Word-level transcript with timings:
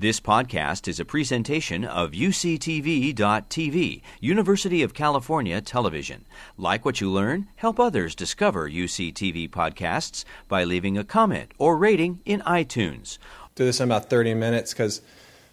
This 0.00 0.20
podcast 0.20 0.86
is 0.86 1.00
a 1.00 1.04
presentation 1.04 1.84
of 1.84 2.12
UCTV.tv, 2.12 4.02
University 4.20 4.82
of 4.84 4.94
California 4.94 5.60
Television. 5.60 6.24
Like 6.56 6.84
what 6.84 7.00
you 7.00 7.10
learn, 7.10 7.48
help 7.56 7.80
others 7.80 8.14
discover 8.14 8.70
UCTV 8.70 9.50
podcasts 9.50 10.24
by 10.46 10.62
leaving 10.62 10.96
a 10.96 11.02
comment 11.02 11.50
or 11.58 11.76
rating 11.76 12.20
in 12.24 12.42
iTunes. 12.42 13.18
Do 13.56 13.64
this 13.64 13.80
in 13.80 13.88
about 13.88 14.08
30 14.08 14.34
minutes 14.34 14.72
because 14.72 15.02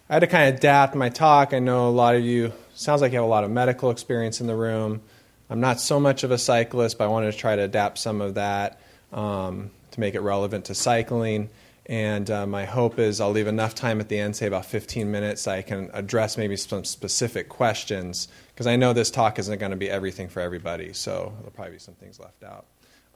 I 0.08 0.12
had 0.12 0.20
to 0.20 0.28
kind 0.28 0.48
of 0.48 0.54
adapt 0.54 0.94
my 0.94 1.08
talk. 1.08 1.52
I 1.52 1.58
know 1.58 1.88
a 1.88 1.90
lot 1.90 2.14
of 2.14 2.22
you, 2.22 2.52
sounds 2.72 3.00
like 3.00 3.10
you 3.10 3.18
have 3.18 3.24
a 3.24 3.28
lot 3.28 3.42
of 3.42 3.50
medical 3.50 3.90
experience 3.90 4.40
in 4.40 4.46
the 4.46 4.54
room. 4.54 5.02
I'm 5.50 5.58
not 5.58 5.80
so 5.80 5.98
much 5.98 6.22
of 6.22 6.30
a 6.30 6.38
cyclist, 6.38 6.98
but 6.98 7.06
I 7.06 7.08
wanted 7.08 7.32
to 7.32 7.36
try 7.36 7.56
to 7.56 7.62
adapt 7.62 7.98
some 7.98 8.20
of 8.20 8.34
that 8.34 8.80
um, 9.12 9.72
to 9.90 9.98
make 9.98 10.14
it 10.14 10.20
relevant 10.20 10.66
to 10.66 10.76
cycling. 10.76 11.50
And 11.88 12.28
uh, 12.30 12.46
my 12.46 12.64
hope 12.64 12.98
is 12.98 13.20
I'll 13.20 13.30
leave 13.30 13.46
enough 13.46 13.74
time 13.74 14.00
at 14.00 14.08
the 14.08 14.18
end, 14.18 14.34
say 14.34 14.46
about 14.46 14.66
15 14.66 15.08
minutes, 15.08 15.42
so 15.42 15.52
I 15.52 15.62
can 15.62 15.88
address 15.92 16.36
maybe 16.36 16.56
some 16.56 16.84
specific 16.84 17.48
questions, 17.48 18.26
because 18.48 18.66
I 18.66 18.74
know 18.74 18.92
this 18.92 19.10
talk 19.10 19.38
isn't 19.38 19.58
going 19.58 19.70
to 19.70 19.76
be 19.76 19.88
everything 19.88 20.28
for 20.28 20.40
everybody, 20.40 20.92
so 20.92 21.32
there'll 21.36 21.52
probably 21.52 21.74
be 21.74 21.78
some 21.78 21.94
things 21.94 22.18
left 22.18 22.42
out. 22.42 22.66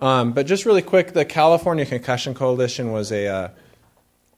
Um, 0.00 0.32
but 0.32 0.46
just 0.46 0.64
really 0.66 0.82
quick, 0.82 1.12
the 1.12 1.24
California 1.24 1.84
Concussion 1.84 2.32
Coalition 2.32 2.92
was 2.92 3.10
a 3.10 3.26
uh, 3.26 3.48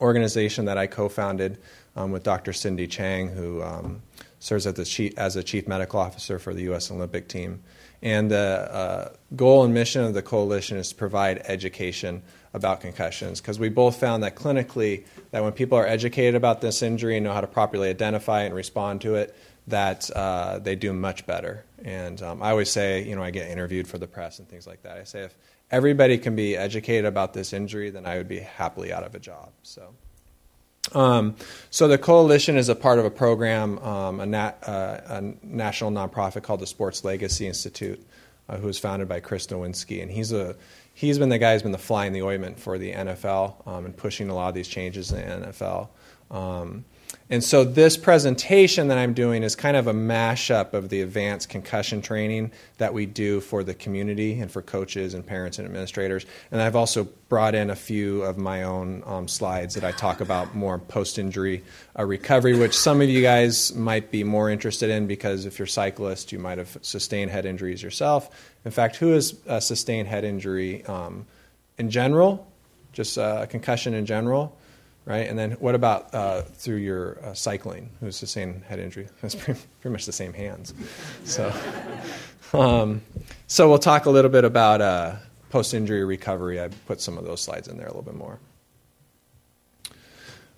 organization 0.00 0.64
that 0.64 0.78
I 0.78 0.86
co-founded 0.86 1.58
um, 1.94 2.10
with 2.10 2.22
Dr. 2.22 2.54
Cindy 2.54 2.86
Chang, 2.86 3.28
who 3.28 3.62
um, 3.62 4.02
serves 4.40 4.66
as, 4.66 4.88
chief, 4.88 5.16
as 5.18 5.36
a 5.36 5.42
chief 5.42 5.68
medical 5.68 6.00
officer 6.00 6.38
for 6.38 6.54
the 6.54 6.62
U.S. 6.62 6.90
Olympic 6.90 7.28
team. 7.28 7.62
And 8.02 8.30
the 8.30 8.68
uh, 8.72 9.12
goal 9.36 9.62
and 9.62 9.72
mission 9.72 10.02
of 10.02 10.14
the 10.14 10.22
coalition 10.22 10.78
is 10.78 10.88
to 10.88 10.94
provide 10.96 11.42
education 11.44 12.22
about 12.54 12.80
concussions 12.80 13.40
because 13.40 13.58
we 13.58 13.68
both 13.68 13.98
found 13.98 14.22
that 14.22 14.36
clinically 14.36 15.04
that 15.30 15.42
when 15.42 15.52
people 15.52 15.78
are 15.78 15.86
educated 15.86 16.34
about 16.34 16.60
this 16.60 16.82
injury 16.82 17.16
and 17.16 17.24
know 17.24 17.32
how 17.32 17.40
to 17.40 17.46
properly 17.46 17.88
identify 17.88 18.42
and 18.42 18.54
respond 18.54 19.00
to 19.00 19.14
it 19.14 19.34
that 19.68 20.10
uh, 20.10 20.58
they 20.58 20.74
do 20.74 20.92
much 20.92 21.26
better. 21.26 21.64
And 21.84 22.20
um, 22.22 22.42
i 22.42 22.50
always 22.50 22.70
say 22.70 23.02
you 23.02 23.16
know 23.16 23.22
i 23.22 23.30
get 23.30 23.50
interviewed 23.50 23.88
for 23.88 23.98
the 23.98 24.06
press 24.06 24.38
and 24.38 24.48
things 24.48 24.66
like 24.66 24.82
that. 24.82 24.98
I 24.98 25.04
say 25.04 25.22
if 25.22 25.34
everybody 25.70 26.18
can 26.18 26.36
be 26.36 26.56
educated 26.56 27.06
about 27.06 27.32
this 27.32 27.52
injury 27.52 27.90
then 27.90 28.04
i 28.06 28.16
would 28.18 28.28
be 28.28 28.40
happily 28.40 28.92
out 28.92 29.04
of 29.04 29.14
a 29.14 29.18
job. 29.18 29.50
So 29.62 29.94
um, 30.94 31.36
so 31.70 31.88
the 31.88 31.98
coalition 31.98 32.56
is 32.56 32.68
a 32.68 32.74
part 32.74 32.98
of 32.98 33.04
a 33.04 33.10
program, 33.10 33.78
um, 33.78 34.20
a, 34.20 34.26
nat, 34.26 34.58
uh, 34.66 35.00
a, 35.06 35.22
national 35.42 35.90
nonprofit 35.90 36.42
called 36.42 36.60
the 36.60 36.66
Sports 36.66 37.04
Legacy 37.04 37.46
Institute, 37.46 38.04
uh, 38.48 38.58
who 38.58 38.66
was 38.66 38.78
founded 38.78 39.08
by 39.08 39.20
Chris 39.20 39.46
Nowinski, 39.46 40.02
and 40.02 40.10
he's 40.10 40.32
a 40.32 40.56
he's 41.02 41.18
been 41.18 41.30
the 41.30 41.38
guy 41.38 41.52
who's 41.52 41.64
been 41.64 41.72
the 41.72 41.78
fly 41.78 42.06
in 42.06 42.12
the 42.12 42.22
ointment 42.22 42.60
for 42.60 42.78
the 42.78 42.92
NFL 42.92 43.66
um, 43.66 43.84
and 43.84 43.96
pushing 43.96 44.28
a 44.28 44.34
lot 44.34 44.48
of 44.48 44.54
these 44.54 44.68
changes 44.68 45.10
in 45.10 45.40
the 45.40 45.48
NFL. 45.48 45.88
Um, 46.30 46.84
and 47.32 47.42
so 47.42 47.64
this 47.64 47.96
presentation 47.96 48.88
that 48.88 48.98
I'm 48.98 49.14
doing 49.14 49.42
is 49.42 49.56
kind 49.56 49.74
of 49.74 49.86
a 49.86 49.94
mashup 49.94 50.74
of 50.74 50.90
the 50.90 51.00
advanced 51.00 51.48
concussion 51.48 52.02
training 52.02 52.52
that 52.76 52.92
we 52.92 53.06
do 53.06 53.40
for 53.40 53.64
the 53.64 53.72
community 53.72 54.38
and 54.38 54.50
for 54.50 54.60
coaches 54.60 55.14
and 55.14 55.26
parents 55.26 55.58
and 55.58 55.64
administrators. 55.64 56.26
And 56.50 56.60
I've 56.60 56.76
also 56.76 57.04
brought 57.30 57.54
in 57.54 57.70
a 57.70 57.74
few 57.74 58.20
of 58.20 58.36
my 58.36 58.64
own 58.64 59.02
um, 59.06 59.28
slides 59.28 59.76
that 59.76 59.82
I 59.82 59.92
talk 59.92 60.20
about 60.20 60.54
more 60.54 60.78
post-injury 60.78 61.64
uh, 61.98 62.04
recovery, 62.04 62.54
which 62.54 62.76
some 62.76 63.00
of 63.00 63.08
you 63.08 63.22
guys 63.22 63.74
might 63.74 64.10
be 64.10 64.24
more 64.24 64.50
interested 64.50 64.90
in 64.90 65.06
because 65.06 65.46
if 65.46 65.58
you're 65.58 65.64
a 65.64 65.70
cyclist, 65.70 66.32
you 66.32 66.38
might 66.38 66.58
have 66.58 66.76
sustained 66.82 67.30
head 67.30 67.46
injuries 67.46 67.82
yourself. 67.82 68.52
In 68.66 68.72
fact, 68.72 68.96
who 68.96 69.12
has 69.12 69.34
sustained 69.60 70.06
head 70.06 70.24
injury 70.24 70.84
um, 70.84 71.24
in 71.78 71.88
general, 71.88 72.46
just 72.92 73.16
uh, 73.16 73.38
a 73.40 73.46
concussion 73.46 73.94
in 73.94 74.04
general? 74.04 74.54
Right? 75.04 75.28
And 75.28 75.38
then 75.38 75.52
what 75.52 75.74
about 75.74 76.14
uh, 76.14 76.42
through 76.42 76.76
your 76.76 77.18
uh, 77.24 77.34
cycling, 77.34 77.90
who's 78.00 78.16
sustained 78.16 78.62
head 78.64 78.78
injury? 78.78 79.08
That's 79.20 79.34
pretty, 79.34 79.60
pretty 79.80 79.92
much 79.92 80.06
the 80.06 80.12
same 80.12 80.32
hands. 80.32 80.74
So, 81.24 81.52
um, 82.52 83.02
so 83.46 83.68
we'll 83.68 83.78
talk 83.78 84.06
a 84.06 84.10
little 84.10 84.30
bit 84.30 84.44
about 84.44 84.80
uh, 84.80 85.16
post-injury 85.50 86.04
recovery. 86.04 86.60
I 86.60 86.68
put 86.86 87.00
some 87.00 87.18
of 87.18 87.24
those 87.24 87.40
slides 87.40 87.68
in 87.68 87.76
there 87.76 87.86
a 87.86 87.90
little 87.90 88.02
bit 88.02 88.14
more. 88.14 88.38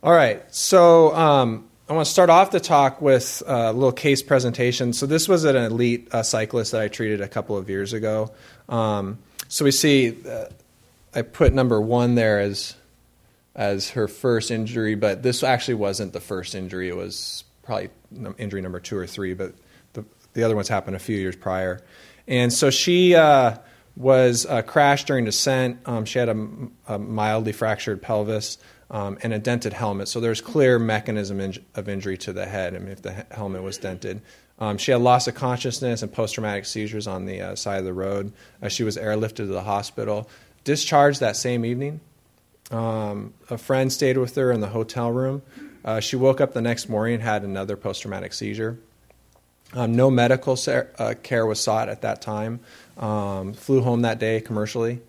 All 0.03 0.12
right, 0.12 0.43
so 0.54 1.15
um, 1.16 1.66
I 1.88 1.94
want 1.94 2.04
to 2.04 2.12
start 2.12 2.28
off 2.28 2.50
the 2.50 2.60
talk 2.60 3.00
with 3.00 3.43
a 3.47 3.72
little 3.72 3.91
case 3.91 4.22
presentation. 4.22 4.93
So 4.93 5.06
this 5.06 5.28
was 5.28 5.44
an 5.44 5.56
elite 5.56 6.09
uh, 6.12 6.22
cyclist 6.22 6.72
that 6.72 6.83
I 6.83 6.88
treated 6.88 7.22
a 7.22 7.28
couple 7.28 7.56
of 7.56 7.71
years 7.71 7.94
ago. 7.94 8.31
Um, 8.69 9.19
so 9.49 9.65
we 9.65 9.71
see, 9.71 10.16
uh, 10.28 10.47
I 11.15 11.22
put 11.22 11.54
number 11.54 11.81
one 11.81 12.16
there 12.16 12.41
as 12.41 12.75
as 13.54 13.91
her 13.91 14.09
first 14.09 14.50
injury, 14.50 14.94
but 14.94 15.22
this 15.22 15.42
actually 15.42 15.75
wasn't 15.75 16.12
the 16.12 16.20
first 16.20 16.54
injury. 16.54 16.88
It 16.88 16.97
was 16.97 17.44
probably 17.62 17.91
injury 18.38 18.60
number 18.60 18.81
two 18.81 18.97
or 18.97 19.06
three, 19.06 19.34
but 19.34 19.54
the, 19.92 20.04
the 20.32 20.42
other 20.42 20.56
ones 20.56 20.69
happened 20.69 20.97
a 20.97 21.00
few 21.00 21.16
years 21.16 21.37
prior. 21.37 21.81
And 22.26 22.53
so 22.53 22.70
she 22.70 23.15
uh, 23.15 23.59
was 23.97 24.47
uh, 24.47 24.62
crashed 24.62 25.06
during 25.06 25.25
descent. 25.25 25.78
Um, 25.87 26.04
she 26.04 26.19
had 26.19 26.28
a, 26.28 26.48
a, 26.88 26.98
mildly 26.98 27.53
fractured 27.53 28.03
pelvis 28.03 28.59
um, 28.91 29.19
and 29.22 29.32
a 29.32 29.38
dented 29.38 29.72
helmet. 29.72 30.09
So 30.09 30.21
there's 30.21 30.41
clear 30.41 30.78
mechanism 30.78 31.41
in, 31.41 31.54
of 31.75 31.88
injury 31.88 32.19
to 32.19 32.32
the 32.32 32.47
head. 32.47 32.75
I 32.75 32.78
mean, 32.78 32.88
if 32.88 33.03
the 33.03 33.26
helmet 33.31 33.62
was 33.62 33.78
dented. 33.78 34.21
Um, 34.59 34.78
she 34.78 34.92
had 34.92 35.00
loss 35.00 35.26
of 35.26 35.34
consciousness 35.34 36.03
and 36.03 36.12
post 36.12 36.34
traumatic 36.34 36.65
seizures 36.65 37.06
on 37.06 37.25
the 37.25 37.41
uh, 37.41 37.54
side 37.56 37.78
of 37.78 37.84
the 37.84 37.92
road. 37.92 38.32
she 38.69 38.84
was 38.84 38.97
airlifted 38.97 39.36
to 39.36 39.47
the 39.47 39.62
hospital. 39.62 40.28
Discharged 40.65 41.21
that 41.21 41.36
same 41.36 41.65
evening. 41.65 42.00
Um, 42.70 43.34
a 43.50 43.58
friend 43.58 43.92
stayed 43.92 44.16
with 44.16 44.34
her 44.36 44.50
in 44.50 44.60
the 44.60 44.69
hotel 44.69 45.10
room. 45.10 45.42
Uh, 45.84 46.00
she 46.00 46.16
woke 46.16 46.41
up 46.41 46.54
the 46.54 46.62
next 46.62 46.88
morning 46.88 47.14
and 47.14 47.22
had 47.22 47.42
another 47.42 47.76
post 47.76 48.02
traumatic 48.02 48.32
seizure. 48.32 48.78
Um, 49.75 49.94
no 49.94 50.10
medical 50.10 50.56
ser- 50.56 50.91
uh, 50.98 51.14
care 51.22 51.44
was 51.44 51.60
sought 51.60 51.88
at 51.88 52.03
that 52.03 52.22
time. 52.22 52.60
Um, 52.97 53.53
flew 53.53 53.82
home 53.82 54.03
that 54.03 54.19
day 54.19 54.41
commercially. 54.41 55.00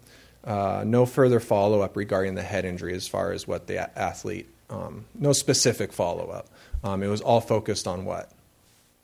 Uh, 0.44 0.83
no 0.85 1.05
further 1.05 1.39
follow 1.39 1.81
up 1.81 1.95
regarding 1.95 2.35
the 2.35 2.44
head 2.44 2.65
injury 2.65 2.94
as 2.94 3.07
far 3.07 3.31
as 3.31 3.47
what 3.47 3.67
the 3.67 3.75
a- 3.77 3.91
athlete, 3.95 4.47
um, 4.69 5.05
no 5.13 5.33
specific 5.33 5.94
follow 5.94 6.29
up. 6.29 6.47
Um, 6.83 7.01
it 7.03 7.07
was 7.07 7.21
all 7.21 7.41
focused 7.41 7.88
on 7.88 8.05
what? 8.05 8.29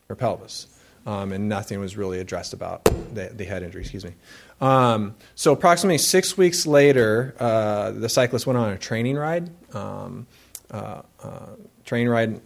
Her 0.08 0.16
pelvis. 0.16 0.68
Um, 1.06 1.32
and 1.32 1.50
nothing 1.50 1.80
was 1.80 1.98
really 1.98 2.20
addressed 2.20 2.54
about 2.54 2.86
the, 2.86 3.32
the 3.34 3.44
head 3.44 3.64
injury, 3.64 3.82
excuse 3.82 4.06
me. 4.06 4.14
Um, 4.60 5.16
so 5.34 5.52
approximately 5.52 5.98
six 5.98 6.38
weeks 6.38 6.68
later, 6.68 7.36
uh, 7.40 7.92
the 7.92 8.08
cyclist 8.08 8.46
went 8.46 8.60
on 8.60 8.70
a 8.70 8.78
training 8.78 9.18
ride, 9.18 9.50
um, 9.76 10.28
uh, 10.70 11.02
uh, 11.24 11.48
training 11.86 12.10
ride 12.10 12.40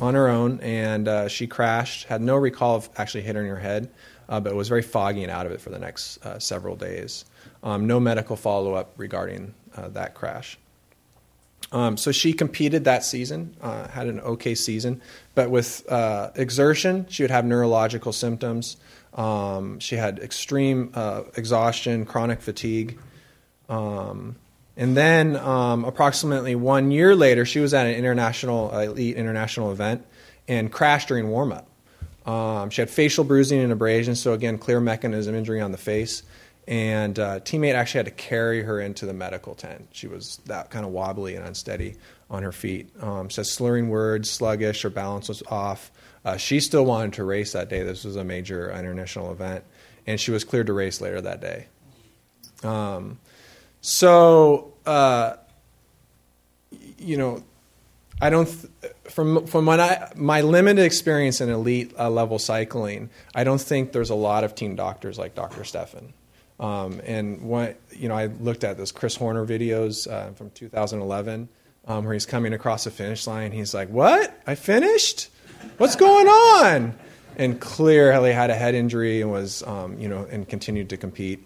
on 0.00 0.14
her 0.14 0.28
own, 0.28 0.58
and 0.60 1.06
uh, 1.06 1.28
she 1.28 1.46
crashed. 1.46 2.04
Had 2.04 2.22
no 2.22 2.36
recall 2.36 2.76
of 2.76 2.88
actually 2.96 3.24
hitting 3.24 3.46
her 3.46 3.58
head, 3.58 3.90
uh, 4.30 4.40
but 4.40 4.54
was 4.54 4.68
very 4.68 4.80
foggy 4.82 5.22
and 5.22 5.30
out 5.30 5.44
of 5.44 5.52
it 5.52 5.60
for 5.60 5.68
the 5.68 5.78
next 5.78 6.24
uh, 6.24 6.38
several 6.38 6.76
days. 6.76 7.26
Um, 7.62 7.86
no 7.86 8.00
medical 8.00 8.36
follow 8.36 8.72
up 8.72 8.94
regarding 8.96 9.54
that 9.76 10.14
crash. 10.14 10.58
Um, 11.70 11.96
so 11.96 12.12
she 12.12 12.32
competed 12.32 12.84
that 12.84 13.04
season, 13.04 13.56
had 13.62 14.06
an 14.06 14.20
okay 14.20 14.54
season, 14.54 15.00
but 15.34 15.50
with 15.50 15.84
exertion, 16.36 17.06
she 17.08 17.22
would 17.22 17.30
have 17.30 17.44
neurological 17.44 18.12
symptoms. 18.12 18.76
Um, 19.14 19.78
she 19.78 19.96
had 19.96 20.18
extreme 20.20 20.90
uh, 20.94 21.22
exhaustion, 21.36 22.06
chronic 22.06 22.40
fatigue. 22.40 22.98
Um, 23.68 24.36
and 24.76 24.96
then, 24.96 25.36
um, 25.36 25.84
approximately 25.84 26.54
one 26.54 26.90
year 26.90 27.14
later, 27.14 27.44
she 27.44 27.60
was 27.60 27.74
at 27.74 27.86
an 27.86 27.94
international, 27.94 28.76
elite 28.78 29.16
international 29.16 29.70
event 29.70 30.06
and 30.48 30.72
crashed 30.72 31.08
during 31.08 31.28
warm 31.28 31.52
up. 31.52 31.68
Um, 32.28 32.70
she 32.70 32.80
had 32.80 32.88
facial 32.88 33.24
bruising 33.24 33.60
and 33.60 33.72
abrasion, 33.72 34.14
so 34.14 34.32
again, 34.32 34.56
clear 34.56 34.80
mechanism 34.80 35.34
injury 35.34 35.60
on 35.60 35.72
the 35.72 35.78
face. 35.78 36.22
And 36.68 37.18
uh, 37.18 37.40
teammate 37.40 37.74
actually 37.74 37.98
had 37.98 38.06
to 38.06 38.12
carry 38.12 38.62
her 38.62 38.80
into 38.80 39.04
the 39.04 39.12
medical 39.12 39.54
tent. 39.54 39.88
She 39.92 40.06
was 40.06 40.40
that 40.46 40.70
kind 40.70 40.84
of 40.86 40.92
wobbly 40.92 41.34
and 41.34 41.44
unsteady 41.44 41.96
on 42.30 42.44
her 42.44 42.52
feet. 42.52 42.90
Um, 43.02 43.30
says 43.30 43.50
slurring 43.50 43.88
words, 43.88 44.30
sluggish, 44.30 44.82
her 44.82 44.90
balance 44.90 45.28
was 45.28 45.42
off. 45.48 45.90
Uh, 46.24 46.36
she 46.36 46.60
still 46.60 46.84
wanted 46.84 47.14
to 47.14 47.24
race 47.24 47.52
that 47.52 47.68
day. 47.68 47.82
This 47.82 48.04
was 48.04 48.14
a 48.14 48.22
major 48.22 48.70
international 48.70 49.32
event, 49.32 49.64
and 50.06 50.20
she 50.20 50.30
was 50.30 50.44
cleared 50.44 50.68
to 50.68 50.72
race 50.72 51.00
later 51.00 51.20
that 51.20 51.40
day. 51.40 51.66
Um, 52.62 53.18
so, 53.80 54.72
uh, 54.86 55.34
you 56.98 57.16
know, 57.16 57.42
I 58.20 58.30
don't. 58.30 58.46
Th- 58.46 58.92
from 59.10 59.46
from 59.46 59.68
I 59.68 60.12
my 60.14 60.42
limited 60.42 60.84
experience 60.84 61.40
in 61.40 61.50
elite 61.50 61.92
uh, 61.98 62.08
level 62.08 62.38
cycling, 62.38 63.10
I 63.34 63.42
don't 63.42 63.60
think 63.60 63.90
there's 63.90 64.10
a 64.10 64.14
lot 64.14 64.44
of 64.44 64.54
team 64.54 64.76
doctors 64.76 65.18
like 65.18 65.34
Dr. 65.34 65.62
Steffen. 65.62 66.12
Um, 66.62 67.00
and 67.04 67.42
what 67.42 67.76
you 67.90 68.08
know, 68.08 68.14
I 68.14 68.26
looked 68.26 68.62
at 68.62 68.78
those 68.78 68.92
Chris 68.92 69.16
Horner 69.16 69.44
videos 69.44 70.10
uh, 70.10 70.30
from 70.34 70.50
2011, 70.50 71.48
um, 71.88 72.04
where 72.04 72.12
he's 72.12 72.24
coming 72.24 72.52
across 72.52 72.84
the 72.84 72.92
finish 72.92 73.26
line. 73.26 73.50
He's 73.50 73.74
like, 73.74 73.88
"What? 73.88 74.40
I 74.46 74.54
finished? 74.54 75.28
What's 75.78 75.96
going 75.96 76.28
on?" 76.28 76.94
And 77.36 77.60
clearly 77.60 78.32
had 78.32 78.50
a 78.50 78.54
head 78.54 78.76
injury 78.76 79.22
and 79.22 79.32
was, 79.32 79.64
um, 79.64 79.98
you 79.98 80.08
know, 80.08 80.24
and 80.30 80.48
continued 80.48 80.90
to 80.90 80.96
compete. 80.96 81.44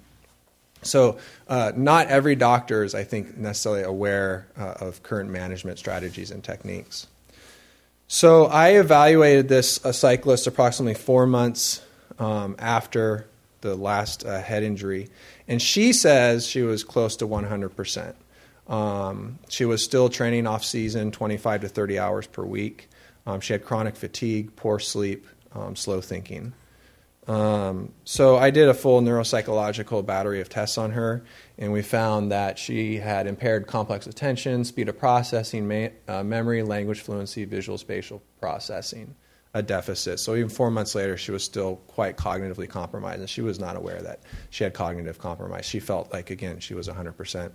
So, 0.83 1.17
uh, 1.49 1.73
not 1.75 2.09
every 2.09 2.37
doctor 2.37 2.85
is, 2.85 2.95
I 2.95 3.05
think, 3.05 3.39
necessarily 3.39 3.85
aware 3.85 4.47
uh, 4.59 4.75
of 4.81 5.03
current 5.03 5.31
management 5.31 5.79
strategies 5.79 6.31
and 6.31 6.45
techniques. 6.45 7.07
So 8.09 8.47
I 8.47 8.79
evaluated 8.79 9.49
this 9.49 9.77
cyclist 9.93 10.47
approximately 10.47 10.95
four 10.95 11.27
months 11.27 11.83
um, 12.19 12.55
after 12.59 13.27
the 13.61 13.75
last 13.75 14.25
uh, 14.25 14.41
head 14.41 14.63
injury, 14.63 15.09
and 15.49 15.61
she 15.61 15.93
says 15.93 16.47
she 16.47 16.63
was 16.63 16.85
close 16.85 17.17
to 17.17 17.27
100%. 17.27 18.15
Um, 18.69 19.39
she 19.49 19.65
was 19.65 19.83
still 19.83 20.09
training 20.09 20.47
off 20.47 20.65
season, 20.65 21.13
25 21.13 21.63
to 21.63 21.69
30 21.69 21.99
hours 21.99 22.27
per 22.27 22.45
week. 22.45 22.89
Um, 23.27 23.41
she 23.41 23.53
had 23.53 23.65
chronic 23.65 23.97
fatigue, 23.97 24.57
poor 24.57 24.79
sleep, 24.79 25.27
um, 25.53 25.77
slow 25.77 26.01
thinking. 26.01 26.53
Um, 27.29 27.93
so 28.05 28.37
I 28.37 28.51
did 28.51 28.69
a 28.69 28.75
full 28.75 29.01
neuropsychological 29.03 30.07
battery 30.07 30.41
of 30.41 30.49
tests 30.49 30.79
on 30.79 30.93
her, 30.93 31.25
and 31.59 31.73
we 31.73 31.83
found 31.83 32.31
that 32.31 32.57
she 32.59 32.99
had 32.99 33.27
impaired 33.27 33.67
complex 33.67 34.07
attention, 34.07 34.65
speed 34.65 34.89
of 34.89 34.99
processing, 34.99 35.67
ma- 35.67 35.89
uh, 36.07 36.23
memory, 36.23 36.63
language 36.63 37.01
fluency, 37.01 37.45
visual 37.45 37.79
spatial 37.79 38.23
processing, 38.41 39.17
a 39.57 39.63
deficit. 39.63 40.21
So 40.21 40.35
even 40.35 40.51
four 40.51 40.71
months 40.71 40.95
later, 40.95 41.17
she 41.17 41.33
was 41.33 41.43
still 41.43 41.77
quite 41.87 42.19
cognitively 42.19 42.69
compromised, 42.69 43.21
and 43.21 43.31
she 43.31 43.41
was 43.41 43.59
not 43.59 43.75
aware 43.75 44.03
that 44.03 44.21
she 44.51 44.65
had 44.65 44.75
cognitive 44.75 45.19
compromise. 45.19 45.65
She 45.65 45.81
felt 45.81 46.13
like, 46.13 46.29
again, 46.29 46.61
she 46.61 46.75
was 46.75 46.89
100%. 46.89 47.53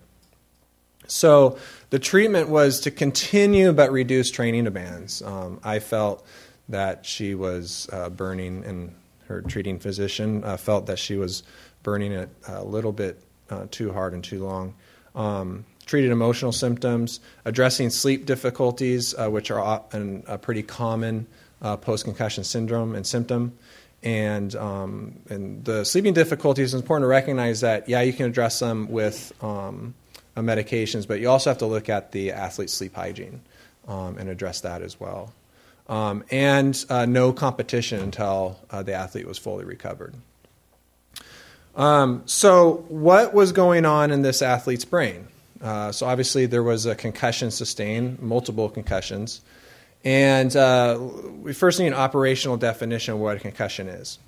So 1.05 1.59
the 1.91 1.99
treatment 1.99 2.49
was 2.49 2.79
to 2.81 2.91
continue 2.91 3.71
but 3.71 3.91
reduce 3.91 4.31
training 4.31 4.63
demands. 4.63 5.21
Um, 5.21 5.59
I 5.63 5.77
felt 5.77 6.25
that 6.69 7.05
she 7.05 7.35
was 7.35 7.87
uh, 7.93 8.09
burning, 8.09 8.63
and 8.65 8.95
her 9.27 9.43
treating 9.43 9.77
physician 9.77 10.43
uh, 10.43 10.57
felt 10.57 10.87
that 10.87 10.97
she 10.97 11.17
was 11.17 11.43
burning 11.83 12.13
it 12.13 12.29
a 12.47 12.63
little 12.63 12.91
bit 12.91 13.21
uh, 13.51 13.67
too 13.69 13.93
hard 13.93 14.13
and 14.13 14.23
too 14.23 14.43
long. 14.43 14.73
Um, 15.13 15.65
treated 15.85 16.09
emotional 16.09 16.51
symptoms, 16.51 17.19
addressing 17.45 17.91
sleep 17.91 18.25
difficulties, 18.25 19.13
uh, 19.13 19.29
which 19.29 19.51
are 19.51 19.83
a 20.25 20.37
pretty 20.39 20.63
common 20.63 21.27
uh, 21.61 21.77
post 21.77 22.05
concussion 22.05 22.43
syndrome 22.43 22.95
and 22.95 23.05
symptom. 23.05 23.57
And, 24.03 24.55
um, 24.55 25.19
and 25.29 25.63
the 25.63 25.83
sleeping 25.85 26.13
difficulties, 26.13 26.73
it's 26.73 26.81
important 26.81 27.03
to 27.03 27.07
recognize 27.07 27.61
that, 27.61 27.87
yeah, 27.87 28.01
you 28.01 28.13
can 28.13 28.25
address 28.25 28.59
them 28.59 28.89
with 28.89 29.31
um, 29.43 29.93
uh, 30.35 30.41
medications, 30.41 31.07
but 31.07 31.19
you 31.19 31.29
also 31.29 31.49
have 31.51 31.59
to 31.59 31.67
look 31.67 31.87
at 31.87 32.11
the 32.11 32.31
athlete's 32.31 32.73
sleep 32.73 32.95
hygiene 32.95 33.41
um, 33.87 34.17
and 34.17 34.29
address 34.29 34.61
that 34.61 34.81
as 34.81 34.99
well. 34.99 35.33
Um, 35.87 36.23
and 36.31 36.83
uh, 36.89 37.05
no 37.05 37.33
competition 37.33 37.99
until 37.99 38.59
uh, 38.69 38.81
the 38.81 38.93
athlete 38.93 39.27
was 39.27 39.37
fully 39.37 39.65
recovered. 39.65 40.15
Um, 41.75 42.23
so, 42.25 42.85
what 42.87 43.33
was 43.33 43.51
going 43.51 43.85
on 43.85 44.11
in 44.11 44.21
this 44.21 44.41
athlete's 44.41 44.85
brain? 44.85 45.27
Uh, 45.61 45.91
so, 45.91 46.05
obviously, 46.05 46.45
there 46.45 46.63
was 46.63 46.85
a 46.85 46.95
concussion 46.95 47.51
sustained, 47.51 48.21
multiple 48.21 48.69
concussions. 48.69 49.41
And 50.03 50.55
uh, 50.55 50.97
we 51.41 51.53
first 51.53 51.79
need 51.79 51.87
an 51.87 51.93
operational 51.93 52.57
definition 52.57 53.13
of 53.13 53.19
what 53.19 53.37
a 53.37 53.39
concussion 53.39 53.87
is. 53.87 54.19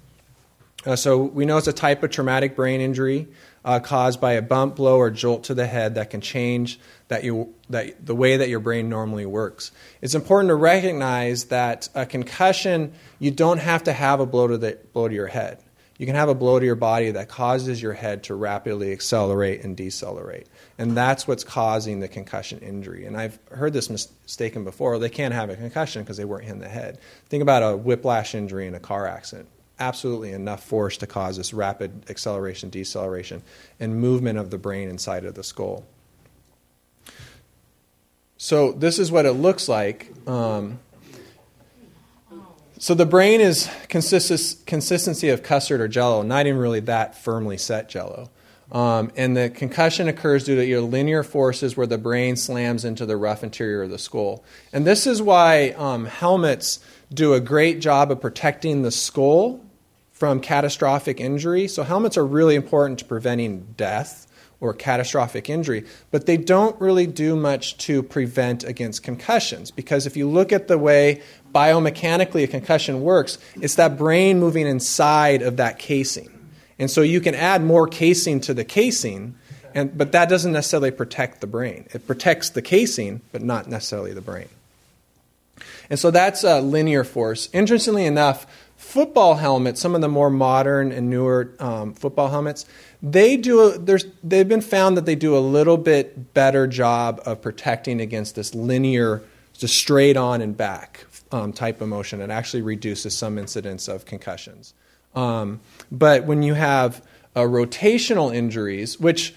Uh, 0.86 0.96
so, 0.98 1.24
we 1.24 1.46
know 1.46 1.58
it's 1.58 1.68
a 1.68 1.74
type 1.74 2.04
of 2.04 2.12
traumatic 2.12 2.58
brain 2.58 2.82
injury 2.82 3.30
uh, 3.64 3.80
caused 3.80 4.20
by 4.20 4.34
a 4.34 4.42
bump, 4.42 4.76
blow, 4.76 4.98
or 4.98 5.10
jolt 5.10 5.46
to 5.46 5.54
the 5.54 5.66
head 5.66 5.96
that 5.96 6.10
can 6.10 6.20
change 6.20 6.80
that 7.08 7.24
you, 7.24 7.54
that 7.70 8.06
the 8.06 8.16
way 8.16 8.38
that 8.38 8.50
your 8.50 8.60
brain 8.60 8.90
normally 8.90 9.26
works. 9.26 9.72
It's 10.02 10.16
important 10.16 10.50
to 10.50 10.56
recognize 10.56 11.46
that 11.46 11.88
a 11.96 12.06
concussion, 12.06 12.94
you 13.20 13.32
don't 13.32 13.60
have 13.60 13.84
to 13.84 13.94
have 13.94 14.20
a 14.20 14.26
blow 14.26 14.48
to, 14.48 14.58
the, 14.58 14.78
blow 14.92 15.08
to 15.08 15.14
your 15.14 15.28
head. 15.28 15.64
You 15.98 16.06
can 16.06 16.16
have 16.16 16.28
a 16.28 16.36
blow 16.36 16.60
to 16.60 16.66
your 16.66 16.76
body 16.76 17.12
that 17.12 17.30
causes 17.30 17.82
your 17.82 17.94
head 17.94 18.24
to 18.24 18.36
rapidly 18.36 18.92
accelerate 18.92 19.64
and 19.64 19.78
decelerate. 19.78 20.48
And 20.78 20.98
that's 20.98 21.28
what's 21.28 21.44
causing 21.44 22.00
the 22.00 22.08
concussion 22.08 22.60
injury. 22.60 23.06
And 23.06 23.16
I've 23.16 23.38
heard 23.52 23.74
this 23.74 23.90
mistaken 23.90 24.64
before. 24.64 24.98
They 24.98 25.10
can't 25.10 25.34
have 25.34 25.50
a 25.50 25.56
concussion 25.56 26.02
because 26.02 26.18
they 26.18 26.26
weren't 26.26 26.46
hit 26.46 26.54
in 26.54 26.60
the 26.60 26.70
head. 26.70 26.98
Think 27.28 27.44
about 27.44 27.62
a 27.62 27.78
whiplash 27.78 28.34
injury 28.34 28.66
in 28.66 28.74
a 28.74 28.80
car 28.80 29.06
accident 29.06 29.48
absolutely 29.80 30.32
enough 30.32 30.64
force 30.64 30.98
to 30.98 31.08
cause 31.08 31.38
this 31.38 31.54
rapid 31.54 32.10
acceleration, 32.10 32.70
deceleration, 32.70 33.42
and 33.80 34.00
movement 34.00 34.38
of 34.38 34.50
the 34.50 34.58
brain 34.58 34.90
inside 34.90 35.26
of 35.26 35.36
the 35.36 35.44
skull. 35.44 35.84
So, 38.38 38.72
this 38.74 39.00
is 39.00 39.12
what 39.12 39.26
it 39.26 39.34
looks 39.34 39.70
like. 39.70 40.12
Um, 40.28 40.80
so, 42.78 42.94
the 42.94 43.06
brain 43.06 43.40
is 43.40 43.70
consistency 43.88 45.30
of 45.30 45.44
custard 45.44 45.80
or 45.80 45.88
jello, 45.88 46.22
not 46.24 46.46
even 46.46 46.60
really 46.60 46.82
that 46.82 47.18
firmly 47.18 47.58
set 47.58 47.90
jello. 47.90 48.30
Um, 48.74 49.12
and 49.16 49.38
the 49.38 49.52
concussion 49.52 50.08
occurs 50.08 50.44
due 50.46 50.56
to 50.56 50.66
your 50.66 50.82
linear 50.82 51.22
forces 51.22 51.78
where 51.78 51.86
the 51.86 52.00
brain 52.00 52.36
slams 52.36 52.84
into 52.84 53.06
the 53.06 53.16
rough 53.16 53.44
interior 53.44 53.84
of 53.84 53.92
the 53.92 54.00
skull. 54.00 54.44
And 54.74 54.86
this 54.86 55.06
is 55.06 55.22
why 55.22 55.70
um, 55.78 56.06
helmets 56.06 56.80
do 57.14 57.36
a 57.36 57.40
great 57.40 57.80
job 57.80 58.12
of 58.12 58.20
protecting 58.20 58.82
the 58.82 58.90
skull 58.90 59.64
from 60.12 60.40
catastrophic 60.40 61.20
injury. 61.20 61.68
So, 61.68 61.84
helmets 61.84 62.18
are 62.18 62.26
really 62.26 62.56
important 62.56 63.00
to 63.00 63.06
preventing 63.06 63.74
death 63.78 64.26
or 64.60 64.74
catastrophic 64.74 65.50
injury, 65.50 65.86
but 66.10 66.26
they 66.26 66.38
don't 66.38 66.80
really 66.80 67.06
do 67.06 67.36
much 67.36 67.78
to 67.78 68.02
prevent 68.02 68.64
against 68.64 69.04
concussions 69.04 69.70
because 69.70 70.08
if 70.08 70.16
you 70.16 70.28
look 70.28 70.54
at 70.54 70.70
the 70.70 70.78
way 70.78 71.22
biomechanically 71.54 72.44
a 72.46 72.48
concussion 72.48 73.02
works, 73.02 73.38
it's 73.56 73.76
that 73.76 73.98
brain 73.98 74.40
moving 74.40 74.66
inside 74.66 75.42
of 75.42 75.58
that 75.58 75.78
casing. 75.78 76.33
And 76.80 76.90
so 76.90 77.02
you 77.02 77.22
can 77.22 77.36
add 77.36 77.64
more 77.64 77.88
casing 77.88 78.40
to 78.42 78.54
the 78.54 78.64
casing, 78.64 79.36
and, 79.74 79.98
but 79.98 80.12
that 80.12 80.30
doesn't 80.30 80.52
necessarily 80.52 80.92
protect 80.92 81.42
the 81.42 81.48
brain. 81.48 81.88
It 81.94 82.08
protects 82.08 82.50
the 82.50 82.62
casing, 82.62 83.22
but 83.32 83.42
not 83.42 83.68
necessarily 83.68 84.14
the 84.14 84.22
brain. 84.22 84.50
And 85.90 86.00
so 86.00 86.12
that's 86.12 86.44
a 86.44 86.62
linear 86.62 87.04
force. 87.04 87.50
Interestingly 87.54 88.06
enough, 88.06 88.48
football 88.78 89.36
helmets, 89.36 89.80
some 89.80 89.96
of 89.96 90.02
the 90.02 90.08
more 90.10 90.30
modern 90.30 90.92
and 90.92 91.10
newer 91.10 91.52
um, 91.60 91.94
football 91.94 92.30
helmets, 92.30 92.66
they 93.02 93.38
do 93.38 93.62
a, 93.62 93.78
there's, 93.78 94.06
they've 94.24 94.48
been 94.48 94.62
found 94.62 94.98
that 94.98 95.06
they 95.06 95.16
do 95.16 95.38
a 95.38 95.40
little 95.40 95.78
bit 95.78 96.34
better 96.34 96.68
job 96.68 97.22
of 97.26 97.42
protecting 97.42 98.02
against 98.02 98.36
this 98.36 98.56
linear, 98.56 99.22
just 99.54 99.76
straight 99.76 100.18
on 100.18 100.42
and 100.42 100.56
back 100.56 101.06
um, 101.32 101.54
type 101.54 101.82
of 101.82 101.88
motion. 101.90 102.22
It 102.22 102.30
actually 102.30 102.62
reduces 102.62 103.18
some 103.18 103.38
incidence 103.38 103.88
of 103.88 104.06
concussions. 104.06 104.74
Um, 105.16 105.60
but 105.92 106.26
when 106.26 106.44
you 106.44 106.54
have 106.54 107.06
uh, 107.36 107.42
rotational 107.42 108.34
injuries, 108.34 109.00
which 109.00 109.34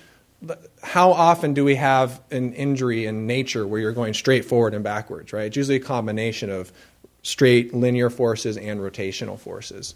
how 0.82 1.12
often 1.12 1.54
do 1.54 1.64
we 1.64 1.74
have 1.76 2.20
an 2.30 2.52
injury 2.52 3.06
in 3.06 3.26
nature 3.26 3.66
where 3.66 3.80
you're 3.80 3.92
going 3.92 4.14
straight 4.14 4.44
forward 4.44 4.74
and 4.74 4.84
backwards, 4.84 5.32
right? 5.32 5.46
It's 5.46 5.56
usually 5.56 5.76
a 5.76 5.80
combination 5.80 6.50
of 6.50 6.72
straight 7.22 7.74
linear 7.74 8.10
forces 8.10 8.56
and 8.56 8.80
rotational 8.80 9.38
forces. 9.38 9.94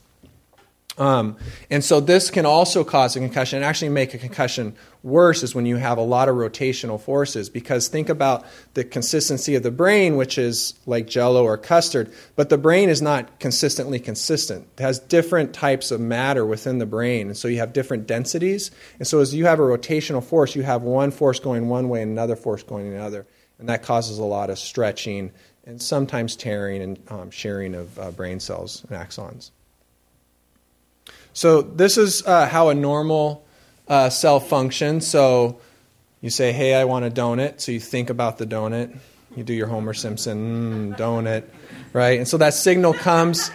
Um, 1.00 1.38
and 1.71 1.83
so 1.83 1.99
this 1.99 2.30
can 2.30 2.47
also 2.47 2.85
cause 2.85 3.16
a 3.16 3.21
concussion 3.21 3.57
and 3.57 3.64
actually 3.64 3.88
make 3.88 4.14
a 4.14 4.19
concussion 4.19 4.76
worse 5.02 5.42
is 5.42 5.54
when 5.54 5.64
you 5.64 5.76
have 5.76 5.97
a 5.97 6.02
lot 6.02 6.28
of 6.28 6.37
rotational 6.37 7.00
forces 7.00 7.49
because 7.49 7.88
think 7.88 8.11
about 8.11 8.45
the 8.75 8.85
consistency 8.85 9.54
of 9.54 9.62
the 9.62 9.71
brain 9.71 10.16
which 10.16 10.37
is 10.37 10.75
like 10.85 11.07
jello 11.07 11.42
or 11.42 11.57
custard 11.57 12.12
but 12.37 12.50
the 12.50 12.59
brain 12.59 12.90
is 12.90 13.00
not 13.00 13.40
consistently 13.40 13.99
consistent 13.99 14.69
it 14.76 14.83
has 14.83 14.99
different 14.99 15.54
types 15.54 15.90
of 15.90 16.02
matter 16.02 16.45
within 16.45 16.76
the 16.76 16.85
brain 16.85 17.28
and 17.28 17.37
so 17.38 17.49
you 17.49 17.57
have 17.57 17.73
different 17.73 18.07
densities 18.07 18.71
and 18.99 19.09
so 19.09 19.21
as 19.21 19.35
you 19.35 19.47
have 19.47 19.59
a 19.59 19.62
rotational 19.62 20.23
force 20.23 20.54
you 20.54 20.62
have 20.62 20.83
one 20.83 21.11
force 21.11 21.40
going 21.40 21.69
one 21.69 21.88
way 21.88 22.02
and 22.02 22.12
another 22.12 22.37
force 22.37 22.62
going 22.62 22.92
another, 22.92 23.26
and 23.59 23.69
that 23.69 23.83
causes 23.83 24.19
a 24.19 24.25
lot 24.25 24.50
of 24.50 24.59
stretching 24.59 25.33
and 25.64 25.80
sometimes 25.80 26.37
tearing 26.37 26.83
and 26.83 26.99
um, 27.09 27.30
sharing 27.30 27.75
of 27.75 27.99
uh, 27.99 28.11
brain 28.11 28.40
cells 28.40 28.85
and 28.88 28.99
axons. 28.99 29.50
So, 31.41 31.63
this 31.63 31.97
is 31.97 32.23
uh, 32.27 32.47
how 32.47 32.69
a 32.69 32.75
normal 32.75 33.47
uh, 33.89 34.11
cell 34.11 34.41
functions. 34.41 35.07
So, 35.07 35.59
you 36.21 36.29
say, 36.29 36.53
Hey, 36.53 36.75
I 36.75 36.85
want 36.85 37.07
a 37.07 37.11
donut. 37.11 37.63
So, 37.63 37.73
you 37.73 37.81
think 37.81 38.11
about 38.11 38.37
the 38.37 38.45
donut. 38.45 38.95
You 39.35 39.43
do 39.43 39.55
your 39.55 39.67
Homer 39.67 39.95
Simpson, 39.95 40.93
mm, 40.93 40.99
donut, 40.99 41.45
right? 41.95 42.19
And 42.19 42.29
so 42.29 42.37
that 42.37 42.53
signal 42.53 42.93
comes. 42.93 43.51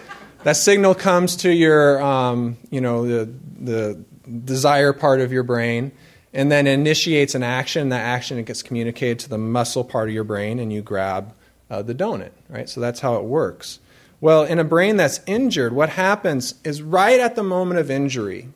That 0.46 0.58
signal 0.58 0.96
comes 0.96 1.36
to 1.36 1.54
your, 1.54 2.01
um, 2.01 2.58
you 2.72 2.82
know, 2.82 3.06
the, 3.06 3.32
the 3.60 4.04
desire 4.27 4.92
part 4.92 5.22
of 5.22 5.32
your 5.32 5.44
brain, 5.44 5.92
and 6.34 6.51
then 6.51 6.65
initiates 6.65 7.36
an 7.36 7.44
action. 7.44 7.89
That 7.89 8.01
action 8.01 8.44
gets 8.46 8.63
communicated 8.63 9.20
to 9.20 9.30
the 9.30 9.38
muscle 9.38 9.84
part 9.84 10.10
of 10.10 10.15
your 10.15 10.24
brain, 10.24 10.58
and 10.58 10.74
you 10.74 10.82
grab 10.82 11.36
uh, 11.70 11.84
the 11.84 11.94
donut, 11.94 12.32
right? 12.50 12.68
So 12.68 12.82
that's 12.82 13.00
how 13.00 13.18
it 13.18 13.25
works. 13.25 13.77
Well, 14.25 14.44
in 14.44 14.58
a 14.58 14.63
brain 14.63 14.98
that's 14.98 15.20
injured, 15.27 15.72
what 15.72 15.89
happens 15.89 16.55
is 16.63 16.82
right 16.82 17.20
at 17.20 17.36
the 17.36 17.44
moment 17.44 17.79
of 17.79 17.91
injury, 17.91 18.50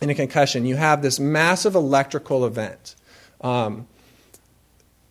in 0.00 0.08
a 0.08 0.14
concussion, 0.14 0.64
you 0.64 0.76
have 0.76 1.02
this 1.02 1.20
massive 1.20 1.74
electrical 1.74 2.46
event. 2.46 2.94
Um, 3.42 3.86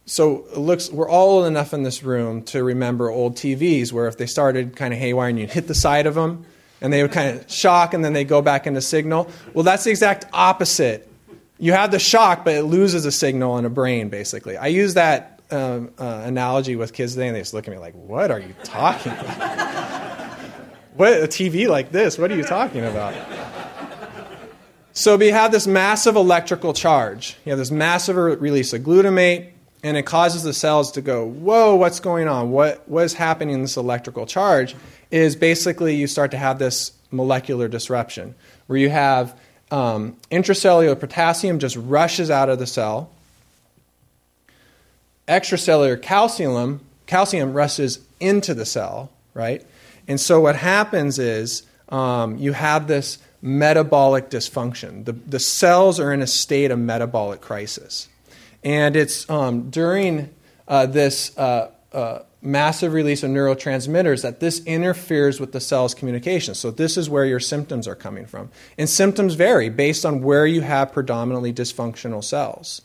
so 0.07 0.48
it 0.51 0.57
looks 0.57 0.89
we're 0.89 1.07
all 1.07 1.29
old 1.29 1.46
enough 1.46 1.75
in 1.75 1.84
this 1.84 2.01
room 2.01 2.41
to 2.46 2.63
remember 2.63 3.12
old 3.12 3.36
TVs 3.36 3.93
where 3.93 4.07
if 4.07 4.17
they 4.17 4.25
started 4.25 4.75
kind 4.75 4.96
of 4.96 5.00
haywire 5.00 5.29
and 5.29 5.38
you'd 5.38 5.51
hit 5.51 5.67
the 5.67 5.75
side 5.75 6.07
of 6.07 6.15
them 6.15 6.48
and 6.81 6.91
they 6.91 7.03
would 7.03 7.12
kind 7.12 7.38
of 7.38 7.51
shock 7.51 7.93
and 7.93 8.03
then 8.03 8.13
they 8.13 8.24
go 8.24 8.41
back 8.41 8.65
into 8.65 8.81
signal. 8.81 9.29
Well, 9.53 9.63
that's 9.63 9.84
the 9.84 9.91
exact 9.91 10.25
opposite. 10.34 11.07
You 11.60 11.74
have 11.74 11.91
the 11.91 12.00
shock, 12.00 12.43
but 12.43 12.55
it 12.55 12.63
loses 12.63 13.05
a 13.05 13.12
signal 13.12 13.60
in 13.60 13.65
a 13.65 13.69
brain, 13.69 14.10
basically. 14.10 14.57
I 14.57 14.67
use 14.69 14.96
that 14.96 15.37
um, 15.51 15.91
uh, 15.97 16.21
analogy 16.25 16.75
with 16.75 16.93
kids 16.93 17.13
today, 17.13 17.27
and 17.27 17.35
they 17.35 17.41
just 17.41 17.53
look 17.53 17.67
at 17.67 17.71
me 17.71 17.79
like, 17.79 17.93
"What 17.93 18.31
are 18.31 18.39
you 18.39 18.53
talking 18.63 19.11
about? 19.11 20.39
what 20.95 21.13
a 21.13 21.27
TV 21.27 21.67
like 21.67 21.91
this? 21.91 22.17
What 22.17 22.31
are 22.31 22.35
you 22.35 22.43
talking 22.43 22.83
about?" 22.83 23.13
So 24.93 25.15
we 25.15 25.27
have 25.27 25.51
this 25.51 25.67
massive 25.67 26.15
electrical 26.15 26.73
charge. 26.73 27.37
You 27.45 27.51
have 27.51 27.59
this 27.59 27.69
massive 27.69 28.15
release 28.15 28.73
of 28.73 28.81
glutamate, 28.81 29.51
and 29.83 29.95
it 29.95 30.07
causes 30.07 30.43
the 30.43 30.53
cells 30.53 30.91
to 30.93 31.01
go, 31.01 31.25
"Whoa, 31.25 31.75
what's 31.75 31.99
going 31.99 32.27
on? 32.27 32.51
What 32.51 32.87
what 32.89 33.03
is 33.03 33.13
happening 33.13 33.55
in 33.55 33.61
this 33.61 33.77
electrical 33.77 34.25
charge?" 34.25 34.75
Is 35.11 35.35
basically 35.35 35.95
you 35.95 36.07
start 36.07 36.31
to 36.31 36.37
have 36.37 36.59
this 36.59 36.91
molecular 37.11 37.67
disruption 37.67 38.35
where 38.65 38.77
you 38.77 38.89
have 38.89 39.37
um, 39.71 40.15
intracellular 40.31 40.99
potassium 40.99 41.59
just 41.59 41.75
rushes 41.75 42.29
out 42.29 42.49
of 42.49 42.59
the 42.59 42.67
cell. 42.67 43.09
Extracellular 45.27 46.01
calcium, 46.01 46.81
calcium 47.05 47.53
rushes 47.53 48.00
into 48.19 48.53
the 48.53 48.65
cell, 48.65 49.12
right? 49.34 49.65
And 50.07 50.19
so 50.19 50.39
what 50.39 50.55
happens 50.55 51.19
is 51.19 51.63
um, 51.89 52.38
you 52.38 52.53
have 52.53 52.88
this 52.88 53.19
metabolic 53.41 54.29
dysfunction. 54.29 55.05
The, 55.05 55.12
the 55.12 55.39
cells 55.39 56.00
are 56.00 56.13
in 56.13 56.22
a 56.22 56.27
state 56.27 56.72
of 56.72 56.79
metabolic 56.79 57.41
crisis. 57.41 58.07
And 58.63 58.96
it's 58.96 59.29
um, 59.29 59.69
during 59.69 60.34
uh, 60.67 60.88
this 60.88 61.38
uh, 61.38 61.72
uh, 61.93 62.19
massive 62.41 62.93
release 62.93 63.24
of 63.24 63.31
neurotransmitters 63.31 64.24
that 64.24 64.39
this 64.39 64.63
interferes 64.65 65.39
with 65.39 65.51
the 65.51 65.60
cell's 65.60 65.93
communication. 65.93 66.55
So, 66.55 66.72
this 66.72 66.98
is 66.98 67.10
where 67.10 67.25
your 67.25 67.39
symptoms 67.39 67.88
are 67.88 67.96
coming 67.96 68.25
from. 68.25 68.50
And 68.77 68.89
symptoms 68.89 69.36
vary 69.36 69.69
based 69.69 70.05
on 70.05 70.22
where 70.22 70.46
you 70.46 70.62
have 70.62 70.91
predominantly 70.91 71.53
dysfunctional 71.53 72.24
cells. 72.24 72.81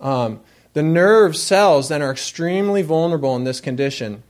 Um, 0.00 0.40
the 0.74 0.82
nerve 0.82 1.36
cells 1.36 1.88
then 1.88 2.02
are 2.02 2.12
extremely 2.12 2.82
vulnerable 2.82 3.34
in 3.36 3.44
this 3.44 3.60
condition, 3.60 4.22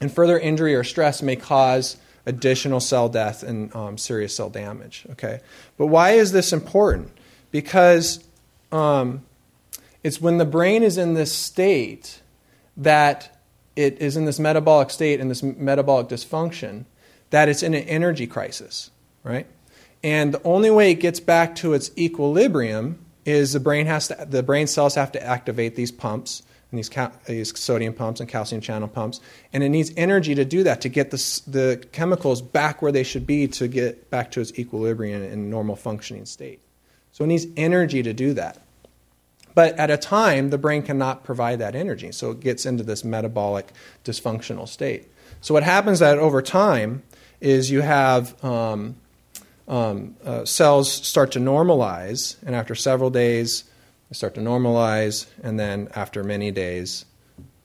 and 0.00 0.12
further 0.12 0.38
injury 0.38 0.74
or 0.74 0.84
stress 0.84 1.22
may 1.22 1.36
cause 1.36 1.96
additional 2.26 2.80
cell 2.80 3.08
death 3.08 3.42
and 3.42 3.74
um, 3.74 3.96
serious 3.96 4.36
cell 4.36 4.50
damage. 4.50 5.06
Okay, 5.12 5.40
but 5.78 5.86
why 5.86 6.10
is 6.10 6.32
this 6.32 6.52
important? 6.52 7.10
Because 7.50 8.22
um, 8.70 9.24
it's 10.02 10.20
when 10.20 10.38
the 10.38 10.44
brain 10.44 10.82
is 10.82 10.98
in 10.98 11.14
this 11.14 11.32
state 11.32 12.20
that 12.76 13.40
it 13.76 13.98
is 14.00 14.16
in 14.16 14.24
this 14.24 14.38
metabolic 14.38 14.90
state 14.90 15.20
and 15.20 15.30
this 15.30 15.42
metabolic 15.42 16.08
dysfunction 16.08 16.84
that 17.30 17.48
it's 17.48 17.62
in 17.62 17.74
an 17.74 17.84
energy 17.84 18.26
crisis, 18.26 18.90
right? 19.22 19.46
And 20.02 20.34
the 20.34 20.42
only 20.42 20.70
way 20.70 20.90
it 20.90 20.94
gets 20.94 21.20
back 21.20 21.54
to 21.56 21.74
its 21.74 21.90
equilibrium 21.96 22.98
is 23.30 23.52
the 23.52 23.60
brain 23.60 23.86
has 23.86 24.08
to, 24.08 24.26
the 24.28 24.42
brain 24.42 24.66
cells 24.66 24.94
have 24.94 25.12
to 25.12 25.22
activate 25.22 25.76
these 25.76 25.92
pumps 25.92 26.42
and 26.70 26.78
these, 26.78 26.90
these 27.26 27.58
sodium 27.58 27.94
pumps 27.94 28.20
and 28.20 28.28
calcium 28.28 28.60
channel 28.60 28.88
pumps, 28.88 29.20
and 29.52 29.62
it 29.62 29.68
needs 29.68 29.92
energy 29.96 30.34
to 30.34 30.44
do 30.44 30.62
that 30.62 30.80
to 30.82 30.88
get 30.88 31.10
the, 31.10 31.42
the 31.46 31.84
chemicals 31.92 32.40
back 32.42 32.80
where 32.80 32.92
they 32.92 33.02
should 33.02 33.26
be 33.26 33.48
to 33.48 33.66
get 33.66 34.10
back 34.10 34.30
to 34.32 34.40
its 34.40 34.56
equilibrium 34.58 35.22
and 35.22 35.50
normal 35.50 35.76
functioning 35.76 36.26
state. 36.26 36.60
So 37.12 37.24
it 37.24 37.28
needs 37.28 37.46
energy 37.56 38.02
to 38.02 38.12
do 38.12 38.34
that. 38.34 38.58
But 39.52 39.76
at 39.78 39.90
a 39.90 39.96
time, 39.96 40.50
the 40.50 40.58
brain 40.58 40.82
cannot 40.82 41.24
provide 41.24 41.58
that 41.58 41.74
energy, 41.74 42.12
so 42.12 42.30
it 42.30 42.40
gets 42.40 42.64
into 42.64 42.84
this 42.84 43.04
metabolic 43.04 43.72
dysfunctional 44.04 44.68
state. 44.68 45.08
So 45.40 45.54
what 45.54 45.64
happens 45.64 45.98
that 45.98 46.18
over 46.18 46.40
time 46.40 47.02
is 47.40 47.70
you 47.70 47.80
have 47.80 48.42
um, 48.44 48.96
um, 49.70 50.16
uh, 50.24 50.44
cells 50.44 50.92
start 50.92 51.30
to 51.32 51.38
normalize, 51.38 52.36
and 52.44 52.54
after 52.54 52.74
several 52.74 53.08
days, 53.08 53.64
they 54.08 54.14
start 54.14 54.34
to 54.34 54.40
normalize, 54.40 55.26
and 55.42 55.58
then 55.58 55.88
after 55.94 56.24
many 56.24 56.50
days, 56.50 57.04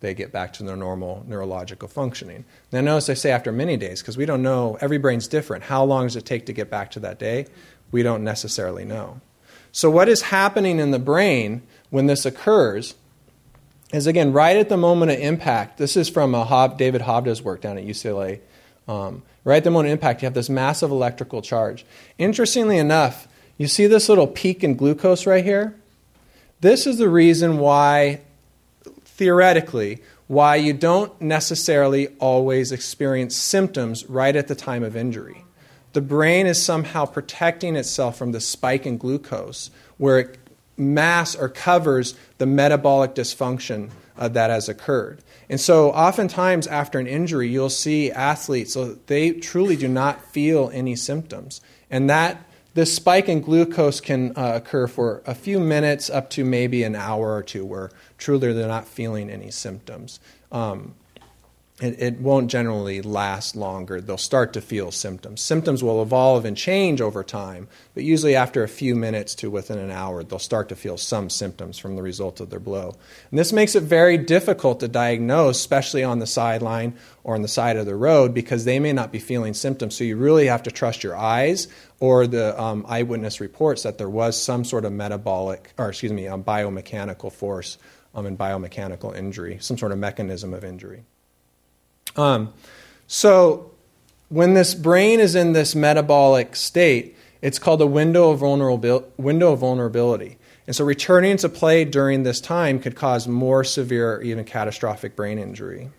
they 0.01 0.13
get 0.13 0.31
back 0.31 0.53
to 0.53 0.63
their 0.63 0.75
normal 0.75 1.25
neurological 1.27 1.87
functioning. 1.87 2.45
Now, 2.71 2.81
notice 2.81 3.09
I 3.09 3.15
say 3.15 3.31
after 3.31 3.51
many 3.51 3.75
days 3.75 4.01
because 4.01 4.17
we 4.17 4.27
don't 4.27 4.43
know, 4.43 4.77
every 4.79 4.99
brain's 4.99 5.27
different. 5.27 5.63
How 5.63 5.83
long 5.83 6.05
does 6.05 6.15
it 6.15 6.25
take 6.25 6.45
to 6.45 6.53
get 6.53 6.69
back 6.69 6.91
to 6.91 6.99
that 6.99 7.17
day? 7.17 7.47
We 7.91 8.03
don't 8.03 8.23
necessarily 8.23 8.85
know. 8.85 9.19
So, 9.71 9.89
what 9.89 10.07
is 10.07 10.21
happening 10.21 10.79
in 10.79 10.91
the 10.91 10.99
brain 10.99 11.63
when 11.89 12.05
this 12.05 12.25
occurs 12.25 12.93
is 13.93 14.05
again 14.05 14.31
right 14.31 14.57
at 14.57 14.69
the 14.69 14.77
moment 14.77 15.11
of 15.11 15.19
impact. 15.19 15.77
This 15.77 15.97
is 15.97 16.09
from 16.09 16.33
Hob, 16.33 16.77
David 16.77 17.01
Hovda's 17.01 17.41
work 17.41 17.61
down 17.61 17.77
at 17.77 17.85
UCLA. 17.85 18.41
Um, 18.87 19.23
right 19.43 19.57
at 19.57 19.63
the 19.63 19.71
moment 19.71 19.89
of 19.89 19.93
impact, 19.93 20.21
you 20.21 20.25
have 20.27 20.33
this 20.33 20.49
massive 20.49 20.91
electrical 20.91 21.41
charge. 21.41 21.85
Interestingly 22.17 22.77
enough, 22.77 23.27
you 23.57 23.67
see 23.67 23.87
this 23.87 24.09
little 24.09 24.27
peak 24.27 24.63
in 24.63 24.75
glucose 24.75 25.25
right 25.25 25.43
here? 25.43 25.75
This 26.61 26.87
is 26.87 26.97
the 26.97 27.09
reason 27.09 27.57
why, 27.57 28.21
theoretically, 29.03 30.01
why 30.27 30.55
you 30.55 30.73
don't 30.73 31.19
necessarily 31.21 32.07
always 32.19 32.71
experience 32.71 33.35
symptoms 33.35 34.05
right 34.09 34.35
at 34.35 34.47
the 34.47 34.55
time 34.55 34.83
of 34.83 34.95
injury. 34.95 35.43
The 35.93 36.01
brain 36.01 36.47
is 36.47 36.61
somehow 36.61 37.05
protecting 37.05 37.75
itself 37.75 38.17
from 38.17 38.31
the 38.31 38.41
spike 38.41 38.85
in 38.85 38.97
glucose, 38.97 39.69
where 39.97 40.19
it 40.19 40.37
masks 40.77 41.39
or 41.39 41.47
covers 41.47 42.15
the 42.37 42.45
metabolic 42.45 43.15
dysfunction 43.15 43.91
uh, 44.17 44.27
that 44.29 44.49
has 44.49 44.69
occurred. 44.69 45.19
And 45.49 45.59
so, 45.59 45.91
oftentimes 45.91 46.67
after 46.67 46.99
an 46.99 47.07
injury, 47.07 47.49
you'll 47.49 47.69
see 47.69 48.11
athletes, 48.11 48.73
so 48.73 48.97
they 49.07 49.31
truly 49.31 49.75
do 49.75 49.87
not 49.87 50.23
feel 50.25 50.71
any 50.73 50.95
symptoms. 50.95 51.61
And 51.89 52.09
that 52.09 52.43
this 52.73 52.93
spike 52.93 53.29
in 53.29 53.41
glucose 53.41 54.01
can 54.01 54.33
uh, 54.35 54.53
occur 54.55 54.87
for 54.87 55.23
a 55.25 55.33
few 55.33 55.59
minutes 55.59 56.09
up 56.09 56.29
to 56.31 56.43
maybe 56.43 56.83
an 56.83 56.95
hour 56.95 57.33
or 57.33 57.41
two, 57.41 57.65
where 57.65 57.89
truly 58.17 58.51
they're 58.53 58.67
not 58.67 58.87
feeling 58.87 59.29
any 59.29 59.49
symptoms. 59.51 60.19
Um, 60.51 60.95
it, 61.81 62.01
it, 62.01 62.21
won't 62.21 62.49
generally 62.49 63.01
last 63.01 63.53
longer. 63.53 63.99
They'll 63.99 64.17
start 64.17 64.53
to 64.53 64.61
feel 64.61 64.91
symptoms. 64.91 65.41
Symptoms 65.41 65.83
will 65.83 66.01
evolve 66.01 66.45
and 66.45 66.55
change 66.55 67.01
over 67.01 67.21
time, 67.21 67.67
but 67.93 68.03
usually 68.03 68.33
after 68.33 68.63
a 68.63 68.69
few 68.69 68.95
minutes 68.95 69.35
to 69.35 69.51
within 69.51 69.79
an 69.79 69.91
hour, 69.91 70.23
they'll 70.23 70.39
start 70.39 70.69
to 70.69 70.75
feel 70.77 70.97
some 70.97 71.29
symptoms 71.29 71.77
from 71.77 71.97
the 71.97 72.01
result 72.01 72.39
of 72.39 72.49
their 72.49 72.61
blow. 72.61 72.95
And 73.29 73.37
this 73.37 73.51
makes 73.51 73.75
it 73.75 73.83
very 73.83 74.17
difficult 74.17 74.79
to 74.79 74.87
diagnose, 74.87 75.57
especially 75.57 76.01
on 76.01 76.19
the 76.19 76.27
sideline 76.27 76.95
or 77.25 77.35
on 77.35 77.41
the 77.41 77.49
side 77.49 77.75
of 77.75 77.85
the 77.85 77.95
road, 77.95 78.33
because 78.33 78.63
they 78.63 78.79
may 78.79 78.93
not 78.93 79.11
be 79.11 79.19
feeling 79.19 79.53
symptoms. 79.53 79.97
So 79.97 80.05
you 80.05 80.15
really 80.15 80.45
have 80.45 80.63
to 80.63 80.71
trust 80.71 81.03
your 81.03 81.17
eyes 81.17 81.67
or 81.99 82.25
the 82.25 82.59
um, 82.61 82.85
eyewitness 82.87 83.41
reports 83.41 83.83
that 83.83 83.97
there 83.97 84.09
was 84.09 84.41
some 84.41 84.63
sort 84.63 84.85
of 84.85 84.93
metabolic, 84.93 85.73
or 85.77 85.89
excuse 85.89 86.13
me, 86.13 86.29
um, 86.29 86.41
biomechanical 86.41 87.33
force 87.33 87.77
um, 88.13 88.25
and 88.25 88.37
biomechanical 88.37 89.13
injury, 89.13 89.57
some 89.59 89.77
sort 89.77 89.91
of 89.91 89.97
mechanism 89.97 90.53
of 90.53 90.63
injury. 90.63 91.03
Um, 92.15 92.53
so 93.07 93.71
when 94.29 94.53
this 94.53 94.73
brain 94.73 95.19
is 95.19 95.35
in 95.35 95.53
this 95.53 95.75
metabolic 95.75 96.55
state, 96.55 97.15
it's 97.41 97.59
called 97.59 97.81
a 97.81 97.87
window 97.87 98.31
of, 98.31 98.39
vulnerabil- 98.39 99.05
window 99.17 99.53
of 99.53 99.59
vulnerability. 99.59 100.37
And 100.67 100.75
so 100.75 100.83
returning 100.83 101.37
to 101.37 101.49
play 101.49 101.85
during 101.85 102.23
this 102.23 102.41
time 102.41 102.79
could 102.79 102.95
cause 102.95 103.27
more 103.27 103.63
severe 103.63 104.21
even 104.21 104.45
catastrophic 104.45 105.15
brain 105.15 105.37
injury. 105.37 105.91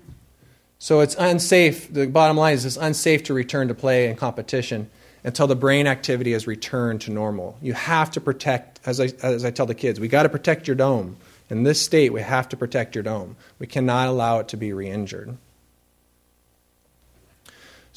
So 0.78 1.00
it's 1.00 1.14
unsafe. 1.18 1.92
The 1.92 2.06
bottom 2.08 2.36
line 2.36 2.54
is 2.54 2.64
it's 2.64 2.76
unsafe 2.76 3.22
to 3.24 3.34
return 3.34 3.68
to 3.68 3.74
play 3.74 4.08
and 4.08 4.18
competition 4.18 4.90
until 5.24 5.46
the 5.46 5.56
brain 5.56 5.86
activity 5.86 6.32
has 6.32 6.46
returned 6.46 7.00
to 7.02 7.10
normal. 7.10 7.56
You 7.62 7.72
have 7.72 8.10
to 8.12 8.20
protect, 8.20 8.80
as 8.86 9.00
I, 9.00 9.06
as 9.22 9.44
I 9.44 9.50
tell 9.50 9.66
the 9.66 9.74
kids, 9.74 9.98
we 9.98 10.08
got 10.08 10.24
to 10.24 10.28
protect 10.28 10.66
your 10.66 10.76
dome. 10.76 11.16
In 11.48 11.62
this 11.62 11.80
state, 11.80 12.12
we 12.12 12.22
have 12.22 12.48
to 12.50 12.56
protect 12.56 12.94
your 12.94 13.04
dome. 13.04 13.36
We 13.58 13.66
cannot 13.66 14.08
allow 14.08 14.40
it 14.40 14.48
to 14.48 14.56
be 14.56 14.72
re 14.72 14.90
injured. 14.90 15.36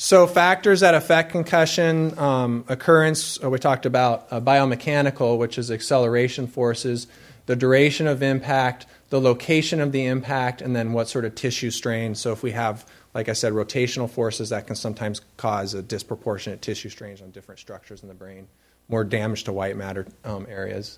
So, 0.02 0.28
factors 0.28 0.80
that 0.80 0.96
affect 0.96 1.34
concussion 1.34 2.18
um, 2.18 2.64
occurrence, 2.70 3.38
uh, 3.44 3.50
we 3.50 3.60
talked 3.60 3.86
about 3.86 4.28
uh, 4.32 4.40
biomechanical, 4.40 5.38
which 5.38 5.58
is 5.58 5.70
acceleration 5.70 6.48
forces, 6.48 7.08
the 7.48 7.58
duration 7.58 8.08
of 8.08 8.24
impact, 8.24 8.86
the 9.10 9.20
location 9.20 9.82
of 9.82 9.92
the 9.92 10.06
impact, 10.06 10.62
and 10.62 10.74
then 10.74 10.94
what 10.94 11.10
sort 11.10 11.26
of 11.26 11.36
tissue 11.36 11.70
strain. 11.70 12.16
So, 12.16 12.32
if 12.32 12.42
we 12.42 12.52
have, 12.52 12.86
like 13.14 13.28
I 13.28 13.34
said, 13.34 13.52
rotational 13.52 14.10
forces, 14.10 14.52
that 14.52 14.68
can 14.68 14.78
sometimes 14.78 15.20
cause 15.36 15.74
a 15.74 15.82
disproportionate 15.82 16.62
tissue 16.62 16.88
strains 16.88 17.22
on 17.22 17.32
different 17.32 17.60
structures 17.60 18.02
in 18.02 18.08
the 18.08 18.16
brain, 18.16 18.48
more 18.88 19.04
damage 19.04 19.44
to 19.44 19.52
white 19.52 19.76
matter 19.76 20.08
um, 20.24 20.48
areas. 20.50 20.98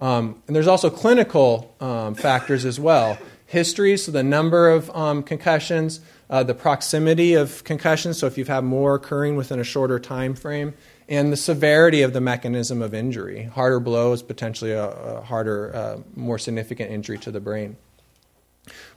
Um, 0.00 0.42
and 0.46 0.56
there's 0.56 0.68
also 0.68 0.88
clinical 0.88 1.74
um, 1.80 2.14
factors 2.14 2.64
as 2.64 2.80
well. 2.80 3.18
History, 3.44 3.98
so 3.98 4.10
the 4.10 4.22
number 4.22 4.70
of 4.70 4.88
um, 4.96 5.22
concussions, 5.22 6.00
uh, 6.30 6.42
the 6.42 6.54
proximity 6.54 7.34
of 7.34 7.64
concussions, 7.64 8.18
so 8.18 8.26
if 8.26 8.36
you've 8.36 8.48
had 8.48 8.64
more 8.64 8.94
occurring 8.94 9.36
within 9.36 9.58
a 9.58 9.64
shorter 9.64 9.98
time 9.98 10.34
frame, 10.34 10.74
and 11.08 11.32
the 11.32 11.36
severity 11.36 12.02
of 12.02 12.12
the 12.12 12.20
mechanism 12.20 12.82
of 12.82 12.92
injury. 12.92 13.44
Harder 13.44 13.80
blows, 13.80 14.22
potentially 14.22 14.72
a, 14.72 14.88
a 14.88 15.22
harder, 15.22 15.74
uh, 15.74 15.98
more 16.14 16.38
significant 16.38 16.90
injury 16.90 17.18
to 17.18 17.30
the 17.30 17.40
brain. 17.40 17.76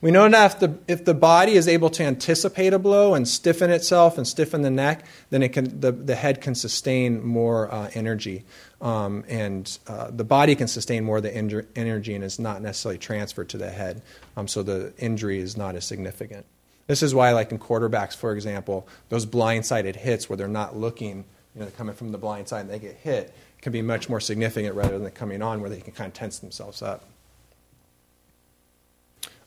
We 0.02 0.12
know 0.12 0.28
that 0.28 0.52
if 0.52 0.60
the, 0.60 0.80
if 0.88 1.06
the 1.06 1.14
body 1.14 1.54
is 1.54 1.68
able 1.68 1.90
to 1.92 2.04
anticipate 2.04 2.74
a 2.74 2.80
blow 2.80 3.14
and 3.14 3.28
stiffen 3.28 3.70
itself 3.70 4.18
and 4.18 4.28
stiffen 4.28 4.64
the 4.64 4.72
neck, 4.72 5.06
then 5.30 5.44
it 5.44 5.54
can, 5.54 5.80
the, 5.80 5.92
the 5.94 6.16
head 6.16 6.42
can 6.42 6.56
sustain 6.56 7.24
more 7.24 7.74
uh, 7.74 7.90
energy. 7.94 8.44
Um, 8.82 9.24
and 9.30 9.78
uh, 9.88 10.10
the 10.12 10.24
body 10.24 10.56
can 10.56 10.68
sustain 10.68 11.06
more 11.06 11.18
of 11.18 11.24
the 11.24 11.34
energy 11.34 12.16
and 12.16 12.24
is 12.24 12.40
not 12.40 12.62
necessarily 12.62 12.98
transferred 12.98 13.50
to 13.50 13.58
the 13.58 13.70
head. 13.70 14.02
Um, 14.36 14.48
so 14.48 14.64
the 14.64 14.94
injury 14.98 15.40
is 15.40 15.56
not 15.56 15.76
as 15.76 15.86
significant. 15.86 16.46
This 16.88 17.04
is 17.04 17.16
why, 17.16 17.32
like 17.32 17.52
in 17.52 17.60
quarterbacks, 17.60 18.16
for 18.16 18.34
example, 18.34 18.88
those 19.10 19.26
blindsided 19.26 19.96
hits 19.96 20.30
where 20.30 20.38
they're 20.38 20.48
not 20.48 20.76
looking, 20.76 21.26
you 21.54 21.60
know, 21.60 21.66
they're 21.66 21.72
coming 21.72 21.96
from 21.96 22.12
the 22.12 22.18
blind 22.18 22.48
side 22.48 22.62
and 22.62 22.70
they 22.70 22.80
get 22.80 22.96
hit, 22.96 23.34
can 23.62 23.72
be 23.72 23.82
much 23.82 24.10
more 24.10 24.20
significant 24.20 24.76
rather 24.76 25.00
than 25.00 25.12
coming 25.12 25.42
on 25.42 25.62
where 25.62 25.70
they 25.70 25.80
can 25.80 25.94
kind 25.94 26.08
of 26.08 26.14
tense 26.14 26.40
themselves 26.40 26.82
up. 26.82 27.06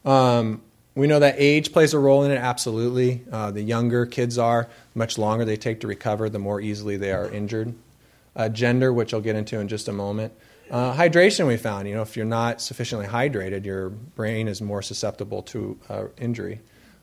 Um, 0.05 0.63
we 0.95 1.07
know 1.07 1.19
that 1.19 1.35
age 1.39 1.73
plays 1.73 1.93
a 1.93 1.99
role 1.99 2.23
in 2.23 2.31
it, 2.31 2.37
absolutely. 2.37 3.23
Uh, 3.31 3.51
the 3.51 3.63
younger 3.63 4.07
kids 4.07 4.39
are, 4.39 4.69
much 4.95 5.19
longer 5.19 5.45
they 5.45 5.57
take 5.57 5.81
to 5.81 5.87
recover, 5.87 6.29
the 6.29 6.39
more 6.39 6.61
easily 6.61 6.97
they 6.97 7.11
are 7.11 7.29
injured. 7.29 7.75
Uh, 8.37 8.49
gender, 8.49 8.93
which 8.93 9.13
I'll 9.13 9.21
get 9.21 9.37
into 9.37 9.59
in 9.59 9.69
just 9.69 9.89
a 9.89 9.93
moment. 9.93 10.33
Uh, 10.71 10.95
hydration, 10.95 11.47
we 11.47 11.57
found, 11.57 11.89
you 11.89 11.95
know, 11.95 12.03
if 12.03 12.17
you're 12.17 12.27
not 12.27 12.61
sufficiently 12.61 13.07
hydrated, 13.07 13.65
your 13.65 13.91
brain 13.91 14.49
is 14.49 14.63
more 14.63 14.83
susceptible 14.83 15.43
to 15.43 15.79
uh, 15.89 16.05
injury. 16.19 16.61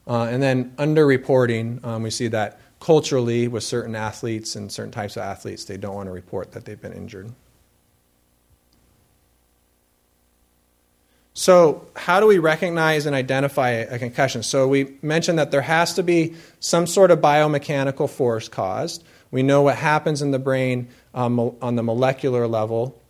Uh, 0.07 0.23
and 0.23 0.41
then 0.41 0.71
underreporting, 0.77 1.83
um, 1.85 2.03
we 2.03 2.09
see 2.09 2.27
that 2.27 2.59
culturally 2.79 3.47
with 3.47 3.63
certain 3.63 3.95
athletes 3.95 4.55
and 4.55 4.71
certain 4.71 4.91
types 4.91 5.15
of 5.15 5.23
athletes, 5.23 5.65
they 5.65 5.77
don't 5.77 5.95
want 5.95 6.07
to 6.07 6.11
report 6.11 6.51
that 6.53 6.65
they've 6.65 6.81
been 6.81 6.93
injured. 6.93 7.31
So, 11.33 11.87
how 11.95 12.19
do 12.19 12.27
we 12.27 12.39
recognize 12.39 13.05
and 13.05 13.15
identify 13.15 13.69
a 13.69 13.97
concussion? 13.97 14.43
So, 14.43 14.67
we 14.67 14.97
mentioned 15.01 15.39
that 15.39 15.51
there 15.51 15.61
has 15.61 15.93
to 15.93 16.03
be 16.03 16.35
some 16.59 16.85
sort 16.85 17.09
of 17.09 17.19
biomechanical 17.19 18.09
force 18.09 18.49
caused. 18.49 19.03
We 19.31 19.41
know 19.41 19.61
what 19.61 19.77
happens 19.77 20.21
in 20.21 20.31
the 20.31 20.39
brain 20.39 20.89
um, 21.13 21.39
on 21.39 21.75
the 21.77 21.83
molecular 21.83 22.47
level, 22.47 23.01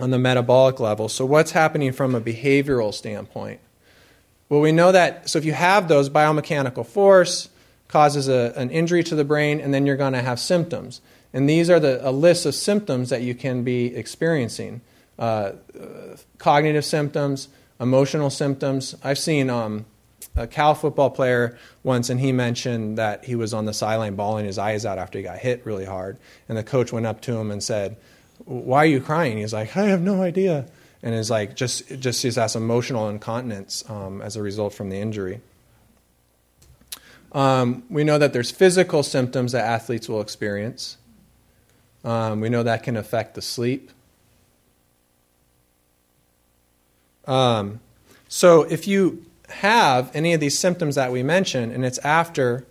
on 0.00 0.10
the 0.10 0.18
metabolic 0.18 0.80
level. 0.80 1.10
So, 1.10 1.26
what's 1.26 1.50
happening 1.50 1.92
from 1.92 2.14
a 2.14 2.22
behavioral 2.22 2.94
standpoint? 2.94 3.60
Well, 4.52 4.60
we 4.60 4.70
know 4.70 4.92
that, 4.92 5.30
so 5.30 5.38
if 5.38 5.46
you 5.46 5.54
have 5.54 5.88
those, 5.88 6.10
biomechanical 6.10 6.84
force 6.84 7.48
causes 7.88 8.28
a, 8.28 8.52
an 8.54 8.68
injury 8.68 9.02
to 9.04 9.14
the 9.14 9.24
brain, 9.24 9.60
and 9.60 9.72
then 9.72 9.86
you're 9.86 9.96
going 9.96 10.12
to 10.12 10.20
have 10.20 10.38
symptoms. 10.38 11.00
And 11.32 11.48
these 11.48 11.70
are 11.70 11.80
the, 11.80 12.06
a 12.06 12.12
list 12.12 12.44
of 12.44 12.54
symptoms 12.54 13.08
that 13.08 13.22
you 13.22 13.34
can 13.34 13.64
be 13.64 13.96
experiencing 13.96 14.82
uh, 15.18 15.52
cognitive 16.36 16.84
symptoms, 16.84 17.48
emotional 17.80 18.28
symptoms. 18.28 18.94
I've 19.02 19.18
seen 19.18 19.48
um, 19.48 19.86
a 20.36 20.46
Cal 20.46 20.74
football 20.74 21.08
player 21.08 21.56
once, 21.82 22.10
and 22.10 22.20
he 22.20 22.30
mentioned 22.30 22.98
that 22.98 23.24
he 23.24 23.34
was 23.34 23.54
on 23.54 23.64
the 23.64 23.72
sideline 23.72 24.16
bawling 24.16 24.44
his 24.44 24.58
eyes 24.58 24.84
out 24.84 24.98
after 24.98 25.16
he 25.18 25.24
got 25.24 25.38
hit 25.38 25.64
really 25.64 25.86
hard. 25.86 26.18
And 26.46 26.58
the 26.58 26.62
coach 26.62 26.92
went 26.92 27.06
up 27.06 27.22
to 27.22 27.38
him 27.38 27.50
and 27.50 27.62
said, 27.62 27.96
Why 28.44 28.82
are 28.82 28.84
you 28.84 29.00
crying? 29.00 29.38
He's 29.38 29.54
like, 29.54 29.74
I 29.78 29.84
have 29.84 30.02
no 30.02 30.20
idea 30.20 30.66
and 31.02 31.14
is 31.14 31.30
like 31.30 31.56
just 31.56 31.88
just 32.00 32.20
sees 32.20 32.38
as 32.38 32.56
emotional 32.56 33.08
incontinence 33.08 33.88
um, 33.90 34.22
as 34.22 34.36
a 34.36 34.42
result 34.42 34.72
from 34.72 34.90
the 34.90 34.98
injury. 34.98 35.40
Um, 37.32 37.84
we 37.88 38.04
know 38.04 38.18
that 38.18 38.32
there's 38.32 38.50
physical 38.50 39.02
symptoms 39.02 39.52
that 39.52 39.64
athletes 39.64 40.08
will 40.08 40.20
experience. 40.20 40.98
Um, 42.04 42.40
we 42.40 42.48
know 42.48 42.62
that 42.62 42.82
can 42.82 42.96
affect 42.96 43.34
the 43.34 43.42
sleep. 43.42 43.90
Um, 47.26 47.80
so 48.28 48.62
if 48.62 48.86
you 48.86 49.24
have 49.48 50.10
any 50.14 50.34
of 50.34 50.40
these 50.40 50.58
symptoms 50.58 50.96
that 50.96 51.12
we 51.12 51.22
mentioned, 51.22 51.72
and 51.72 51.84
it's 51.84 51.98
after 51.98 52.66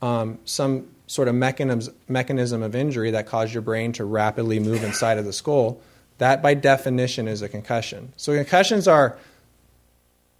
um, 0.00 0.38
some 0.44 0.88
sort 1.06 1.28
of 1.28 1.34
mechanism, 1.34 1.94
mechanism 2.08 2.62
of 2.62 2.74
injury 2.74 3.10
that 3.10 3.26
caused 3.26 3.52
your 3.52 3.62
brain 3.62 3.92
to 3.92 4.04
rapidly 4.04 4.58
move 4.58 4.84
inside 4.84 5.18
of 5.18 5.24
the 5.24 5.32
skull, 5.32 5.80
that, 6.18 6.42
by 6.42 6.54
definition, 6.54 7.28
is 7.28 7.42
a 7.42 7.48
concussion. 7.48 8.12
So, 8.16 8.34
concussions 8.34 8.88
are, 8.88 9.18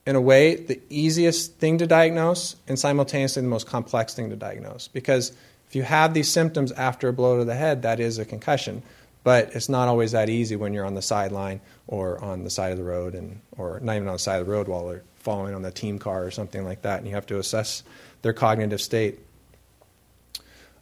in 0.07 0.17
a 0.17 0.21
way, 0.21 0.57
the 0.57 0.81
easiest 0.89 1.55
thing 1.57 1.79
to 1.79 1.87
diagnose 1.87 2.57
and 2.67 2.79
simultaneously 2.79 3.43
the 3.43 3.49
most 3.49 3.67
complex 3.67 4.15
thing 4.15 4.31
to 4.31 4.37
diagnose. 4.37 4.89
Because 4.89 5.33
if 5.69 5.75
you 5.75 5.83
have 5.83 6.15
these 6.15 6.31
symptoms 6.31 6.73
after 6.73 7.09
a 7.09 7.13
blow 7.13 7.39
to 7.39 7.45
the 7.45 7.55
head, 7.55 7.83
that 7.83 8.01
is 8.01 8.19
a 8.19 8.25
concussion. 8.25 8.83
But 9.25 9.57
it's 9.57 9.69
not 9.69 9.89
always 9.89 10.13
that 10.13 10.29
easy 10.29 10.55
when 10.55 10.73
you're 10.73 10.85
on 10.85 10.95
the 10.95 11.03
sideline 11.03 11.61
or 11.89 12.23
on 12.23 12.45
the 12.45 12.51
side 12.51 12.71
of 12.71 12.79
the 12.79 12.85
road, 12.85 13.15
and, 13.15 13.41
or 13.59 13.81
not 13.81 13.97
even 13.97 14.07
on 14.07 14.15
the 14.15 14.19
side 14.21 14.41
of 14.41 14.47
the 14.47 14.53
road 14.53 14.69
while 14.69 14.87
they're 14.87 15.03
following 15.17 15.55
on 15.55 15.63
the 15.63 15.73
team 15.73 15.99
car 15.99 16.25
or 16.25 16.31
something 16.31 16.65
like 16.65 16.83
that, 16.83 16.99
and 16.99 17.09
you 17.09 17.15
have 17.15 17.27
to 17.27 17.39
assess 17.39 17.83
their 18.23 18.33
cognitive 18.33 18.81
state. 18.81 19.19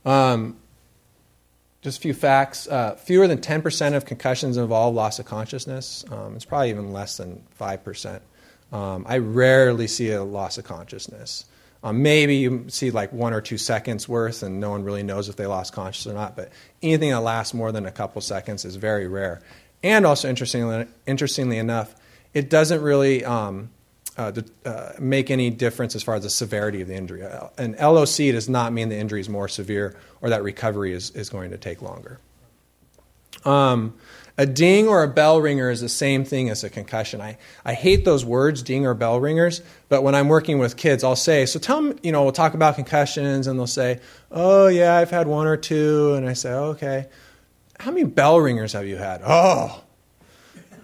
Um, 0.05 0.59
just 1.85 1.99
a 1.99 2.01
few 2.01 2.15
facts. 2.15 2.67
Uh, 2.67 2.97
fewer 2.97 3.29
than 3.29 3.39
10% 3.39 3.95
of 3.95 4.07
concussions 4.07 4.57
involve 4.57 4.95
loss 4.95 5.19
of 5.19 5.27
consciousness. 5.27 6.03
Um, 6.11 6.35
it's 6.35 6.47
probably 6.47 6.71
even 6.71 6.93
less 6.93 7.19
than 7.19 7.45
5%. 7.61 8.21
Um, 8.73 9.05
I 9.07 9.19
rarely 9.19 9.87
see 9.87 10.11
a 10.11 10.25
loss 10.25 10.57
of 10.57 10.65
consciousness. 10.65 11.45
Um, 11.83 12.03
maybe 12.03 12.37
you 12.37 12.65
see 12.71 12.91
like 12.91 13.13
one 13.13 13.35
or 13.35 13.43
two 13.43 13.59
seconds 13.59 14.09
worth, 14.09 14.43
and 14.43 14.59
no 14.59 14.71
one 14.71 14.83
really 14.83 15.03
knows 15.03 15.29
if 15.29 15.37
they 15.37 15.45
lost 15.45 15.75
consciousness 15.75 16.13
or 16.13 16.17
not. 16.17 16.35
But 16.35 16.51
anything 16.83 17.11
that 17.11 17.21
lasts 17.21 17.53
more 17.53 17.71
than 17.71 17.85
a 17.85 17.93
couple 17.93 18.23
seconds 18.23 18.65
is 18.65 18.77
very 18.77 19.07
rare. 19.07 19.43
And 19.83 20.07
also, 20.07 20.31
interestingly, 20.31 20.87
interestingly 21.07 21.59
enough, 21.59 21.95
it 22.33 22.49
doesn't 22.49 22.81
really 22.81 23.23
um, 23.27 23.69
uh, 24.17 24.33
uh, 24.65 24.93
make 24.99 25.31
any 25.31 25.51
difference 25.51 25.95
as 25.97 26.03
far 26.03 26.15
as 26.15 26.23
the 26.23 26.31
severity 26.31 26.81
of 26.81 26.89
the 26.89 26.95
injury. 26.95 27.27
An 27.59 27.77
LOC 27.81 28.17
does 28.17 28.49
not 28.49 28.73
mean 28.73 28.89
the 28.89 28.97
injury 28.97 29.21
is 29.21 29.29
more 29.29 29.49
severe 29.49 29.97
or 30.21 30.31
that 30.31 30.43
recovery 30.43 30.93
is, 30.93 31.11
is 31.11 31.29
going 31.29 31.51
to 31.51 31.59
take 31.59 31.83
longer. 31.83 32.19
Um, 33.45 33.95
a 34.37 34.47
ding 34.47 34.89
or 34.89 35.05
a 35.05 35.09
bell 35.09 35.41
ringer 35.41 35.71
is 35.71 35.81
the 35.81 35.89
same 35.89 36.25
thing 36.25 36.51
as 36.51 36.65
a 36.65 36.71
concussion. 36.71 37.21
I, 37.21 37.39
I 37.65 37.75
hate 37.75 38.05
those 38.05 38.25
words, 38.25 38.63
ding 38.63 38.85
or 38.85 38.93
bell 38.95 39.21
ringers, 39.21 39.63
but 39.89 40.03
when 40.03 40.15
I'm 40.15 40.29
working 40.29 40.59
with 40.59 40.77
kids, 40.77 41.05
I'll 41.05 41.15
say, 41.15 41.47
so 41.47 41.61
tell 41.61 41.81
them, 41.81 41.99
you 42.03 42.11
know, 42.11 42.25
we'll 42.25 42.33
talk 42.33 42.55
about 42.55 42.75
concussions, 42.75 43.47
and 43.47 43.59
they'll 43.59 43.69
say, 43.69 44.01
oh, 44.33 44.67
yeah, 44.67 44.97
I've 44.97 45.11
had 45.11 45.29
one 45.29 45.47
or 45.47 45.57
two. 45.57 46.15
And 46.15 46.29
I 46.29 46.33
say, 46.33 46.53
okay. 46.53 47.07
How 47.79 47.93
many 47.93 48.05
bell 48.05 48.41
ringers 48.41 48.73
have 48.73 48.87
you 48.87 48.97
had? 48.97 49.21
Oh, 49.25 49.83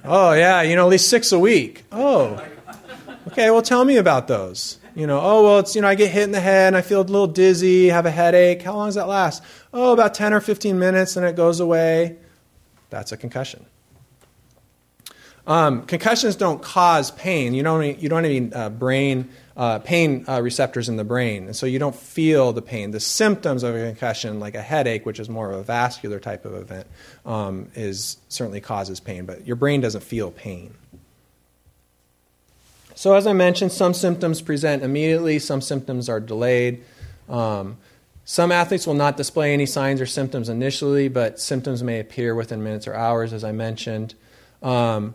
oh, 0.05 0.33
yeah, 0.33 0.63
you 0.63 0.77
know, 0.77 0.85
at 0.85 0.91
least 0.91 1.09
six 1.09 1.33
a 1.33 1.39
week. 1.39 1.85
Oh, 1.91 2.45
Okay, 3.29 3.51
well, 3.51 3.63
tell 3.63 3.85
me 3.85 3.97
about 3.97 4.29
those. 4.29 4.79
You 4.95 5.07
know, 5.07 5.21
oh, 5.21 5.45
well, 5.45 5.59
it's, 5.61 5.75
you 5.77 5.83
know, 5.83 5.89
I 5.89 5.95
get 5.95 6.11
hit 6.11 6.25
in 6.25 6.33
the 6.33 6.41
head 6.41 6.69
and 6.69 6.77
I 6.77 6.83
feel 6.83 7.01
a 7.01 7.03
little 7.03 7.27
dizzy, 7.27 7.89
have 7.89 8.07
a 8.07 8.11
headache. 8.11 8.63
How 8.63 8.75
long 8.75 8.89
does 8.89 8.95
that 8.97 9.09
last? 9.09 9.43
Oh, 9.73 9.93
about 9.93 10.15
10 10.15 10.33
or 10.33 10.41
15 10.41 10.79
minutes 10.79 11.17
and 11.17 11.25
it 11.25 11.37
goes 11.37 11.61
away. 11.61 12.17
That's 12.89 13.13
a 13.13 13.17
concussion. 13.17 13.67
Um, 15.47 15.83
concussions 15.83 16.37
don't 16.37 16.63
cause 16.63 17.11
pain. 17.13 17.55
You 17.55 17.63
don't, 17.63 17.99
you 17.99 18.09
don't 18.09 18.25
have 18.25 18.33
any 18.33 18.53
uh, 18.53 18.69
brain, 18.69 19.31
uh, 19.57 19.79
pain 19.81 20.25
uh, 20.29 20.41
receptors 20.43 20.89
in 20.89 20.97
the 20.97 21.05
brain, 21.05 21.47
and 21.47 21.57
so 21.57 21.67
you 21.67 21.79
don't 21.79 21.95
feel 21.95 22.53
the 22.53 22.63
pain. 22.63 22.91
The 22.91 23.01
symptoms 23.01 23.63
of 23.63 23.75
a 23.75 23.87
concussion, 23.87 24.39
like 24.39 24.55
a 24.55 24.63
headache, 24.63 25.07
which 25.07 25.19
is 25.19 25.29
more 25.29 25.51
of 25.51 25.59
a 25.59 25.63
vascular 25.63 26.21
type 26.21 26.45
of 26.45 26.55
event, 26.55 26.87
um, 27.27 27.69
is 27.75 28.19
certainly 28.29 28.61
causes 28.61 29.01
pain, 29.01 29.25
but 29.25 29.47
your 29.47 29.57
brain 29.57 29.81
doesn't 29.81 30.03
feel 30.03 30.31
pain. 30.31 30.75
So, 33.01 33.15
as 33.15 33.27
I 33.27 33.33
mentioned, 33.33 33.73
some 33.73 33.95
symptoms 33.95 34.43
present 34.43 34.83
immediately, 34.83 35.39
some 35.39 35.63
symptoms 35.63 36.11
are 36.11 36.21
delayed. 36.21 36.85
Um, 37.31 37.79
some 38.27 38.53
athletes 38.53 38.87
will 38.87 38.93
not 38.93 39.17
display 39.17 39.55
any 39.55 39.65
signs 39.65 40.03
or 40.03 40.07
symptoms 40.07 40.51
initially, 40.51 41.09
but 41.09 41.41
symptoms 41.41 41.83
may 41.83 41.99
appear 41.99 42.35
within 42.35 42.63
minutes 42.63 42.87
or 42.87 42.93
hours, 42.93 43.33
as 43.33 43.43
I 43.43 43.53
mentioned. 43.53 44.15
Um, 44.63 45.15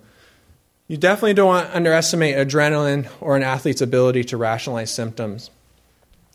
you 0.87 0.97
definitely 0.97 1.35
don't 1.35 1.45
want 1.45 1.69
to 1.69 1.75
underestimate 1.75 2.35
adrenaline 2.37 3.07
or 3.21 3.35
an 3.37 3.43
athlete's 3.43 3.81
ability 3.81 4.23
to 4.23 4.37
rationalize 4.37 4.91
symptoms. 4.91 5.51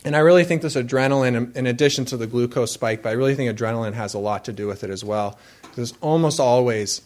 And 0.04 0.14
I 0.14 0.20
really 0.20 0.44
think 0.44 0.62
this 0.62 0.76
adrenaline, 0.76 1.56
in 1.56 1.66
addition 1.66 2.04
to 2.04 2.16
the 2.16 2.28
glucose 2.28 2.70
spike, 2.70 3.02
but 3.02 3.08
I 3.08 3.12
really 3.14 3.34
think 3.34 3.58
adrenaline 3.58 3.94
has 3.94 4.14
a 4.14 4.20
lot 4.20 4.44
to 4.44 4.52
do 4.52 4.68
with 4.68 4.84
it 4.84 4.90
as 4.90 5.02
well. 5.02 5.36
Because 5.62 5.94
almost 6.00 6.38
always 6.38 7.02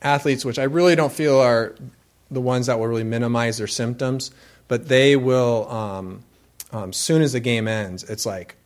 athletes, 0.00 0.46
which 0.46 0.58
I 0.58 0.64
really 0.64 0.96
don't 0.96 1.12
feel 1.12 1.38
are 1.38 1.74
the 2.34 2.40
ones 2.40 2.66
that 2.66 2.78
will 2.78 2.86
really 2.86 3.04
minimize 3.04 3.58
their 3.58 3.66
symptoms, 3.66 4.30
but 4.68 4.88
they 4.88 5.16
will, 5.16 5.70
um, 5.70 6.22
um, 6.72 6.92
soon 6.92 7.22
as 7.22 7.32
the 7.32 7.40
game 7.40 7.68
ends, 7.68 8.04
it's 8.04 8.26
like, 8.26 8.56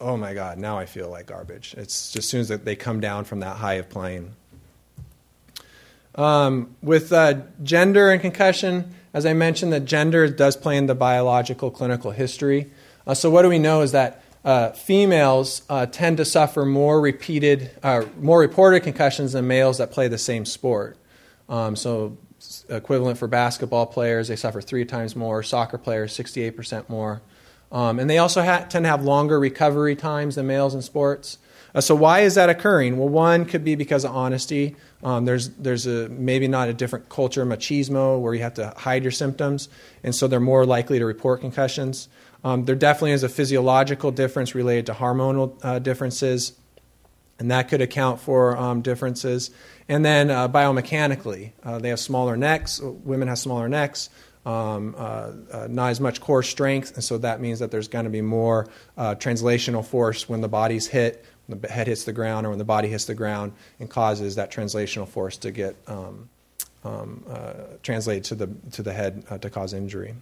oh 0.00 0.16
my 0.16 0.34
God, 0.34 0.58
now 0.58 0.78
I 0.78 0.86
feel 0.86 1.08
like 1.08 1.26
garbage. 1.26 1.74
It's 1.78 2.12
just 2.12 2.24
as 2.24 2.28
soon 2.28 2.40
as 2.40 2.48
they 2.48 2.76
come 2.76 3.00
down 3.00 3.24
from 3.24 3.40
that 3.40 3.56
high 3.56 3.74
of 3.74 3.88
playing. 3.88 4.34
Um, 6.14 6.76
with 6.82 7.12
uh, 7.12 7.42
gender 7.62 8.10
and 8.10 8.20
concussion, 8.20 8.94
as 9.14 9.24
I 9.24 9.32
mentioned, 9.32 9.72
that 9.72 9.84
gender 9.84 10.28
does 10.28 10.56
play 10.56 10.76
in 10.76 10.86
the 10.86 10.94
biological 10.94 11.70
clinical 11.70 12.10
history. 12.10 12.70
Uh, 13.06 13.14
so, 13.14 13.30
what 13.30 13.42
do 13.42 13.48
we 13.48 13.58
know 13.58 13.80
is 13.80 13.92
that 13.92 14.22
uh, 14.44 14.70
females 14.72 15.62
uh, 15.68 15.86
tend 15.86 16.16
to 16.18 16.24
suffer 16.24 16.64
more 16.64 17.00
repeated, 17.00 17.70
uh, 17.82 18.04
more 18.20 18.40
reported 18.40 18.80
concussions 18.80 19.32
than 19.32 19.46
males 19.46 19.78
that 19.78 19.90
play 19.90 20.08
the 20.08 20.18
same 20.18 20.44
sport. 20.44 20.96
Um, 21.48 21.76
so, 21.76 22.16
equivalent 22.68 23.18
for 23.18 23.28
basketball 23.28 23.86
players. 23.86 24.28
They 24.28 24.36
suffer 24.36 24.60
three 24.60 24.84
times 24.84 25.16
more. 25.16 25.42
Soccer 25.42 25.78
players, 25.78 26.16
68% 26.16 26.88
more. 26.88 27.22
Um, 27.70 27.98
and 27.98 28.08
they 28.08 28.18
also 28.18 28.42
ha- 28.42 28.66
tend 28.68 28.84
to 28.84 28.88
have 28.90 29.02
longer 29.02 29.40
recovery 29.40 29.96
times 29.96 30.34
than 30.34 30.46
males 30.46 30.74
in 30.74 30.82
sports. 30.82 31.38
Uh, 31.74 31.80
so 31.80 31.94
why 31.94 32.20
is 32.20 32.34
that 32.34 32.50
occurring? 32.50 32.98
Well, 32.98 33.08
one 33.08 33.46
could 33.46 33.64
be 33.64 33.74
because 33.74 34.04
of 34.04 34.14
honesty. 34.14 34.76
Um, 35.02 35.24
there's 35.24 35.48
there's 35.50 35.86
a 35.86 36.08
maybe 36.10 36.48
not 36.48 36.68
a 36.68 36.74
different 36.74 37.08
culture 37.08 37.46
machismo 37.46 38.20
where 38.20 38.34
you 38.34 38.42
have 38.42 38.54
to 38.54 38.74
hide 38.76 39.02
your 39.02 39.12
symptoms, 39.12 39.70
and 40.02 40.14
so 40.14 40.28
they're 40.28 40.40
more 40.40 40.66
likely 40.66 40.98
to 40.98 41.06
report 41.06 41.40
concussions. 41.40 42.08
Um, 42.44 42.64
there 42.64 42.74
definitely 42.74 43.12
is 43.12 43.22
a 43.22 43.28
physiological 43.28 44.10
difference 44.10 44.54
related 44.54 44.86
to 44.86 44.92
hormonal 44.92 45.58
uh, 45.62 45.78
differences, 45.78 46.52
and 47.42 47.50
that 47.50 47.68
could 47.68 47.80
account 47.80 48.20
for 48.20 48.56
um, 48.56 48.82
differences. 48.82 49.50
And 49.88 50.04
then 50.04 50.30
uh, 50.30 50.48
biomechanically, 50.48 51.50
uh, 51.64 51.80
they 51.80 51.88
have 51.88 51.98
smaller 51.98 52.36
necks. 52.36 52.80
Women 52.80 53.26
have 53.26 53.38
smaller 53.38 53.68
necks. 53.68 54.10
Um, 54.46 54.94
uh, 54.96 55.32
uh, 55.52 55.66
not 55.68 55.90
as 55.90 56.00
much 56.00 56.20
core 56.20 56.44
strength, 56.44 56.94
and 56.94 57.02
so 57.02 57.18
that 57.18 57.40
means 57.40 57.58
that 57.58 57.70
there's 57.70 57.88
going 57.88 58.04
to 58.04 58.10
be 58.10 58.22
more 58.22 58.68
uh, 58.96 59.16
translational 59.16 59.84
force 59.84 60.28
when 60.28 60.40
the 60.40 60.48
body's 60.48 60.86
hit, 60.86 61.24
when 61.46 61.60
the 61.60 61.68
head 61.68 61.88
hits 61.88 62.04
the 62.04 62.12
ground, 62.12 62.46
or 62.46 62.50
when 62.50 62.58
the 62.58 62.64
body 62.64 62.88
hits 62.88 63.04
the 63.04 63.14
ground, 63.14 63.52
and 63.78 63.90
causes 63.90 64.36
that 64.36 64.52
translational 64.52 65.06
force 65.06 65.36
to 65.38 65.52
get 65.52 65.76
um, 65.86 66.28
um, 66.84 67.24
uh, 67.28 67.52
translated 67.82 68.24
to 68.24 68.34
the 68.34 68.48
to 68.72 68.82
the 68.82 68.92
head 68.92 69.24
to 69.42 69.50
cause 69.50 69.72
injury. 69.72 70.14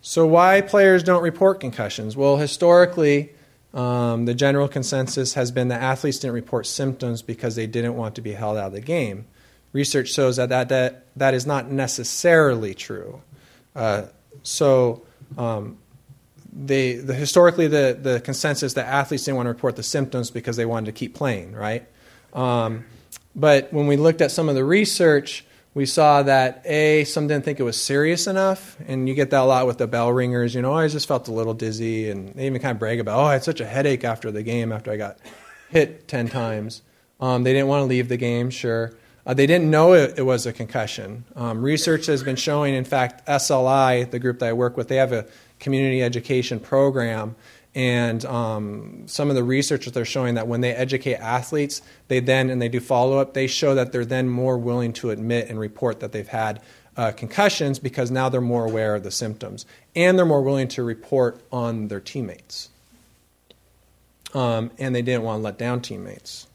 So, 0.00 0.26
why 0.26 0.60
players 0.60 1.02
don't 1.02 1.22
report 1.22 1.58
concussions? 1.58 2.16
Well, 2.16 2.36
historically, 2.36 3.30
um, 3.74 4.24
the 4.24 4.34
general 4.34 4.68
consensus 4.68 5.34
has 5.34 5.50
been 5.50 5.68
that 5.68 5.82
athletes 5.82 6.18
didn't 6.18 6.34
report 6.34 6.66
symptoms 6.66 7.22
because 7.22 7.56
they 7.56 7.66
didn't 7.66 7.96
want 7.96 8.14
to 8.14 8.22
be 8.22 8.32
held 8.32 8.56
out 8.56 8.68
of 8.68 8.72
the 8.72 8.80
game. 8.80 9.26
Research 9.72 10.12
shows 10.12 10.36
that 10.36 10.50
that, 10.50 10.68
that, 10.68 11.06
that 11.16 11.34
is 11.34 11.44
not 11.44 11.70
necessarily 11.70 12.74
true. 12.74 13.20
Uh, 13.74 14.04
so, 14.44 15.02
um, 15.36 15.78
they, 16.52 16.94
the, 16.94 17.14
historically, 17.14 17.66
the, 17.66 17.98
the 18.00 18.20
consensus 18.20 18.74
that 18.74 18.86
athletes 18.86 19.24
didn't 19.24 19.36
want 19.36 19.46
to 19.46 19.50
report 19.50 19.74
the 19.74 19.82
symptoms 19.82 20.30
because 20.30 20.56
they 20.56 20.64
wanted 20.64 20.86
to 20.86 20.92
keep 20.92 21.14
playing, 21.14 21.52
right? 21.52 21.84
Um, 22.32 22.84
but 23.34 23.72
when 23.72 23.88
we 23.88 23.96
looked 23.96 24.20
at 24.20 24.30
some 24.30 24.48
of 24.48 24.54
the 24.54 24.64
research, 24.64 25.44
we 25.74 25.86
saw 25.86 26.22
that 26.22 26.62
A, 26.64 27.02
some 27.04 27.26
didn't 27.26 27.44
think 27.44 27.58
it 27.58 27.64
was 27.64 27.80
serious 27.80 28.28
enough, 28.28 28.76
and 28.86 29.08
you 29.08 29.14
get 29.14 29.30
that 29.30 29.40
a 29.40 29.44
lot 29.44 29.66
with 29.66 29.78
the 29.78 29.88
bell 29.88 30.12
ringers. 30.12 30.54
You 30.54 30.62
know, 30.62 30.72
I 30.72 30.86
just 30.86 31.08
felt 31.08 31.26
a 31.26 31.32
little 31.32 31.54
dizzy, 31.54 32.08
and 32.08 32.32
they 32.34 32.46
even 32.46 32.62
kind 32.62 32.72
of 32.72 32.78
brag 32.78 33.00
about, 33.00 33.18
oh, 33.18 33.24
I 33.24 33.32
had 33.32 33.42
such 33.44 33.60
a 33.60 33.66
headache 33.66 34.04
after 34.04 34.30
the 34.30 34.44
game 34.44 34.70
after 34.70 34.92
I 34.92 34.96
got 34.96 35.18
hit 35.70 36.06
10 36.06 36.28
times. 36.28 36.82
Um, 37.20 37.42
they 37.42 37.52
didn't 37.52 37.66
want 37.68 37.80
to 37.80 37.86
leave 37.86 38.08
the 38.08 38.16
game, 38.16 38.50
sure. 38.50 38.92
Uh, 39.26 39.34
they 39.34 39.46
didn't 39.46 39.68
know 39.68 39.94
it, 39.94 40.18
it 40.18 40.22
was 40.22 40.46
a 40.46 40.52
concussion. 40.52 41.24
Um, 41.34 41.62
research 41.62 42.06
has 42.06 42.22
been 42.22 42.36
showing, 42.36 42.74
in 42.74 42.84
fact, 42.84 43.26
SLI, 43.26 44.08
the 44.10 44.20
group 44.20 44.38
that 44.40 44.50
I 44.50 44.52
work 44.52 44.76
with, 44.76 44.88
they 44.88 44.96
have 44.96 45.12
a 45.12 45.26
community 45.58 46.02
education 46.02 46.60
program. 46.60 47.34
And 47.74 48.24
um, 48.24 49.02
some 49.06 49.30
of 49.30 49.36
the 49.36 49.42
research 49.42 49.86
that 49.86 49.94
they're 49.94 50.04
showing 50.04 50.34
that 50.34 50.46
when 50.46 50.60
they 50.60 50.72
educate 50.72 51.16
athletes, 51.16 51.82
they 52.06 52.20
then, 52.20 52.48
and 52.48 52.62
they 52.62 52.68
do 52.68 52.78
follow 52.78 53.18
up, 53.18 53.34
they 53.34 53.48
show 53.48 53.74
that 53.74 53.90
they're 53.90 54.04
then 54.04 54.28
more 54.28 54.56
willing 54.56 54.92
to 54.94 55.10
admit 55.10 55.48
and 55.48 55.58
report 55.58 56.00
that 56.00 56.12
they've 56.12 56.28
had 56.28 56.62
uh, 56.96 57.10
concussions 57.10 57.80
because 57.80 58.12
now 58.12 58.28
they're 58.28 58.40
more 58.40 58.64
aware 58.64 58.94
of 58.94 59.02
the 59.02 59.10
symptoms. 59.10 59.66
And 59.96 60.16
they're 60.16 60.24
more 60.24 60.42
willing 60.42 60.68
to 60.68 60.84
report 60.84 61.40
on 61.50 61.88
their 61.88 62.00
teammates. 62.00 62.70
Um, 64.34 64.70
and 64.78 64.94
they 64.94 65.02
didn't 65.02 65.24
want 65.24 65.40
to 65.40 65.42
let 65.42 65.58
down 65.58 65.80
teammates. 65.80 66.46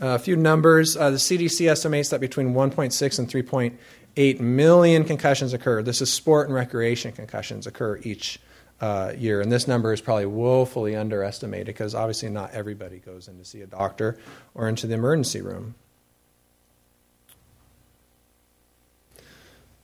Uh, 0.00 0.14
a 0.14 0.18
few 0.18 0.36
numbers. 0.36 0.96
Uh, 0.96 1.10
the 1.10 1.16
CDC 1.16 1.68
estimates 1.68 2.10
that 2.10 2.20
between 2.20 2.54
1.6 2.54 3.18
and 3.18 3.28
3.8 3.28 4.40
million 4.40 5.04
concussions 5.04 5.52
occur. 5.52 5.82
This 5.82 6.00
is 6.00 6.12
sport 6.12 6.46
and 6.46 6.54
recreation 6.54 7.12
concussions 7.12 7.66
occur 7.66 8.00
each 8.02 8.40
uh, 8.82 9.12
year. 9.16 9.40
And 9.40 9.50
this 9.50 9.68
number 9.68 9.92
is 9.92 10.00
probably 10.00 10.26
woefully 10.26 10.96
underestimated 10.96 11.66
because 11.66 11.94
obviously 11.94 12.28
not 12.28 12.50
everybody 12.50 12.98
goes 12.98 13.28
in 13.28 13.38
to 13.38 13.44
see 13.44 13.62
a 13.62 13.66
doctor 13.66 14.18
or 14.54 14.68
into 14.68 14.88
the 14.88 14.94
emergency 14.94 15.40
room. 15.40 15.76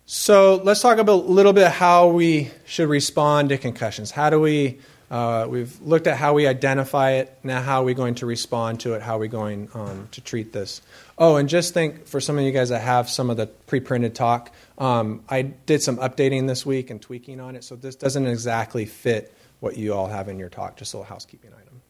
So 0.04 0.56
let's 0.64 0.80
talk 0.80 0.98
about 0.98 1.12
a 1.12 1.30
little 1.30 1.52
bit 1.52 1.70
how 1.70 2.08
we 2.08 2.50
should 2.66 2.88
respond 2.88 3.50
to 3.50 3.58
concussions. 3.58 4.10
How 4.10 4.30
do 4.30 4.40
we 4.40 4.78
uh, 5.10 5.46
we've 5.48 5.80
looked 5.80 6.06
at 6.06 6.18
how 6.18 6.34
we 6.34 6.46
identify 6.46 7.12
it. 7.12 7.38
Now, 7.42 7.62
how 7.62 7.80
are 7.80 7.84
we 7.84 7.94
going 7.94 8.16
to 8.16 8.26
respond 8.26 8.80
to 8.80 8.92
it? 8.92 9.00
How 9.00 9.16
are 9.16 9.20
we 9.20 9.28
going 9.28 9.70
um, 9.72 10.08
to 10.12 10.20
treat 10.20 10.52
this? 10.52 10.82
Oh, 11.16 11.36
and 11.36 11.48
just 11.48 11.72
think 11.72 12.06
for 12.06 12.20
some 12.20 12.36
of 12.36 12.44
you 12.44 12.52
guys 12.52 12.68
that 12.68 12.82
have 12.82 13.08
some 13.08 13.30
of 13.30 13.38
the 13.38 13.46
pre 13.46 13.80
printed 13.80 14.14
talk, 14.14 14.52
um, 14.76 15.22
I 15.28 15.42
did 15.42 15.82
some 15.82 15.96
updating 15.96 16.46
this 16.46 16.66
week 16.66 16.90
and 16.90 17.00
tweaking 17.00 17.40
on 17.40 17.56
it, 17.56 17.64
so 17.64 17.74
this 17.74 17.96
doesn't 17.96 18.26
exactly 18.26 18.84
fit 18.84 19.34
what 19.60 19.76
you 19.76 19.94
all 19.94 20.08
have 20.08 20.28
in 20.28 20.38
your 20.38 20.50
talk, 20.50 20.76
just 20.76 20.92
a 20.92 20.98
little 20.98 21.08
housekeeping 21.08 21.50
item. 21.52 21.80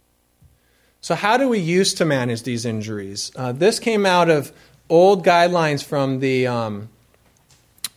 So, 1.00 1.16
how 1.16 1.36
do 1.36 1.48
we 1.48 1.58
use 1.58 1.94
to 1.94 2.04
manage 2.04 2.44
these 2.44 2.64
injuries? 2.64 3.32
Uh, 3.34 3.50
this 3.50 3.80
came 3.80 4.06
out 4.06 4.30
of 4.30 4.52
old 4.88 5.24
guidelines 5.24 5.82
from 5.82 6.20
the 6.20 6.46
um, 6.46 6.88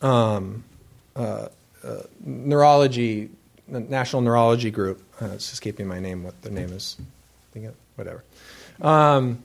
um 0.01 0.63
uh, 1.15 1.47
uh 1.83 1.97
neurology, 2.25 3.29
National 3.67 4.23
Neurology 4.23 4.71
Group 4.71 5.03
uh, 5.21 5.25
it's 5.33 5.53
escaping 5.53 5.87
my 5.87 5.99
name. 5.99 6.23
What 6.23 6.41
their 6.41 6.51
name 6.51 6.73
is? 6.73 6.97
Whatever. 7.95 8.23
Um, 8.81 9.43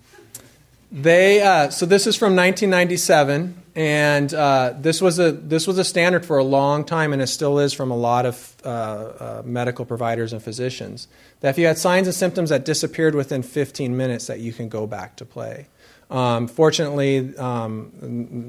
they 0.93 1.43
uh, 1.43 1.71
so 1.71 1.85
this 1.85 2.07
is 2.07 2.17
from 2.17 2.37
1997, 2.37 3.61
and 3.75 4.33
uh, 4.33 4.75
this 4.79 5.03
was 5.03 5.19
a 5.19 5.33
this 5.33 5.67
was 5.67 5.79
a 5.79 5.85
standard 5.85 6.25
for 6.25 6.39
a 6.39 6.45
long 6.45 6.85
time, 6.85 7.12
and 7.12 7.21
it 7.21 7.27
still 7.27 7.59
is 7.59 7.73
from 7.73 7.91
a 7.91 7.97
lot 7.97 8.25
of 8.25 8.57
uh, 8.65 8.69
uh 8.69 9.43
medical 9.45 9.85
providers 9.85 10.33
and 10.33 10.43
physicians. 10.43 11.09
That 11.41 11.51
if 11.51 11.59
you 11.59 11.67
had 11.67 11.77
signs 11.77 12.07
and 12.07 12.15
symptoms 12.15 12.51
that 12.51 12.65
disappeared 12.65 13.15
within 13.15 13.43
15 13.43 13.97
minutes, 13.97 14.29
that 14.29 14.39
you 14.39 14.53
can 14.53 14.69
go 14.69 14.87
back 14.87 15.17
to 15.17 15.25
play. 15.25 15.67
Um, 16.09 16.47
fortunately, 16.47 17.37
um, 17.37 17.91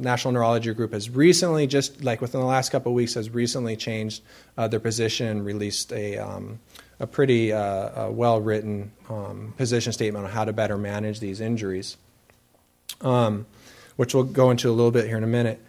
National 0.02 0.32
Neurology 0.32 0.72
Group 0.76 0.94
has 0.94 1.10
recently, 1.10 1.66
just 1.66 2.04
like 2.04 2.22
within 2.22 2.40
the 2.40 2.46
last 2.46 2.70
couple 2.70 2.92
of 2.92 2.96
weeks, 2.96 3.16
has 3.16 3.32
recently 3.32 3.76
changed 3.76 4.22
uh, 4.58 4.68
their 4.68 4.80
position 4.80 5.26
and 5.26 5.44
released 5.44 5.92
a 5.92 6.18
um, 6.18 6.60
a 7.00 7.08
pretty 7.08 7.54
uh, 7.54 8.10
well 8.10 8.42
written 8.42 8.92
um, 9.10 9.54
position 9.58 9.94
statement 9.94 10.26
on 10.26 10.32
how 10.32 10.46
to 10.46 10.54
better 10.54 10.78
manage 10.78 11.20
these 11.20 11.42
injuries, 11.42 11.98
um, 13.02 13.46
which 13.96 14.14
we'll 14.14 14.24
go 14.24 14.52
into 14.52 14.70
a 14.70 14.74
little 14.74 14.92
bit 14.92 15.06
here 15.06 15.18
in 15.18 15.24
a 15.24 15.28
minute. 15.28 15.62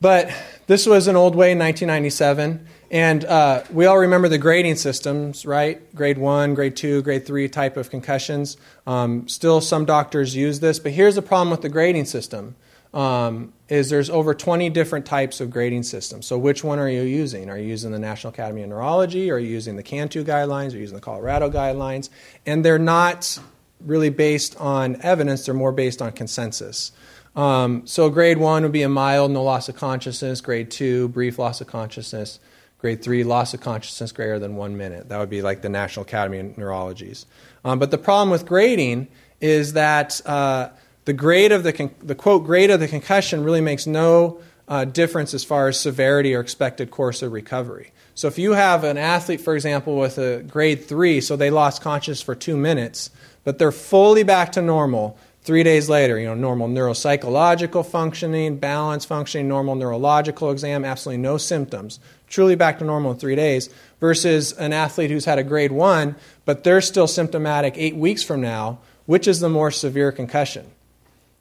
But 0.00 0.30
this 0.66 0.86
was 0.86 1.08
an 1.08 1.16
old 1.16 1.34
way 1.34 1.52
in 1.52 1.58
1997. 1.58 2.66
And 2.90 3.24
uh, 3.24 3.64
we 3.70 3.86
all 3.86 3.98
remember 3.98 4.28
the 4.28 4.38
grading 4.38 4.76
systems, 4.76 5.44
right? 5.44 5.94
Grade 5.94 6.18
one, 6.18 6.54
grade 6.54 6.76
two, 6.76 7.02
grade 7.02 7.26
three 7.26 7.48
type 7.48 7.76
of 7.76 7.90
concussions. 7.90 8.56
Um, 8.86 9.28
still, 9.28 9.60
some 9.60 9.84
doctors 9.84 10.34
use 10.34 10.60
this. 10.60 10.78
But 10.78 10.92
here's 10.92 11.16
the 11.16 11.22
problem 11.22 11.50
with 11.50 11.62
the 11.62 11.68
grading 11.68 12.06
system 12.06 12.54
um, 12.94 13.52
is 13.68 13.90
there's 13.90 14.08
over 14.08 14.34
20 14.34 14.70
different 14.70 15.06
types 15.06 15.40
of 15.40 15.50
grading 15.50 15.82
systems. 15.82 16.26
So 16.26 16.38
which 16.38 16.64
one 16.64 16.78
are 16.78 16.88
you 16.88 17.02
using? 17.02 17.50
Are 17.50 17.58
you 17.58 17.66
using 17.68 17.92
the 17.92 17.98
National 17.98 18.32
Academy 18.32 18.62
of 18.62 18.70
Neurology? 18.70 19.30
Are 19.30 19.38
you 19.38 19.48
using 19.48 19.76
the 19.76 19.82
Cantu 19.82 20.24
guidelines? 20.24 20.72
Are 20.72 20.76
you 20.76 20.80
using 20.80 20.96
the 20.96 21.02
Colorado 21.02 21.50
guidelines? 21.50 22.08
And 22.46 22.64
they're 22.64 22.78
not 22.78 23.38
really 23.80 24.10
based 24.10 24.56
on 24.56 25.00
evidence, 25.02 25.46
they're 25.46 25.54
more 25.54 25.72
based 25.72 26.02
on 26.02 26.12
consensus. 26.12 26.92
Um, 27.36 27.86
so 27.86 28.10
grade 28.10 28.38
one 28.38 28.64
would 28.64 28.72
be 28.72 28.82
a 28.82 28.88
mild, 28.88 29.30
no 29.30 29.44
loss 29.44 29.68
of 29.68 29.76
consciousness. 29.76 30.40
Grade 30.40 30.70
two, 30.70 31.08
brief 31.08 31.38
loss 31.38 31.60
of 31.60 31.68
consciousness. 31.68 32.40
Grade 32.78 33.02
three, 33.02 33.22
loss 33.22 33.54
of 33.54 33.60
consciousness 33.60 34.12
greater 34.12 34.38
than 34.38 34.56
one 34.56 34.76
minute. 34.76 35.08
That 35.08 35.18
would 35.18 35.30
be 35.30 35.42
like 35.42 35.62
the 35.62 35.68
National 35.68 36.04
Academy 36.04 36.38
of 36.38 36.56
Neurologies. 36.56 37.26
Um, 37.64 37.78
but 37.78 37.90
the 37.90 37.98
problem 37.98 38.30
with 38.30 38.46
grading 38.46 39.08
is 39.40 39.74
that 39.74 40.20
uh, 40.26 40.70
the 41.08 41.14
grade 41.14 41.52
of 41.52 41.62
the, 41.62 41.72
con- 41.72 41.94
the 42.02 42.14
quote 42.14 42.44
grade 42.44 42.68
of 42.68 42.80
the 42.80 42.86
concussion 42.86 43.42
really 43.42 43.62
makes 43.62 43.86
no 43.86 44.42
uh, 44.68 44.84
difference 44.84 45.32
as 45.32 45.42
far 45.42 45.66
as 45.66 45.80
severity 45.80 46.34
or 46.34 46.40
expected 46.40 46.90
course 46.90 47.22
of 47.22 47.32
recovery. 47.32 47.92
So 48.14 48.28
if 48.28 48.38
you 48.38 48.52
have 48.52 48.84
an 48.84 48.98
athlete, 48.98 49.40
for 49.40 49.54
example, 49.54 49.96
with 49.96 50.18
a 50.18 50.42
grade 50.42 50.84
three, 50.84 51.22
so 51.22 51.34
they 51.34 51.48
lost 51.48 51.80
consciousness 51.80 52.20
for 52.20 52.34
two 52.34 52.58
minutes, 52.58 53.08
but 53.42 53.58
they're 53.58 53.72
fully 53.72 54.22
back 54.22 54.52
to 54.52 54.60
normal 54.60 55.16
three 55.40 55.62
days 55.62 55.88
later, 55.88 56.18
you 56.18 56.26
know, 56.26 56.34
normal 56.34 56.68
neuropsychological 56.68 57.86
functioning, 57.86 58.58
balance 58.58 59.06
functioning, 59.06 59.48
normal 59.48 59.76
neurological 59.76 60.50
exam, 60.50 60.84
absolutely 60.84 61.22
no 61.22 61.38
symptoms, 61.38 62.00
truly 62.28 62.54
back 62.54 62.80
to 62.80 62.84
normal 62.84 63.12
in 63.12 63.16
three 63.16 63.34
days, 63.34 63.70
versus 63.98 64.52
an 64.52 64.74
athlete 64.74 65.10
who's 65.10 65.24
had 65.24 65.38
a 65.38 65.42
grade 65.42 65.72
one, 65.72 66.16
but 66.44 66.64
they're 66.64 66.82
still 66.82 67.08
symptomatic 67.08 67.72
eight 67.78 67.96
weeks 67.96 68.22
from 68.22 68.42
now, 68.42 68.78
which 69.06 69.26
is 69.26 69.40
the 69.40 69.48
more 69.48 69.70
severe 69.70 70.12
concussion? 70.12 70.70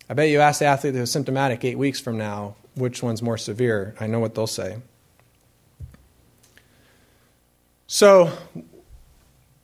I 0.10 0.14
bet 0.14 0.30
you 0.30 0.40
ask 0.40 0.60
the 0.60 0.66
athlete 0.66 0.96
who's 0.96 1.12
symptomatic 1.12 1.66
eight 1.66 1.78
weeks 1.78 2.00
from 2.00 2.18
now, 2.18 2.56
which 2.76 3.04
one's 3.04 3.22
more 3.22 3.38
severe? 3.38 3.94
I 4.00 4.08
know 4.08 4.20
what 4.20 4.36
they'll 4.36 4.48
say. 4.48 4.78
So, 7.88 8.32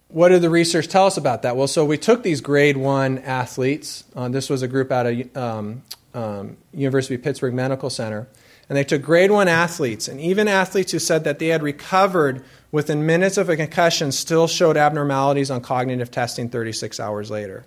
what 0.10 0.30
did 0.30 0.42
the 0.42 0.50
research 0.50 0.88
tell 0.88 1.06
us 1.06 1.18
about 1.18 1.42
that? 1.42 1.56
Well, 1.56 1.68
so 1.68 1.86
we 1.86 1.98
took 1.98 2.24
these 2.24 2.42
grade 2.42 2.78
one 2.78 3.20
athletes. 3.20 4.04
Uh, 4.16 4.30
this 4.30 4.50
was 4.50 4.62
a 4.62 4.68
group 4.68 4.92
out 4.92 5.06
of 5.06 5.38
um, 5.38 5.82
um, 6.14 6.58
University 6.74 7.16
of 7.16 7.24
Pittsburgh 7.24 7.54
Medical 7.54 7.90
Center. 7.90 8.28
And 8.70 8.78
they 8.78 8.84
took 8.84 9.02
grade 9.02 9.30
one 9.30 9.50
athletes, 9.50 10.08
and 10.08 10.22
even 10.22 10.48
athletes 10.48 10.94
who 10.94 11.00
said 11.00 11.26
that 11.26 11.40
they 11.40 11.48
had 11.48 11.62
recovered 11.62 12.44
within 12.72 13.06
minutes 13.06 13.38
of 13.38 13.50
a 13.50 13.58
concussion 13.58 14.12
still 14.12 14.48
showed 14.48 14.78
abnormalities 14.78 15.52
on 15.52 15.62
cognitive 15.62 16.10
testing 16.12 16.50
36 16.50 17.00
hours 17.00 17.30
later. 17.30 17.66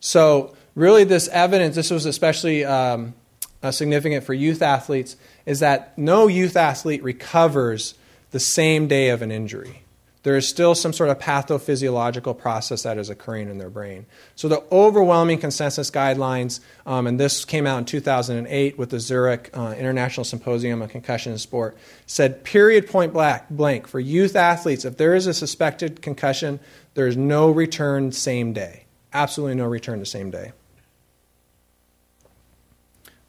So, 0.00 0.54
really, 0.80 1.04
this 1.04 1.28
evidence, 1.28 1.76
this 1.76 1.90
was 1.90 2.06
especially 2.06 2.64
um, 2.64 3.14
uh, 3.62 3.70
significant 3.70 4.24
for 4.24 4.34
youth 4.34 4.62
athletes, 4.62 5.16
is 5.46 5.60
that 5.60 5.96
no 5.96 6.26
youth 6.26 6.56
athlete 6.56 7.02
recovers 7.02 7.94
the 8.30 8.40
same 8.40 8.88
day 8.88 9.10
of 9.10 9.22
an 9.22 9.30
injury 9.30 9.82
there 10.22 10.36
is 10.36 10.46
still 10.46 10.74
some 10.74 10.92
sort 10.92 11.08
of 11.08 11.18
pathophysiological 11.18 12.36
process 12.36 12.82
that 12.82 12.98
is 12.98 13.08
occurring 13.08 13.48
in 13.48 13.58
their 13.58 13.70
brain. 13.70 14.04
So, 14.36 14.48
the 14.48 14.62
overwhelming 14.70 15.38
consensus 15.38 15.90
guidelines, 15.90 16.60
um, 16.84 17.06
and 17.06 17.18
this 17.18 17.44
came 17.44 17.66
out 17.66 17.78
in 17.78 17.84
2008 17.86 18.78
with 18.78 18.90
the 18.90 19.00
Zurich 19.00 19.50
uh, 19.54 19.74
International 19.78 20.24
Symposium 20.24 20.82
on 20.82 20.88
Concussion 20.88 21.32
in 21.32 21.38
Sport, 21.38 21.76
said 22.06 22.44
period 22.44 22.88
point 22.88 23.12
black, 23.12 23.48
blank 23.48 23.86
for 23.86 23.98
youth 23.98 24.36
athletes, 24.36 24.84
if 24.84 24.96
there 24.98 25.14
is 25.14 25.26
a 25.26 25.34
suspected 25.34 26.02
concussion, 26.02 26.60
there 26.94 27.06
is 27.06 27.16
no 27.16 27.50
return 27.50 28.12
same 28.12 28.52
day. 28.52 28.84
Absolutely 29.12 29.56
no 29.56 29.66
return 29.66 30.00
the 30.00 30.06
same 30.06 30.30
day. 30.30 30.52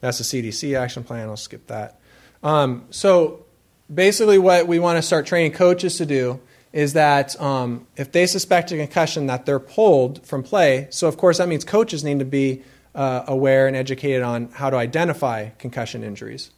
That's 0.02 0.18
the 0.18 0.24
CDC 0.24 0.76
action 0.76 1.04
plan. 1.04 1.28
I'll 1.28 1.36
skip 1.36 1.68
that. 1.68 1.98
Um, 2.42 2.86
so, 2.90 3.46
basically, 3.92 4.36
what 4.36 4.66
we 4.66 4.80
want 4.80 4.98
to 4.98 5.02
start 5.02 5.26
training 5.26 5.52
coaches 5.52 5.96
to 5.98 6.06
do 6.06 6.40
is 6.72 6.94
that 6.94 7.40
um, 7.40 7.86
if 7.96 8.10
they 8.10 8.26
suspect 8.26 8.72
a 8.72 8.76
concussion, 8.76 9.26
that 9.28 9.46
they're 9.46 9.60
pulled 9.60 10.26
from 10.26 10.42
play. 10.42 10.88
So, 10.90 11.06
of 11.06 11.16
course, 11.16 11.38
that 11.38 11.46
means 11.46 11.64
coaches 11.64 12.02
need 12.02 12.18
to 12.18 12.24
be 12.24 12.62
uh, 12.96 13.22
aware 13.28 13.68
and 13.68 13.76
educated 13.76 14.22
on 14.22 14.50
how 14.50 14.70
to 14.70 14.76
identify 14.76 15.50
concussion 15.50 16.02
injuries. 16.02 16.50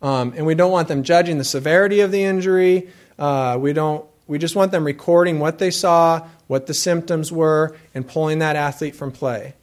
Um, 0.00 0.32
and 0.36 0.46
we 0.46 0.54
don't 0.54 0.70
want 0.70 0.86
them 0.86 1.02
judging 1.02 1.38
the 1.38 1.44
severity 1.44 1.98
of 2.00 2.12
the 2.12 2.22
injury. 2.22 2.90
Uh, 3.18 3.58
we 3.60 3.72
don't. 3.72 4.06
We 4.26 4.38
just 4.38 4.54
want 4.54 4.70
them 4.70 4.84
recording 4.84 5.40
what 5.40 5.58
they 5.58 5.70
saw, 5.70 6.28
what 6.46 6.66
the 6.66 6.74
symptoms 6.74 7.32
were, 7.32 7.76
and 7.92 8.06
pulling 8.06 8.38
that 8.38 8.54
athlete 8.56 8.94
from 8.94 9.10
play. 9.10 9.54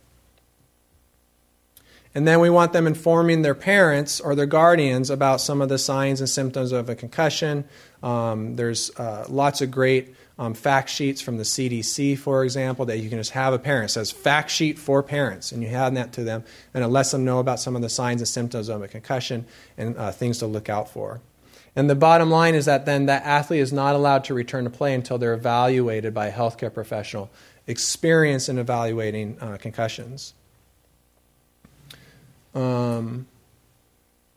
And 2.14 2.28
then 2.28 2.42
we 2.42 2.50
want 2.50 2.74
them 2.74 2.88
informing 2.88 3.42
their 3.42 3.56
parents 3.56 4.20
or 4.20 4.36
their 4.36 4.46
guardians 4.46 5.10
about 5.10 5.40
some 5.40 5.62
of 5.62 5.70
the 5.70 5.78
signs 5.78 6.20
and 6.20 6.30
symptoms 6.30 6.74
of 6.74 6.90
a 6.90 6.96
concussion. 6.96 7.64
Um, 8.04 8.58
there's 8.58 8.92
uh, 8.98 9.26
lots 9.30 9.62
of 9.62 9.72
great 9.72 10.14
um, 10.38 10.54
fact 10.54 10.90
sheets 10.90 11.22
from 11.22 11.38
the 11.38 11.44
CDC, 11.44 12.18
for 12.18 12.44
example, 12.44 12.86
that 12.86 12.98
you 12.98 13.10
can 13.10 13.18
just 13.18 13.32
have 13.32 13.54
a 13.54 13.60
parent. 13.60 13.92
It 13.92 13.94
says 13.94 14.12
fact 14.12 14.50
sheet 14.50 14.78
for 14.78 15.04
parents, 15.04 15.52
and 15.52 15.62
you 15.62 15.70
hand 15.70 15.96
that 15.98 16.14
to 16.14 16.24
them, 16.24 16.44
and 16.74 16.84
it 16.84 16.88
lets 16.88 17.12
them 17.12 17.24
know 17.24 17.40
about 17.40 17.60
some 17.60 17.76
of 17.76 17.82
the 17.82 17.90
signs 17.90 18.22
and 18.22 18.28
symptoms 18.28 18.68
of 18.68 18.82
a 18.82 18.88
concussion 18.88 19.46
and 19.78 19.96
uh, 19.98 20.12
things 20.12 20.40
to 20.40 20.48
look 20.48 20.68
out 20.68 20.90
for. 20.90 21.22
And 21.76 21.90
the 21.90 21.96
bottom 21.96 22.30
line 22.30 22.56
is 22.56 22.66
that 22.66 22.86
then 22.86 23.06
that 23.06 23.24
athlete 23.24 23.62
is 23.62 23.72
not 23.72 23.96
allowed 23.96 24.26
to 24.26 24.34
return 24.34 24.66
to 24.66 24.70
play 24.70 24.94
until 24.94 25.18
they're 25.18 25.34
evaluated 25.34 26.14
by 26.14 26.28
a 26.28 26.34
healthcare 26.34 26.74
professional 26.74 27.30
experienced 27.68 28.50
in 28.50 28.58
evaluating 28.58 29.38
uh, 29.40 29.58
concussions. 29.58 30.34
Um, 32.54 33.28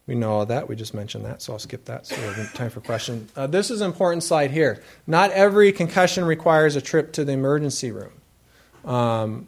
we 0.07 0.14
know 0.14 0.33
all 0.33 0.46
that. 0.46 0.68
We 0.68 0.77
just 0.77 0.92
mentioned 0.92 1.24
that, 1.24 1.40
so 1.40 1.55
I'll 1.55 1.59
skip 1.59 1.87
that. 1.87 2.07
So 2.07 2.16
we 2.16 2.22
have 2.22 2.53
time 2.53 2.70
for 2.70 2.81
question. 2.81 3.29
Uh, 3.35 3.46
this 3.46 3.70
is 3.70 3.81
an 3.81 3.87
important 3.87 4.22
slide 4.22 4.50
here. 4.50 4.83
Not 5.07 5.31
every 5.31 5.72
concussion 5.72 6.24
requires 6.24 6.77
a 6.77 6.83
trip 6.83 7.12
to 7.14 7.24
the 7.24 7.33
emergency 7.33 7.90
room. 7.90 8.12
Um, 8.85 9.46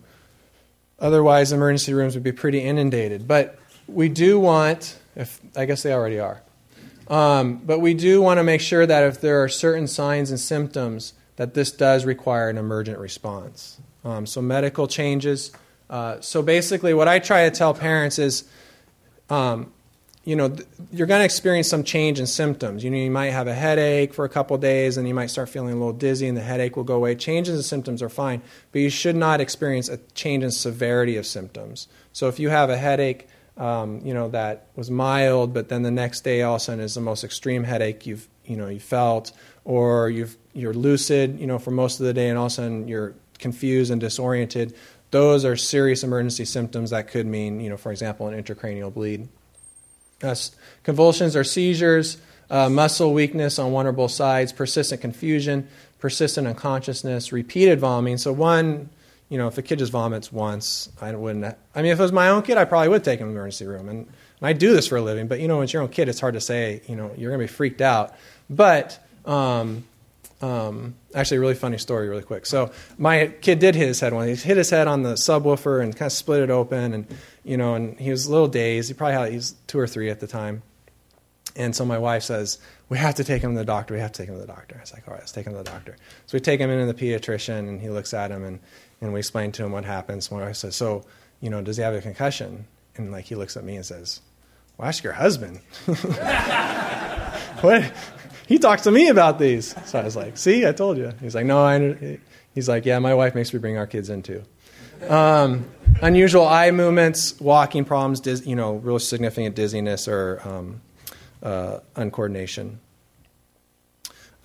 otherwise, 0.99 1.53
emergency 1.53 1.93
rooms 1.93 2.15
would 2.15 2.25
be 2.25 2.33
pretty 2.33 2.61
inundated. 2.61 3.29
But 3.29 3.59
we 3.87 4.09
do 4.09 4.41
want, 4.41 4.99
if 5.15 5.41
I 5.55 5.67
guess 5.67 5.83
they 5.83 5.93
already 5.93 6.19
are, 6.19 6.41
um, 7.09 7.61
but 7.65 7.81
we 7.81 7.93
do 7.93 8.23
want 8.23 8.39
to 8.39 8.45
make 8.45 8.63
sure 8.63 8.87
that 8.87 9.05
if 9.05 9.21
there 9.21 9.43
are 9.43 9.49
certain 9.49 9.87
signs 9.87 10.31
and 10.31 10.41
symptoms, 10.41 11.13
that 11.37 11.53
this 11.53 11.71
does 11.71 12.07
require 12.07 12.49
an 12.49 12.57
emergent 12.57 12.99
response. 12.99 13.79
Um, 14.05 14.25
so 14.25 14.41
medical 14.41 14.89
changes. 14.89 15.53
Uh, 15.89 16.21
so 16.21 16.43
basically, 16.43 16.95
what 16.95 17.09
I 17.09 17.19
try 17.19 17.49
to 17.49 17.57
tell 17.57 17.75
parents 17.75 18.19
is 18.19 18.45
um, 19.31 19.73
you 20.27 20.35
know, 20.35 20.49
th- 20.49 20.69
you're 20.91 21.07
going 21.07 21.21
to 21.21 21.25
experience 21.25 21.69
some 21.69 21.85
change 21.85 22.19
in 22.19 22.27
symptoms. 22.27 22.83
You 22.83 22.91
know, 22.91 22.97
you 22.97 23.13
might 23.13 23.31
have 23.31 23.47
a 23.47 23.55
headache 23.55 24.13
for 24.13 24.25
a 24.25 24.29
couple 24.29 24.59
days, 24.59 24.97
and 24.97 25.07
you 25.07 25.15
might 25.15 25.29
start 25.29 25.49
feeling 25.49 25.73
a 25.73 25.77
little 25.77 25.93
dizzy, 25.93 26.27
and 26.27 26.37
the 26.37 26.43
headache 26.43 26.77
will 26.77 26.85
go 26.85 26.97
away. 26.97 27.15
Changes 27.15 27.55
in 27.55 27.63
symptoms 27.63 28.03
are 28.03 28.09
fine, 28.09 28.43
but 28.73 28.81
you 28.81 28.91
should 28.91 29.15
not 29.15 29.41
experience 29.41 29.89
a 29.89 29.99
change 30.15 30.43
in 30.43 30.51
severity 30.51 31.17
of 31.17 31.27
symptoms. 31.27 31.87
So 32.13 32.27
if 32.27 32.41
you 32.41 32.49
have 32.49 32.71
a 32.71 32.77
headache, 32.77 33.29
um, 33.57 34.01
you 34.05 34.13
know, 34.13 34.29
that 34.31 34.67
was 34.75 34.91
mild, 34.91 35.55
but 35.55 35.69
then 35.69 35.83
the 35.83 35.93
next 35.93 36.23
day 36.23 36.43
all 36.43 36.57
of 36.57 36.61
a 36.61 36.65
sudden 36.65 36.81
is 36.81 36.95
the 36.95 37.01
most 37.01 37.23
extreme 37.23 37.63
headache 37.63 38.05
you've, 38.05 38.29
you 38.45 38.57
know, 38.57 38.67
you 38.67 38.81
felt, 38.81 39.31
or 39.65 40.11
you've, 40.11 40.37
you're 40.53 40.75
lucid, 40.75 41.39
you 41.39 41.47
know, 41.47 41.61
for 41.61 41.71
most 41.71 42.01
of 42.01 42.07
the 42.07 42.13
day, 42.13 42.29
and 42.29 42.37
all 42.37 42.47
of 42.47 42.53
a 42.53 42.55
sudden 42.55 42.89
you're 42.89 43.15
confused 43.39 43.93
and 43.93 44.01
disoriented. 44.01 44.75
Those 45.11 45.45
are 45.45 45.57
serious 45.57 46.03
emergency 46.03 46.45
symptoms 46.45 46.91
that 46.91 47.09
could 47.09 47.27
mean, 47.27 47.61
you 47.61 47.71
know, 47.71 47.77
for 47.77 47.93
example, 47.93 48.29
an 48.29 48.43
intracranial 48.43 48.93
bleed. 48.93 49.29
Uh, 50.23 50.35
convulsions 50.83 51.37
or 51.37 51.45
seizures, 51.45 52.19
uh, 52.51 52.69
muscle 52.69 53.13
weakness 53.13 53.59
on 53.59 53.73
one 53.73 53.87
or 53.87 53.93
both 53.93 54.11
sides, 54.11 54.53
persistent 54.53 55.01
confusion, 55.01 55.69
persistent 55.99 56.47
unconsciousness, 56.47 57.33
repeated 57.33 57.79
vomiting. 57.81 58.19
So 58.19 58.33
one, 58.33 58.89
you 59.29 59.39
know, 59.39 59.49
if 59.49 59.59
a 59.59 59.63
kid 59.63 59.79
just 59.79 59.93
vomits 59.93 60.33
once, 60.33 60.89
I 61.01 61.15
wouldn't. 61.15 61.45
I 61.75 61.83
mean, 61.83 61.93
if 61.93 61.99
it 61.99 62.03
was 62.03 62.13
my 62.13 62.29
own 62.29 62.43
kid, 62.43 62.59
I 62.59 62.65
probably 62.65 62.89
would 62.89 63.05
take 63.05 63.21
him 63.21 63.29
to 63.29 63.33
the 63.33 63.39
emergency 63.39 63.67
room. 63.67 63.89
And, 63.89 63.99
and 63.99 64.47
I 64.47 64.53
do 64.53 64.73
this 64.73 64.87
for 64.87 64.97
a 64.97 65.03
living, 65.03 65.27
but 65.29 65.41
you 65.41 65.49
know, 65.49 65.57
when 65.57 65.65
it's 65.65 65.73
your 65.73 65.83
own 65.83 65.89
kid, 65.89 66.09
it's 66.09 66.21
hard 66.21 66.35
to 66.35 66.41
say. 66.41 66.83
You 66.87 66.97
know, 66.97 67.13
you're 67.17 67.31
going 67.31 67.41
to 67.41 67.53
be 67.53 67.55
freaked 67.55 67.81
out. 67.81 68.15
But 68.49 68.99
um, 69.25 69.85
um, 70.43 70.95
actually, 71.15 71.39
a 71.39 71.41
really 71.41 71.55
funny 71.55 71.79
story, 71.79 72.09
really 72.09 72.23
quick. 72.23 72.45
So 72.45 72.71
my 72.99 73.29
kid 73.41 73.59
did 73.59 73.75
hit 73.75 73.89
his 73.89 74.01
head 74.01 74.13
one. 74.13 74.29
He 74.29 74.35
hit 74.35 74.57
his 74.57 74.69
head 74.69 74.87
on 74.87 75.03
the 75.03 75.15
subwoofer 75.15 75.83
and 75.83 75.97
kind 75.97 76.07
of 76.07 76.13
split 76.13 76.43
it 76.43 76.51
open, 76.51 76.93
and 76.93 77.07
you 77.43 77.57
know, 77.57 77.75
and 77.75 77.99
he 77.99 78.11
was 78.11 78.27
a 78.27 78.31
little 78.31 78.49
dazed. 78.49 78.89
He 78.89 78.95
probably 78.95 79.15
had 79.15 79.31
he 79.31 79.37
was 79.37 79.55
two 79.67 79.79
or 79.79 79.87
three 79.87 80.11
at 80.11 80.21
the 80.21 80.27
time. 80.27 80.63
And 81.55 81.75
so 81.75 81.87
my 81.87 81.97
wife 81.97 82.23
says, 82.23 82.59
"We 82.91 82.99
have 82.99 83.15
to 83.15 83.25
take 83.25 83.41
him 83.41 83.53
to 83.53 83.59
the 83.59 83.65
doctor. 83.65 83.95
We 83.95 84.01
have 84.01 84.13
to 84.13 84.23
take 84.23 84.29
him 84.29 84.35
to 84.35 84.41
the 84.41 84.47
doctor." 84.47 84.77
I 84.77 84.81
was 84.81 84.93
like, 84.93 85.09
"All 85.09 85.15
right, 85.15 85.21
let's 85.21 85.33
take 85.33 85.47
him 85.47 85.53
to 85.53 85.59
the 85.59 85.65
doctor." 85.65 85.97
So 86.27 86.37
we 86.37 86.41
take 86.41 86.61
him 86.61 86.69
into 86.69 86.93
the 86.93 86.95
pediatrician, 86.95 87.61
and 87.61 87.81
he 87.81 87.89
looks 87.89 88.13
at 88.13 88.31
him, 88.31 88.45
and 88.45 88.61
and 89.01 89.15
we 89.15 89.21
explain 89.21 89.53
to 89.53 89.65
him 89.65 89.73
what 89.73 89.87
happens. 89.87 90.31
My 90.31 90.43
wife 90.43 90.57
says, 90.57 90.77
"So, 90.77 91.05
you 91.41 91.49
know, 91.49 91.63
does 91.63 91.79
he 91.79 91.83
have 91.83 91.95
a 91.95 92.03
concussion?" 92.03 92.67
And 92.97 93.11
like 93.11 93.25
he 93.25 93.37
looks 93.37 93.57
at 93.57 93.65
me 93.65 93.77
and 93.77 93.87
says, 93.87 94.21
"Well, 94.77 94.87
ask 94.87 95.03
your 95.03 95.15
husband." 95.15 95.61
what? 97.63 97.91
he 98.49 98.59
talks 98.59 98.83
to 98.83 98.91
me 98.91 99.09
about 99.09 99.39
these. 99.39 99.75
So 99.87 99.99
I 99.99 100.05
was 100.05 100.17
like, 100.17 100.37
see, 100.37 100.67
I 100.67 100.73
told 100.73 100.97
you. 100.99 101.13
He's 101.21 101.35
like, 101.35 101.47
no, 101.47 101.65
I. 101.65 102.19
He's 102.55 102.69
like, 102.69 102.87
yeah, 102.87 102.99
my 103.01 103.13
wife 103.13 103.35
makes 103.35 103.53
me 103.53 103.59
bring 103.59 103.77
our 103.77 103.87
kids 103.87 104.09
in 104.09 104.23
too. 104.23 104.43
Um, 105.09 105.67
unusual 106.01 106.47
eye 106.47 106.71
movements, 106.71 107.39
walking 107.39 107.85
problems, 107.85 108.21
diz- 108.21 108.47
you 108.47 108.57
know, 108.57 108.77
real 108.77 108.99
significant 108.99 109.55
dizziness 109.55 110.09
or 110.09 110.41
um, 110.43 110.81
uh, 111.43 111.81
uncoordination. 111.97 112.77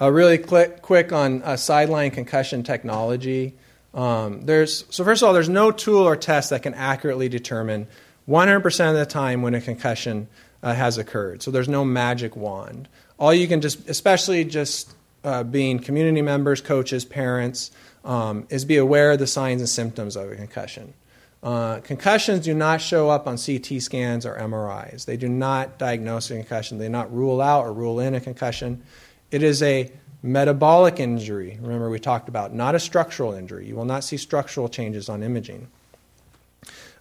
Uh, 0.01 0.11
really 0.11 0.37
quick, 0.37 0.81
quick 0.81 1.13
on 1.13 1.41
uh, 1.43 1.55
sideline 1.55 2.11
concussion 2.11 2.63
technology. 2.63 3.53
Um, 3.93 4.45
there's, 4.45 4.83
so 4.89 5.03
first 5.03 5.21
of 5.21 5.27
all, 5.27 5.33
there's 5.33 5.47
no 5.47 5.71
tool 5.71 6.05
or 6.05 6.17
test 6.17 6.49
that 6.49 6.63
can 6.63 6.73
accurately 6.73 7.29
determine 7.29 7.87
100% 8.27 8.89
of 8.89 8.95
the 8.95 9.05
time 9.05 9.41
when 9.41 9.53
a 9.53 9.61
concussion 9.61 10.27
uh, 10.63 10.73
has 10.73 10.97
occurred. 10.97 11.43
So 11.43 11.51
there's 11.51 11.69
no 11.69 11.85
magic 11.85 12.35
wand 12.35 12.89
all 13.21 13.31
you 13.31 13.47
can 13.47 13.61
just, 13.61 13.87
especially 13.87 14.43
just 14.43 14.91
uh, 15.23 15.43
being 15.43 15.77
community 15.77 16.23
members, 16.23 16.59
coaches, 16.59 17.05
parents, 17.05 17.69
um, 18.03 18.47
is 18.49 18.65
be 18.65 18.77
aware 18.77 19.11
of 19.11 19.19
the 19.19 19.27
signs 19.27 19.61
and 19.61 19.69
symptoms 19.69 20.15
of 20.15 20.31
a 20.31 20.35
concussion. 20.35 20.95
Uh, 21.43 21.79
concussions 21.81 22.43
do 22.43 22.55
not 22.55 22.81
show 22.81 23.11
up 23.11 23.27
on 23.27 23.37
CT 23.37 23.79
scans 23.79 24.25
or 24.25 24.35
MRIs. 24.37 25.05
They 25.05 25.17
do 25.17 25.29
not 25.29 25.77
diagnose 25.77 26.31
a 26.31 26.35
concussion. 26.35 26.79
They 26.79 26.85
do 26.85 26.89
not 26.89 27.13
rule 27.13 27.41
out 27.41 27.63
or 27.65 27.73
rule 27.73 27.99
in 27.99 28.15
a 28.15 28.19
concussion. 28.19 28.81
It 29.29 29.43
is 29.43 29.61
a 29.61 29.91
metabolic 30.23 30.99
injury. 30.99 31.59
Remember, 31.61 31.91
we 31.91 31.99
talked 31.99 32.27
about 32.27 32.55
not 32.55 32.73
a 32.73 32.79
structural 32.79 33.33
injury. 33.33 33.67
You 33.67 33.75
will 33.75 33.85
not 33.85 34.03
see 34.03 34.17
structural 34.17 34.67
changes 34.67 35.09
on 35.09 35.21
imaging. 35.21 35.67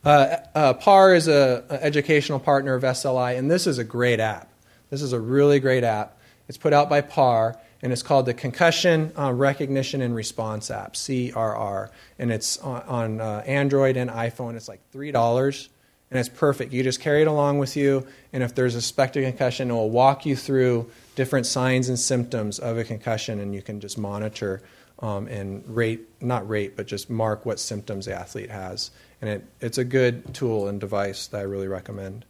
Uh, 0.04 0.36
uh, 0.54 0.74
PAR 0.74 1.14
is 1.14 1.28
an 1.28 1.64
educational 1.70 2.40
partner 2.40 2.74
of 2.74 2.82
SLI, 2.82 3.38
and 3.38 3.50
this 3.50 3.66
is 3.66 3.78
a 3.78 3.84
great 3.84 4.20
app. 4.20 4.49
This 4.90 5.02
is 5.02 5.12
a 5.12 5.20
really 5.20 5.60
great 5.60 5.84
app. 5.84 6.18
It's 6.48 6.58
put 6.58 6.72
out 6.72 6.90
by 6.90 7.00
PAR, 7.00 7.56
and 7.80 7.92
it's 7.92 8.02
called 8.02 8.26
the 8.26 8.34
Concussion 8.34 9.12
uh, 9.16 9.32
Recognition 9.32 10.02
and 10.02 10.14
Response 10.14 10.70
App, 10.70 10.94
CRR. 10.94 11.88
And 12.18 12.32
it's 12.32 12.58
on, 12.58 12.82
on 12.82 13.20
uh, 13.20 13.42
Android 13.46 13.96
and 13.96 14.10
iPhone. 14.10 14.56
It's 14.56 14.68
like 14.68 14.80
$3, 14.92 15.68
and 16.10 16.18
it's 16.18 16.28
perfect. 16.28 16.72
You 16.72 16.82
just 16.82 17.00
carry 17.00 17.22
it 17.22 17.28
along 17.28 17.58
with 17.58 17.76
you, 17.76 18.06
and 18.32 18.42
if 18.42 18.54
there's 18.54 18.74
a 18.74 18.82
suspected 18.82 19.24
concussion, 19.24 19.70
it 19.70 19.74
will 19.74 19.90
walk 19.90 20.26
you 20.26 20.34
through 20.34 20.90
different 21.14 21.46
signs 21.46 21.88
and 21.88 21.98
symptoms 21.98 22.58
of 22.58 22.76
a 22.76 22.84
concussion, 22.84 23.38
and 23.38 23.54
you 23.54 23.62
can 23.62 23.78
just 23.78 23.96
monitor 23.96 24.60
um, 24.98 25.28
and 25.28 25.66
rate, 25.68 26.00
not 26.20 26.48
rate, 26.48 26.76
but 26.76 26.86
just 26.86 27.08
mark 27.10 27.46
what 27.46 27.58
symptoms 27.58 28.06
the 28.06 28.14
athlete 28.14 28.50
has. 28.50 28.90
And 29.20 29.30
it, 29.30 29.44
it's 29.60 29.78
a 29.78 29.84
good 29.84 30.34
tool 30.34 30.68
and 30.68 30.80
device 30.80 31.28
that 31.28 31.38
I 31.38 31.42
really 31.42 31.68
recommend. 31.68 32.24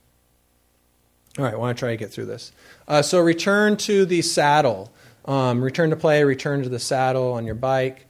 All 1.38 1.44
right, 1.44 1.54
I 1.54 1.56
want 1.56 1.76
to 1.76 1.80
try 1.80 1.90
to 1.90 1.96
get 1.96 2.10
through 2.10 2.26
this. 2.26 2.52
Uh, 2.88 3.02
so, 3.02 3.20
return 3.20 3.76
to 3.78 4.04
the 4.04 4.20
saddle. 4.20 4.92
Um, 5.24 5.62
return 5.62 5.90
to 5.90 5.96
play, 5.96 6.24
return 6.24 6.62
to 6.64 6.68
the 6.68 6.80
saddle 6.80 7.32
on 7.32 7.46
your 7.46 7.54
bike. 7.54 8.06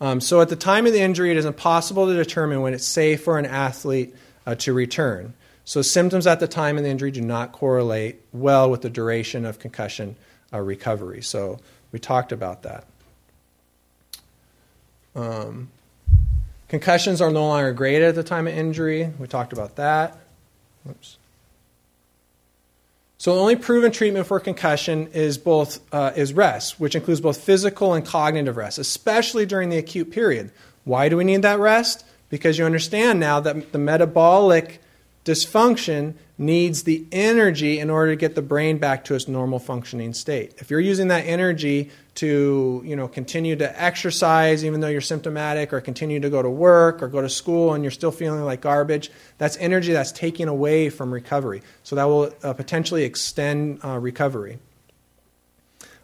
Um, 0.00 0.20
so, 0.20 0.40
at 0.40 0.48
the 0.48 0.56
time 0.56 0.86
of 0.86 0.92
the 0.92 1.00
injury, 1.00 1.30
it 1.30 1.36
is 1.36 1.44
impossible 1.44 2.06
to 2.06 2.14
determine 2.14 2.62
when 2.62 2.74
it's 2.74 2.86
safe 2.86 3.22
for 3.22 3.38
an 3.38 3.46
athlete 3.46 4.14
uh, 4.46 4.56
to 4.56 4.72
return. 4.72 5.34
So, 5.64 5.80
symptoms 5.80 6.26
at 6.26 6.40
the 6.40 6.48
time 6.48 6.76
of 6.76 6.82
the 6.82 6.90
injury 6.90 7.12
do 7.12 7.20
not 7.20 7.52
correlate 7.52 8.20
well 8.32 8.68
with 8.68 8.82
the 8.82 8.90
duration 8.90 9.44
of 9.44 9.60
concussion 9.60 10.16
uh, 10.52 10.58
recovery. 10.58 11.22
So, 11.22 11.60
we 11.92 12.00
talked 12.00 12.32
about 12.32 12.64
that. 12.64 12.84
Um, 15.14 15.70
concussions 16.68 17.20
are 17.20 17.30
no 17.30 17.46
longer 17.46 17.72
graded 17.72 18.08
at 18.08 18.14
the 18.16 18.24
time 18.24 18.48
of 18.48 18.54
injury. 18.54 19.12
We 19.18 19.28
talked 19.28 19.52
about 19.52 19.76
that. 19.76 20.18
Oops. 20.90 21.16
So 23.18 23.34
the 23.34 23.40
only 23.40 23.56
proven 23.56 23.92
treatment 23.92 24.26
for 24.26 24.38
concussion 24.40 25.08
is 25.08 25.38
both 25.38 25.80
uh, 25.92 26.12
is 26.16 26.34
rest, 26.34 26.78
which 26.78 26.94
includes 26.94 27.20
both 27.20 27.38
physical 27.38 27.94
and 27.94 28.04
cognitive 28.04 28.56
rest, 28.56 28.78
especially 28.78 29.46
during 29.46 29.70
the 29.70 29.78
acute 29.78 30.10
period. 30.10 30.50
Why 30.84 31.08
do 31.08 31.16
we 31.16 31.24
need 31.24 31.42
that 31.42 31.58
rest? 31.58 32.04
Because 32.28 32.58
you 32.58 32.64
understand 32.64 33.18
now 33.18 33.40
that 33.40 33.72
the 33.72 33.78
metabolic 33.78 34.82
dysfunction 35.24 36.14
needs 36.38 36.82
the 36.82 37.06
energy 37.10 37.78
in 37.78 37.88
order 37.88 38.12
to 38.12 38.16
get 38.16 38.34
the 38.34 38.42
brain 38.42 38.78
back 38.78 39.04
to 39.04 39.14
its 39.14 39.26
normal 39.26 39.58
functioning 39.58 40.12
state. 40.12 40.54
If 40.58 40.70
you're 40.70 40.80
using 40.80 41.08
that 41.08 41.26
energy 41.26 41.90
to, 42.16 42.82
you 42.84 42.96
know, 42.96 43.08
continue 43.08 43.56
to 43.56 43.82
exercise 43.82 44.64
even 44.64 44.80
though 44.80 44.88
you're 44.88 45.00
symptomatic 45.00 45.72
or 45.72 45.80
continue 45.80 46.20
to 46.20 46.30
go 46.30 46.42
to 46.42 46.50
work 46.50 47.02
or 47.02 47.08
go 47.08 47.20
to 47.20 47.28
school 47.28 47.74
and 47.74 47.84
you're 47.84 47.90
still 47.90 48.10
feeling 48.10 48.42
like 48.42 48.60
garbage, 48.60 49.10
that's 49.38 49.56
energy 49.58 49.92
that's 49.92 50.12
taken 50.12 50.48
away 50.48 50.90
from 50.90 51.12
recovery. 51.12 51.62
So 51.82 51.96
that 51.96 52.04
will 52.04 52.32
uh, 52.42 52.52
potentially 52.54 53.04
extend 53.04 53.80
uh, 53.84 53.98
recovery. 53.98 54.58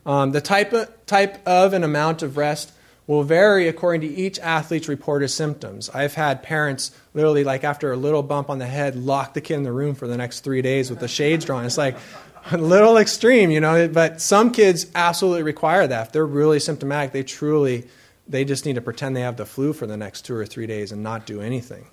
Um, 0.05 0.33
the 0.33 0.41
type 0.41 0.73
of, 0.73 1.07
type 1.07 1.47
of 1.47 1.73
and 1.73 1.85
amount 1.85 2.23
of 2.23 2.37
rest 2.37 2.73
will 3.07 3.23
vary 3.25 3.69
according 3.69 4.01
to 4.03 4.07
each 4.07 4.39
athlete's 4.39 4.89
reported 4.89 5.29
symptoms. 5.29 5.91
I've 5.91 6.15
had 6.15 6.43
parents 6.43 6.93
literally, 7.15 7.45
like 7.45 7.65
after 7.65 7.93
a 7.93 7.97
little 7.97 8.23
bump 8.23 8.49
on 8.49 8.59
the 8.59 8.67
head, 8.67 8.97
lock 8.97 9.35
the 9.35 9.41
kid 9.41 9.55
in 9.55 9.63
the 9.65 9.73
room 9.73 9.95
for 9.95 10.07
the 10.07 10.17
next 10.17 10.41
three 10.41 10.63
days 10.63 10.89
with 10.89 11.01
the 11.01 11.09
shades 11.09 11.45
drawn. 11.45 11.65
It's 11.65 11.79
like 11.79 11.97
a 12.51 12.59
little 12.59 12.97
extreme, 12.97 13.51
you 13.51 13.61
know, 13.61 13.89
but 13.89 14.21
some 14.21 14.51
kids 14.51 14.87
absolutely 14.95 15.43
require 15.43 15.87
that. 15.87 16.09
If 16.09 16.13
they're 16.13 16.27
really 16.27 16.59
symptomatic, 16.59 17.13
they 17.13 17.23
truly, 17.23 17.87
they 18.27 18.45
just 18.45 18.67
need 18.67 18.75
to 18.75 18.81
pretend 18.81 19.17
they 19.17 19.21
have 19.21 19.37
the 19.37 19.47
flu 19.47 19.73
for 19.73 19.87
the 19.87 19.97
next 19.97 20.23
two 20.23 20.35
or 20.35 20.47
three 20.47 20.67
days 20.67 20.93
and 20.93 21.03
not 21.03 21.27
do 21.27 21.41
anything. 21.41 21.87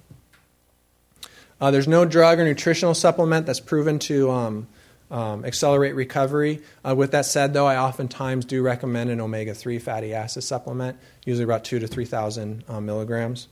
Uh, 1.61 1.71
there's 1.71 1.87
no 1.87 2.05
drug 2.05 2.39
or 2.39 2.45
nutritional 2.45 2.93
supplement 2.93 3.45
that's 3.45 3.59
proven 3.59 3.99
to 3.99 4.31
um, 4.31 4.67
um, 5.11 5.43
accelerate 5.45 5.93
recovery. 5.93 6.61
Uh, 6.87 6.95
with 6.95 7.11
that 7.11 7.25
said, 7.25 7.53
though, 7.53 7.67
I 7.67 7.77
oftentimes 7.77 8.45
do 8.45 8.61
recommend 8.61 9.09
an 9.09 9.19
omega 9.19 9.53
3 9.53 9.77
fatty 9.77 10.13
acid 10.13 10.43
supplement, 10.43 10.97
usually 11.25 11.43
about 11.43 11.65
2 11.65 11.79
to 11.79 11.87
3,000 11.87 12.63
uh, 12.67 12.79
milligrams. 12.79 13.49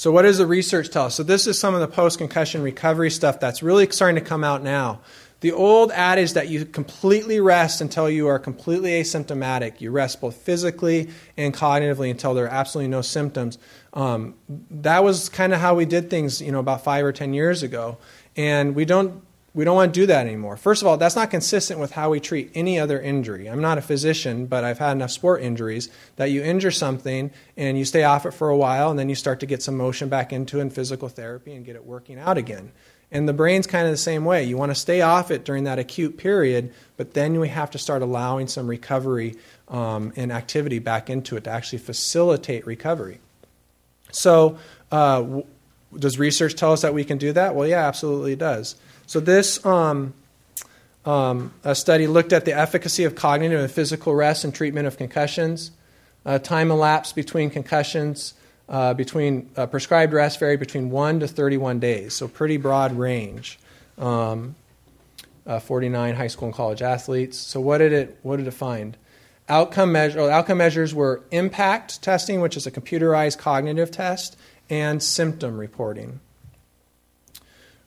So, 0.00 0.10
what 0.10 0.22
does 0.22 0.38
the 0.38 0.46
research 0.46 0.88
tell 0.88 1.04
us? 1.04 1.16
So, 1.16 1.22
this 1.22 1.46
is 1.46 1.58
some 1.58 1.74
of 1.74 1.82
the 1.82 1.86
post 1.86 2.16
concussion 2.16 2.62
recovery 2.62 3.10
stuff 3.10 3.38
that's 3.38 3.62
really 3.62 3.86
starting 3.90 4.14
to 4.14 4.26
come 4.26 4.42
out 4.42 4.62
now. 4.62 5.00
The 5.40 5.52
old 5.52 5.92
adage 5.92 6.32
that 6.32 6.48
you 6.48 6.64
completely 6.64 7.38
rest 7.38 7.82
until 7.82 8.08
you 8.08 8.26
are 8.28 8.38
completely 8.38 8.92
asymptomatic, 8.92 9.82
you 9.82 9.90
rest 9.90 10.22
both 10.22 10.36
physically 10.36 11.10
and 11.36 11.52
cognitively 11.52 12.10
until 12.10 12.32
there 12.32 12.46
are 12.46 12.48
absolutely 12.48 12.88
no 12.88 13.02
symptoms. 13.02 13.58
Um, 13.92 14.36
that 14.70 15.04
was 15.04 15.28
kind 15.28 15.52
of 15.52 15.60
how 15.60 15.74
we 15.74 15.84
did 15.84 16.08
things, 16.08 16.40
you 16.40 16.50
know, 16.50 16.60
about 16.60 16.82
five 16.82 17.04
or 17.04 17.12
ten 17.12 17.34
years 17.34 17.62
ago, 17.62 17.98
and 18.36 18.74
we 18.74 18.86
don't 18.86 19.22
we 19.52 19.64
don't 19.64 19.74
want 19.74 19.92
to 19.92 20.00
do 20.00 20.06
that 20.06 20.26
anymore. 20.26 20.56
First 20.56 20.80
of 20.80 20.88
all, 20.88 20.96
that's 20.96 21.16
not 21.16 21.30
consistent 21.30 21.80
with 21.80 21.92
how 21.92 22.10
we 22.10 22.20
treat 22.20 22.52
any 22.54 22.78
other 22.78 23.00
injury. 23.00 23.48
I'm 23.48 23.60
not 23.60 23.78
a 23.78 23.82
physician, 23.82 24.46
but 24.46 24.62
I've 24.62 24.78
had 24.78 24.92
enough 24.92 25.10
sport 25.10 25.42
injuries 25.42 25.88
that 26.16 26.30
you 26.30 26.42
injure 26.42 26.70
something 26.70 27.32
and 27.56 27.76
you 27.76 27.84
stay 27.84 28.04
off 28.04 28.26
it 28.26 28.30
for 28.32 28.48
a 28.48 28.56
while 28.56 28.90
and 28.90 28.98
then 28.98 29.08
you 29.08 29.16
start 29.16 29.40
to 29.40 29.46
get 29.46 29.62
some 29.62 29.76
motion 29.76 30.08
back 30.08 30.32
into 30.32 30.58
it 30.58 30.62
in 30.62 30.70
physical 30.70 31.08
therapy 31.08 31.52
and 31.52 31.64
get 31.64 31.74
it 31.74 31.84
working 31.84 32.18
out 32.18 32.38
again. 32.38 32.70
And 33.12 33.28
the 33.28 33.32
brain's 33.32 33.66
kind 33.66 33.86
of 33.86 33.90
the 33.90 33.96
same 33.96 34.24
way. 34.24 34.44
You 34.44 34.56
want 34.56 34.70
to 34.70 34.76
stay 34.76 35.00
off 35.00 35.32
it 35.32 35.44
during 35.44 35.64
that 35.64 35.80
acute 35.80 36.16
period, 36.16 36.72
but 36.96 37.14
then 37.14 37.40
we 37.40 37.48
have 37.48 37.72
to 37.72 37.78
start 37.78 38.02
allowing 38.02 38.46
some 38.46 38.68
recovery 38.68 39.34
um, 39.68 40.12
and 40.14 40.30
activity 40.30 40.78
back 40.78 41.10
into 41.10 41.36
it 41.36 41.44
to 41.44 41.50
actually 41.50 41.80
facilitate 41.80 42.66
recovery. 42.66 43.18
So, 44.12 44.58
uh, 44.92 45.22
w- 45.22 45.46
does 45.98 46.20
research 46.20 46.54
tell 46.54 46.72
us 46.72 46.82
that 46.82 46.94
we 46.94 47.04
can 47.04 47.18
do 47.18 47.32
that? 47.32 47.56
Well, 47.56 47.66
yeah, 47.66 47.86
absolutely 47.86 48.34
it 48.34 48.38
does. 48.38 48.76
So 49.10 49.18
this 49.18 49.66
um, 49.66 50.14
um, 51.04 51.52
study 51.72 52.06
looked 52.06 52.32
at 52.32 52.44
the 52.44 52.52
efficacy 52.52 53.02
of 53.02 53.16
cognitive 53.16 53.60
and 53.60 53.68
physical 53.68 54.14
rest 54.14 54.44
and 54.44 54.54
treatment 54.54 54.86
of 54.86 54.98
concussions. 54.98 55.72
Uh, 56.24 56.38
time 56.38 56.70
elapsed 56.70 57.16
between 57.16 57.50
concussions 57.50 58.34
uh, 58.68 58.94
between 58.94 59.50
uh, 59.56 59.66
prescribed 59.66 60.12
rest 60.12 60.38
varied 60.38 60.60
between 60.60 60.90
1 60.90 61.18
to 61.18 61.26
31 61.26 61.80
days, 61.80 62.14
so 62.14 62.28
pretty 62.28 62.56
broad 62.56 62.92
range. 62.92 63.58
Um, 63.98 64.54
uh, 65.44 65.58
49 65.58 66.14
high 66.14 66.28
school 66.28 66.46
and 66.46 66.54
college 66.54 66.80
athletes. 66.80 67.36
So 67.36 67.60
what 67.60 67.78
did 67.78 67.92
it 67.92 68.16
what 68.22 68.36
did 68.36 68.46
it 68.46 68.54
find? 68.54 68.96
Outcome 69.48 69.90
measure, 69.90 70.30
outcome 70.30 70.58
measures 70.58 70.94
were 70.94 71.24
impact 71.32 72.00
testing, 72.00 72.40
which 72.40 72.56
is 72.56 72.64
a 72.64 72.70
computerized 72.70 73.38
cognitive 73.38 73.90
test, 73.90 74.36
and 74.68 75.02
symptom 75.02 75.58
reporting. 75.58 76.20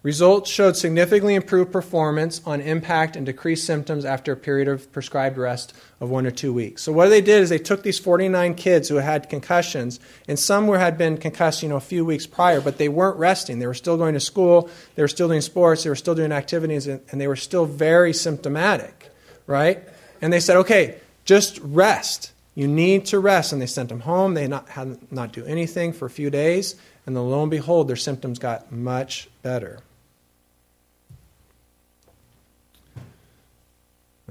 Results 0.03 0.51
showed 0.51 0.75
significantly 0.75 1.33
improved 1.33 1.71
performance 1.71 2.41
on 2.45 2.59
impact 2.59 3.15
and 3.15 3.25
decreased 3.25 3.65
symptoms 3.65 4.03
after 4.03 4.33
a 4.33 4.35
period 4.35 4.67
of 4.67 4.91
prescribed 4.91 5.37
rest 5.37 5.73
of 6.01 6.09
one 6.09 6.27
or 6.27 6.31
two 6.31 6.51
weeks. 6.51 6.81
So 6.81 6.91
what 6.91 7.07
they 7.07 7.21
did 7.21 7.41
is 7.41 7.49
they 7.49 7.57
took 7.57 7.83
these 7.83 7.99
49 7.99 8.55
kids 8.55 8.89
who 8.89 8.97
had 8.97 9.29
concussions, 9.29 10.01
and 10.27 10.37
some 10.37 10.67
were, 10.67 10.77
had 10.77 10.97
been 10.97 11.17
concussed, 11.17 11.63
you 11.63 11.69
know, 11.69 11.77
a 11.77 11.81
few 11.81 12.03
weeks 12.03 12.27
prior, 12.27 12.59
but 12.59 12.77
they 12.77 12.89
weren't 12.89 13.15
resting. 13.15 13.59
They 13.59 13.65
were 13.65 13.73
still 13.73 13.95
going 13.95 14.13
to 14.13 14.19
school, 14.19 14.69
they 14.95 15.03
were 15.03 15.07
still 15.07 15.29
doing 15.29 15.39
sports, 15.39 15.83
they 15.83 15.89
were 15.89 15.95
still 15.95 16.15
doing 16.15 16.33
activities, 16.33 16.85
and, 16.85 16.99
they 17.13 17.27
were 17.27 17.37
still 17.37 17.65
very 17.65 18.11
symptomatic, 18.11 19.09
right? 19.47 19.87
And 20.21 20.33
they 20.33 20.41
said, 20.41 20.57
okay, 20.57 20.99
just 21.23 21.59
rest. 21.59 22.33
You 22.55 22.67
need 22.67 23.05
to 23.05 23.19
rest. 23.19 23.53
And 23.53 23.61
they 23.61 23.67
sent 23.67 23.87
them 23.87 24.01
home. 24.01 24.33
They 24.33 24.47
not, 24.47 24.67
had 24.67 25.11
not 25.11 25.31
do 25.31 25.45
anything 25.45 25.93
for 25.93 26.05
a 26.05 26.09
few 26.09 26.29
days, 26.29 26.75
and 27.05 27.15
lo 27.15 27.41
and 27.41 27.49
behold, 27.49 27.87
their 27.87 27.95
symptoms 27.95 28.37
got 28.37 28.69
much 28.69 29.29
better. 29.41 29.79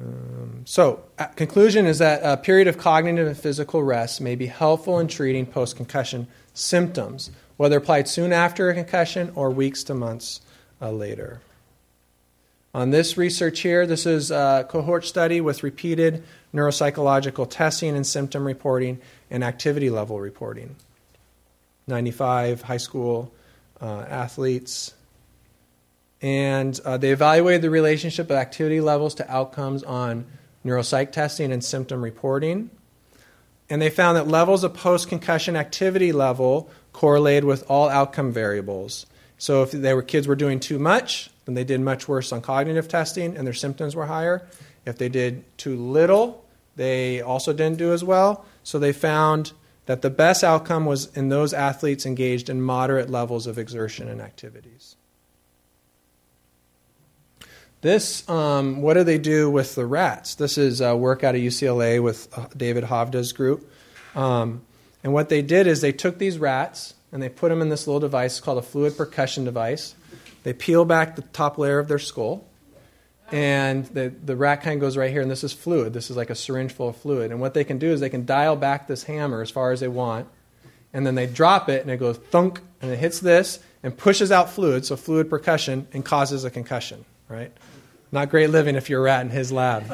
Um, 0.02 0.62
so, 0.64 1.04
uh, 1.18 1.26
conclusion 1.26 1.86
is 1.86 1.98
that 1.98 2.20
a 2.24 2.36
period 2.36 2.68
of 2.68 2.78
cognitive 2.78 3.26
and 3.26 3.36
physical 3.36 3.82
rest 3.82 4.20
may 4.20 4.34
be 4.34 4.46
helpful 4.46 4.98
in 4.98 5.06
treating 5.08 5.46
post 5.46 5.76
concussion 5.76 6.26
symptoms, 6.54 7.30
whether 7.56 7.76
applied 7.76 8.08
soon 8.08 8.32
after 8.32 8.68
a 8.68 8.74
concussion 8.74 9.32
or 9.34 9.50
weeks 9.50 9.84
to 9.84 9.94
months 9.94 10.40
uh, 10.80 10.90
later. 10.90 11.40
On 12.74 12.90
this 12.90 13.18
research 13.18 13.60
here, 13.60 13.86
this 13.86 14.06
is 14.06 14.30
a 14.30 14.66
cohort 14.68 15.04
study 15.04 15.40
with 15.42 15.62
repeated 15.62 16.24
neuropsychological 16.54 17.48
testing 17.48 17.94
and 17.94 18.06
symptom 18.06 18.46
reporting 18.46 18.98
and 19.30 19.44
activity 19.44 19.90
level 19.90 20.18
reporting. 20.18 20.76
95 21.86 22.62
high 22.62 22.78
school 22.78 23.32
uh, 23.80 24.06
athletes, 24.08 24.94
and 26.22 26.78
uh, 26.84 26.96
they 26.96 27.10
evaluated 27.10 27.62
the 27.62 27.70
relationship 27.70 28.30
of 28.30 28.36
activity 28.36 28.80
levels 28.80 29.14
to 29.16 29.30
outcomes 29.30 29.82
on 29.82 30.24
neuropsych 30.64 31.10
testing 31.10 31.52
and 31.52 31.64
symptom 31.64 32.02
reporting. 32.02 32.70
And 33.68 33.82
they 33.82 33.90
found 33.90 34.16
that 34.16 34.28
levels 34.28 34.62
of 34.62 34.74
post 34.74 35.08
concussion 35.08 35.56
activity 35.56 36.12
level 36.12 36.70
correlated 36.92 37.44
with 37.44 37.68
all 37.68 37.88
outcome 37.88 38.32
variables. 38.32 39.06
So 39.36 39.62
if 39.64 39.72
they 39.72 39.92
were 39.94 40.02
kids 40.02 40.28
were 40.28 40.36
doing 40.36 40.60
too 40.60 40.78
much, 40.78 41.30
then 41.46 41.56
they 41.56 41.64
did 41.64 41.80
much 41.80 42.06
worse 42.06 42.30
on 42.32 42.40
cognitive 42.40 42.86
testing 42.86 43.36
and 43.36 43.44
their 43.44 43.54
symptoms 43.54 43.96
were 43.96 44.06
higher. 44.06 44.46
If 44.86 44.98
they 44.98 45.08
did 45.08 45.44
too 45.58 45.76
little, 45.76 46.44
they 46.76 47.20
also 47.20 47.52
didn't 47.52 47.78
do 47.78 47.92
as 47.92 48.04
well. 48.04 48.44
So 48.62 48.78
they 48.78 48.92
found 48.92 49.52
that 49.86 50.02
the 50.02 50.10
best 50.10 50.44
outcome 50.44 50.86
was 50.86 51.06
in 51.16 51.28
those 51.28 51.52
athletes 51.52 52.06
engaged 52.06 52.48
in 52.48 52.62
moderate 52.62 53.10
levels 53.10 53.48
of 53.48 53.58
exertion 53.58 54.08
and 54.08 54.20
activities. 54.20 54.91
This, 57.82 58.28
um, 58.28 58.80
what 58.80 58.94
do 58.94 59.04
they 59.04 59.18
do 59.18 59.50
with 59.50 59.74
the 59.74 59.84
rats? 59.84 60.36
This 60.36 60.56
is 60.56 60.80
work 60.80 61.24
out 61.24 61.34
of 61.34 61.40
UCLA 61.40 62.02
with 62.02 62.26
uh, 62.36 62.46
David 62.56 62.84
Hovda's 62.84 63.32
group. 63.32 63.70
Um, 64.14 64.62
and 65.04 65.12
what 65.12 65.28
they 65.28 65.42
did 65.42 65.66
is 65.66 65.80
they 65.80 65.92
took 65.92 66.18
these 66.18 66.38
rats 66.38 66.94
and 67.10 67.22
they 67.22 67.28
put 67.28 67.50
them 67.50 67.60
in 67.60 67.68
this 67.68 67.86
little 67.86 68.00
device 68.00 68.40
called 68.40 68.58
a 68.58 68.62
fluid 68.62 68.96
percussion 68.96 69.44
device. 69.44 69.94
They 70.44 70.52
peel 70.52 70.84
back 70.84 71.16
the 71.16 71.22
top 71.22 71.58
layer 71.58 71.78
of 71.78 71.88
their 71.88 71.98
skull 71.98 72.46
and 73.32 73.86
the, 73.86 74.12
the 74.24 74.36
rat 74.36 74.62
kind 74.62 74.74
of 74.74 74.80
goes 74.80 74.96
right 74.96 75.10
here, 75.10 75.22
and 75.22 75.30
this 75.30 75.42
is 75.42 75.54
fluid. 75.54 75.94
This 75.94 76.10
is 76.10 76.16
like 76.18 76.28
a 76.28 76.34
syringe 76.34 76.70
full 76.70 76.90
of 76.90 76.96
fluid. 76.96 77.30
And 77.30 77.40
what 77.40 77.54
they 77.54 77.64
can 77.64 77.78
do 77.78 77.90
is 77.90 77.98
they 77.98 78.10
can 78.10 78.26
dial 78.26 78.56
back 78.56 78.86
this 78.86 79.04
hammer 79.04 79.40
as 79.40 79.50
far 79.50 79.72
as 79.72 79.80
they 79.80 79.88
want, 79.88 80.28
and 80.92 81.06
then 81.06 81.14
they 81.14 81.26
drop 81.26 81.70
it, 81.70 81.80
and 81.80 81.90
it 81.90 81.96
goes 81.96 82.18
thunk, 82.18 82.60
and 82.82 82.90
it 82.90 82.98
hits 82.98 83.20
this 83.20 83.58
and 83.82 83.96
pushes 83.96 84.30
out 84.30 84.50
fluid, 84.50 84.84
so 84.84 84.96
fluid 84.96 85.30
percussion, 85.30 85.88
and 85.94 86.04
causes 86.04 86.44
a 86.44 86.50
concussion, 86.50 87.06
right? 87.32 87.52
Not 88.12 88.28
great 88.28 88.50
living 88.50 88.76
if 88.76 88.90
you're 88.90 89.00
a 89.00 89.04
rat 89.04 89.22
in 89.24 89.30
his 89.30 89.50
lab. 89.50 89.84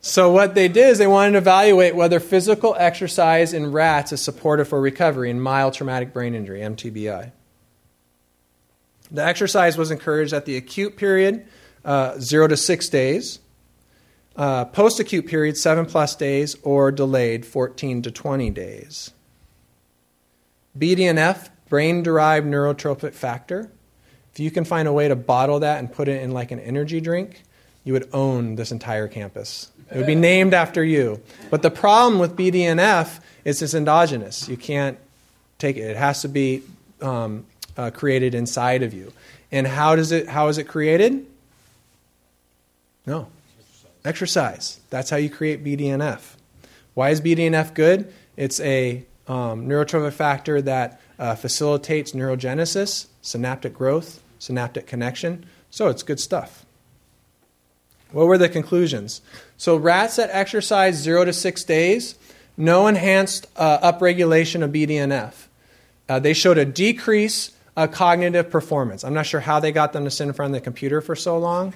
so, 0.00 0.30
what 0.30 0.54
they 0.54 0.68
did 0.68 0.90
is 0.90 0.98
they 0.98 1.08
wanted 1.08 1.32
to 1.32 1.38
evaluate 1.38 1.96
whether 1.96 2.20
physical 2.20 2.76
exercise 2.78 3.52
in 3.52 3.72
rats 3.72 4.12
is 4.12 4.22
supportive 4.22 4.68
for 4.68 4.80
recovery 4.80 5.30
in 5.30 5.40
mild 5.40 5.74
traumatic 5.74 6.12
brain 6.12 6.34
injury, 6.34 6.60
MTBI. 6.60 7.32
The 9.10 9.24
exercise 9.24 9.76
was 9.76 9.90
encouraged 9.90 10.32
at 10.32 10.44
the 10.44 10.56
acute 10.56 10.96
period, 10.96 11.46
uh, 11.84 12.18
zero 12.18 12.46
to 12.46 12.56
six 12.56 12.88
days, 12.88 13.40
uh, 14.36 14.64
post 14.66 15.00
acute 15.00 15.26
period, 15.26 15.56
seven 15.56 15.84
plus 15.86 16.16
days, 16.16 16.56
or 16.62 16.90
delayed, 16.90 17.44
14 17.44 18.02
to 18.02 18.10
20 18.10 18.50
days. 18.50 19.10
BDNF, 20.76 21.50
brain 21.68 22.02
derived 22.02 22.46
neurotrophic 22.46 23.14
factor. 23.14 23.70
If 24.34 24.40
you 24.40 24.50
can 24.50 24.64
find 24.64 24.88
a 24.88 24.92
way 24.92 25.06
to 25.06 25.14
bottle 25.14 25.60
that 25.60 25.78
and 25.78 25.92
put 25.92 26.08
it 26.08 26.20
in 26.20 26.32
like 26.32 26.50
an 26.50 26.58
energy 26.58 27.00
drink, 27.00 27.44
you 27.84 27.92
would 27.92 28.08
own 28.12 28.56
this 28.56 28.72
entire 28.72 29.06
campus. 29.06 29.70
It 29.92 29.96
would 29.96 30.08
be 30.08 30.16
named 30.16 30.54
after 30.54 30.82
you. 30.82 31.20
But 31.50 31.62
the 31.62 31.70
problem 31.70 32.18
with 32.18 32.34
BDNF 32.34 33.20
is 33.44 33.62
it's 33.62 33.74
endogenous. 33.74 34.48
You 34.48 34.56
can't 34.56 34.98
take 35.58 35.76
it. 35.76 35.82
It 35.82 35.96
has 35.96 36.22
to 36.22 36.28
be 36.28 36.64
um, 37.00 37.46
uh, 37.76 37.90
created 37.90 38.34
inside 38.34 38.82
of 38.82 38.92
you. 38.92 39.12
And 39.52 39.68
how 39.68 39.94
does 39.94 40.10
it? 40.10 40.26
How 40.26 40.48
is 40.48 40.58
it 40.58 40.64
created? 40.64 41.24
No, 43.06 43.28
exercise. 44.04 44.80
That's 44.90 45.10
how 45.10 45.16
you 45.16 45.30
create 45.30 45.62
BDNF. 45.62 46.34
Why 46.94 47.10
is 47.10 47.20
BDNF 47.20 47.72
good? 47.72 48.12
It's 48.36 48.58
a 48.58 49.04
um, 49.28 49.68
neurotrophic 49.68 50.14
factor 50.14 50.60
that 50.62 51.00
uh, 51.20 51.36
facilitates 51.36 52.12
neurogenesis, 52.12 53.06
synaptic 53.22 53.74
growth, 53.74 54.20
synaptic 54.44 54.86
connection. 54.86 55.46
So 55.70 55.88
it's 55.88 56.02
good 56.02 56.20
stuff. 56.20 56.64
What 58.12 58.26
were 58.26 58.38
the 58.38 58.48
conclusions? 58.48 59.22
So 59.56 59.76
rats 59.76 60.16
that 60.16 60.30
exercise 60.32 60.96
zero 60.96 61.24
to 61.24 61.32
six 61.32 61.64
days, 61.64 62.14
no 62.56 62.86
enhanced 62.86 63.46
uh, 63.56 63.92
upregulation 63.92 64.62
of 64.62 64.70
BDNF. 64.70 65.32
Uh, 66.08 66.18
they 66.20 66.34
showed 66.34 66.58
a 66.58 66.64
decrease 66.64 67.50
uh, 67.76 67.86
cognitive 67.88 68.50
performance. 68.50 69.02
I'm 69.02 69.14
not 69.14 69.26
sure 69.26 69.40
how 69.40 69.58
they 69.58 69.72
got 69.72 69.92
them 69.92 70.04
to 70.04 70.10
sit 70.10 70.28
in 70.28 70.32
front 70.32 70.54
of 70.54 70.60
the 70.60 70.64
computer 70.64 71.00
for 71.00 71.16
so 71.16 71.38
long, 71.38 71.74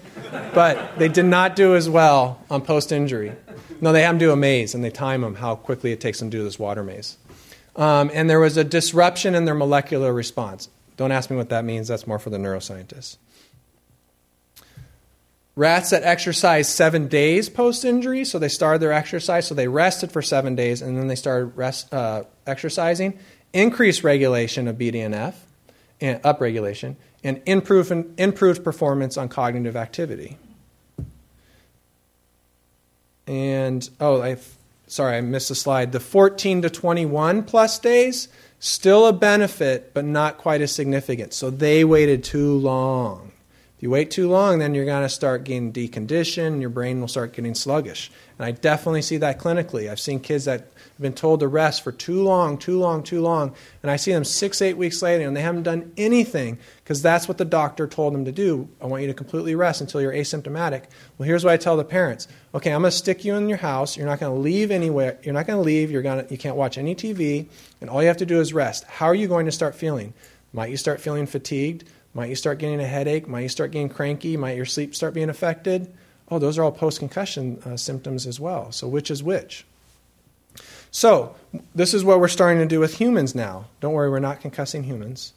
but 0.55 0.97
they 0.99 1.09
did 1.09 1.25
not 1.25 1.57
do 1.57 1.75
as 1.75 1.89
well 1.91 2.41
on 2.51 2.62
post 2.62 2.93
injury. 2.93 3.33
No, 3.81 3.93
they 3.93 4.03
have 4.03 4.12
them 4.12 4.19
do 4.19 4.31
a 4.31 4.37
maze 4.37 4.75
and 4.75 4.85
they 4.85 4.91
time 4.91 5.23
them 5.23 5.35
how 5.35 5.57
quickly 5.57 5.91
it 5.93 6.01
takes 6.01 6.21
them 6.21 6.31
to 6.31 6.37
do 6.37 6.45
this 6.45 6.59
water 6.59 6.85
maze. 6.85 7.16
Um, 7.75 8.11
and 8.12 8.29
there 8.29 8.41
was 8.41 8.57
a 8.57 8.64
disruption 8.64 9.35
in 9.35 9.45
their 9.45 9.55
molecular 9.55 10.12
response. 10.12 10.69
Don't 10.99 11.12
ask 11.12 11.30
me 11.30 11.36
what 11.36 11.49
that 11.49 11.64
means, 11.64 11.88
that's 11.88 12.07
more 12.07 12.18
for 12.18 12.28
the 12.28 12.36
neuroscientists. 12.36 13.16
Rats 15.55 15.90
that 15.90 16.03
exercised 16.03 16.70
seven 16.70 17.07
days 17.09 17.49
post 17.49 17.84
injury, 17.84 18.24
so 18.24 18.38
they 18.38 18.49
started 18.49 18.80
their 18.80 18.92
exercise, 18.92 19.46
so 19.46 19.55
they 19.55 19.68
rested 19.68 20.12
for 20.12 20.22
seven 20.22 20.55
days 20.55 20.82
and 20.82 20.99
then 20.99 21.07
they 21.07 21.14
started 21.14 21.57
rest, 21.57 21.92
uh, 21.94 22.24
exercising, 22.46 23.18
increased 23.53 24.05
regulation 24.05 24.68
of 24.68 24.76
BDNF 24.76 25.34
and 26.01 26.20
upregulation, 26.22 26.96
and 27.24 27.40
improved, 27.46 27.92
improved 28.18 28.62
performance 28.62 29.16
on 29.16 29.28
cognitive 29.28 29.76
activity. 29.76 30.36
And, 33.26 33.88
oh, 34.01 34.20
I 34.20 34.38
sorry, 34.88 35.16
I 35.16 35.20
missed 35.20 35.51
a 35.51 35.55
slide. 35.55 35.92
The 35.92 36.01
14 36.01 36.62
to 36.62 36.70
21 36.70 37.44
plus 37.44 37.78
days, 37.78 38.28
still 38.61 39.07
a 39.07 39.13
benefit, 39.13 39.93
but 39.95 40.05
not 40.05 40.39
quite 40.39 40.61
as 40.61 40.73
significant. 40.73 41.33
So 41.33 41.51
they 41.51 41.85
waited 41.85 42.25
too 42.25 42.53
long. 42.55 43.33
If 43.77 43.83
you 43.85 43.91
wait 43.91 44.11
too 44.11 44.29
long, 44.29 44.59
then 44.59 44.75
you're 44.75 44.85
going 44.85 45.05
to 45.05 45.09
start 45.09 45.45
getting 45.45 45.73
deconditioned, 45.73 46.61
your 46.61 46.71
brain 46.71 47.01
will 47.01 47.07
start 47.07 47.33
getting 47.33 47.55
sluggish. 47.55 48.11
And 48.37 48.45
I 48.45 48.51
definitely 48.51 49.03
see 49.03 49.19
that 49.19 49.39
clinically. 49.39 49.89
I've 49.89 50.01
seen 50.01 50.19
kids 50.19 50.47
that 50.47 50.73
been 51.01 51.12
told 51.12 51.40
to 51.40 51.49
rest 51.49 51.82
for 51.82 51.92
too 51.92 52.22
long, 52.22 52.59
too 52.59 52.78
long, 52.78 53.03
too 53.03 53.20
long. 53.20 53.55
And 53.82 53.90
I 53.90 53.96
see 53.96 54.12
them 54.12 54.24
six, 54.24 54.61
eight 54.61 54.76
weeks 54.76 55.01
later 55.03 55.26
and 55.26 55.36
they 55.36 55.40
haven't 55.40 55.62
done 55.62 55.92
anything 55.96 56.59
because 56.82 57.03
that's 57.03 57.28
what 57.28 57.38
the 57.38 57.44
doctor 57.44 57.86
told 57.86 58.14
them 58.14 58.24
to 58.24 58.32
do. 58.32 58.68
I 58.80 58.86
want 58.86 59.03
you 59.03 59.09
to 59.09 59.14
completely 59.14 59.55
rest 59.55 59.80
until 59.80 60.01
you're 60.01 60.12
asymptomatic. 60.12 60.84
Well, 61.16 61.26
here's 61.26 61.44
what 61.44 61.53
I 61.53 61.57
tell 61.57 61.76
the 61.76 61.84
parents 61.84 62.28
okay, 62.55 62.72
I'm 62.72 62.82
going 62.82 62.90
to 62.90 62.96
stick 62.96 63.24
you 63.24 63.34
in 63.36 63.49
your 63.49 63.59
house. 63.59 63.96
You're 63.96 64.07
not 64.07 64.20
going 64.20 64.34
to 64.34 64.40
leave 64.40 64.70
anywhere. 64.70 65.18
You're 65.22 65.34
not 65.34 65.46
going 65.46 65.59
to 65.59 65.64
leave. 65.64 65.90
You're 65.90 66.03
gonna, 66.03 66.26
you 66.30 66.38
can't 66.38 66.57
watch 66.57 66.78
any 66.78 66.94
TV. 66.94 67.46
And 67.80 67.88
all 67.88 68.03
you 68.03 68.09
have 68.09 68.16
to 68.18 68.26
do 68.26 68.40
is 68.40 68.53
rest. 68.53 68.84
How 68.84 69.07
are 69.07 69.14
you 69.14 69.28
going 69.28 69.46
to 69.46 69.53
start 69.53 69.74
feeling? 69.74 70.14
Might 70.53 70.70
you 70.70 70.76
start 70.76 71.01
feeling 71.01 71.26
fatigued? 71.26 71.84
Might 72.14 72.30
you 72.30 72.34
start 72.34 72.59
getting 72.59 72.80
a 72.80 72.86
headache? 72.86 73.28
Might 73.28 73.42
you 73.42 73.49
start 73.49 73.70
getting 73.70 73.88
cranky? 73.88 74.36
Might 74.36 74.57
your 74.57 74.64
sleep 74.64 74.94
start 74.94 75.14
being 75.14 75.30
affected? 75.30 75.92
Oh, 76.30 76.38
those 76.38 76.59
are 76.59 76.64
all 76.64 76.72
post 76.72 76.99
concussion 76.99 77.62
uh, 77.64 77.76
symptoms 77.76 78.26
as 78.26 78.40
well. 78.40 78.72
So, 78.72 78.88
which 78.88 79.11
is 79.11 79.22
which? 79.22 79.64
So, 80.91 81.36
this 81.74 81.95
is 81.95 82.05
what 82.05 82.20
we're 82.20 82.28
starting 82.28 82.59
to 82.59 82.66
do 82.66 82.80
with 82.80 82.95
humans 82.95 83.34
now. 83.34 83.66
Don't 83.80 83.93
worry, 83.93 84.11
we're 84.11 84.18
not 84.18 84.41
concussing 84.41 84.84
humans. 84.84 85.32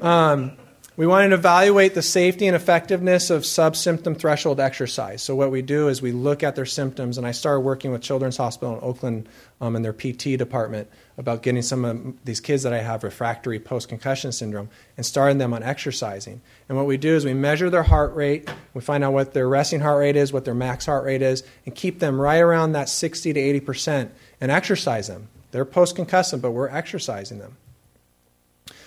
Um, 0.00 0.56
we 0.96 1.06
wanted 1.06 1.28
to 1.28 1.34
evaluate 1.34 1.92
the 1.92 2.00
safety 2.00 2.46
and 2.46 2.56
effectiveness 2.56 3.28
of 3.28 3.44
sub 3.44 3.76
symptom 3.76 4.14
threshold 4.14 4.58
exercise. 4.58 5.22
So, 5.22 5.34
what 5.34 5.50
we 5.50 5.60
do 5.60 5.88
is 5.88 6.00
we 6.00 6.12
look 6.12 6.42
at 6.42 6.56
their 6.56 6.64
symptoms, 6.64 7.18
and 7.18 7.26
I 7.26 7.32
started 7.32 7.60
working 7.60 7.92
with 7.92 8.00
Children's 8.00 8.38
Hospital 8.38 8.74
in 8.74 8.80
Oakland 8.82 9.28
um, 9.60 9.76
in 9.76 9.82
their 9.82 9.92
PT 9.92 10.38
department 10.38 10.88
about 11.18 11.42
getting 11.42 11.60
some 11.60 11.84
of 11.84 12.24
these 12.24 12.40
kids 12.40 12.62
that 12.62 12.72
I 12.72 12.78
have 12.78 13.04
refractory 13.04 13.58
post 13.60 13.90
concussion 13.90 14.32
syndrome 14.32 14.70
and 14.96 15.04
starting 15.04 15.36
them 15.36 15.52
on 15.52 15.62
exercising. 15.62 16.40
And 16.68 16.78
what 16.78 16.86
we 16.86 16.96
do 16.96 17.14
is 17.14 17.26
we 17.26 17.34
measure 17.34 17.68
their 17.68 17.82
heart 17.82 18.14
rate, 18.14 18.48
we 18.72 18.80
find 18.80 19.04
out 19.04 19.12
what 19.12 19.34
their 19.34 19.48
resting 19.48 19.80
heart 19.80 19.98
rate 19.98 20.16
is, 20.16 20.32
what 20.32 20.46
their 20.46 20.54
max 20.54 20.86
heart 20.86 21.04
rate 21.04 21.22
is, 21.22 21.42
and 21.66 21.74
keep 21.74 21.98
them 21.98 22.18
right 22.18 22.40
around 22.40 22.72
that 22.72 22.88
60 22.88 23.34
to 23.34 23.40
80 23.40 23.60
percent 23.60 24.14
and 24.40 24.50
exercise 24.50 25.08
them. 25.08 25.28
They're 25.50 25.64
post 25.64 25.96
concussive, 25.96 26.40
but 26.40 26.50
we're 26.50 26.68
exercising 26.68 27.38
them. 27.38 27.56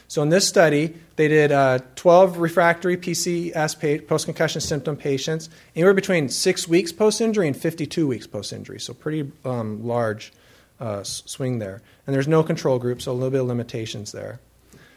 So 0.08 0.24
in 0.24 0.30
this 0.30 0.48
study, 0.48 0.96
they 1.18 1.28
did 1.28 1.52
uh, 1.52 1.80
12 1.96 2.40
refractory 2.40 2.98
PCS 2.98 4.08
post 4.08 4.26
concussion 4.26 4.60
symptom 4.60 4.98
patients, 4.98 5.50
anywhere 5.76 5.94
between 5.94 6.30
six 6.30 6.68
weeks 6.68 6.92
post 6.92 7.22
injury 7.22 7.48
and 7.48 7.56
52 7.56 8.08
weeks 8.08 8.26
post 8.26 8.52
injury. 8.52 8.80
So 8.80 8.96
pretty 8.96 9.32
um, 9.46 9.86
large 9.86 10.34
uh, 10.80 11.04
swing 11.04 11.60
there. 11.60 11.82
And 12.08 12.16
there's 12.16 12.28
no 12.28 12.42
control 12.42 12.80
group, 12.80 13.04
so 13.04 13.12
a 13.12 13.14
little 13.14 13.30
bit 13.30 13.42
of 13.42 13.48
limitations 13.48 14.12
there. 14.12 14.40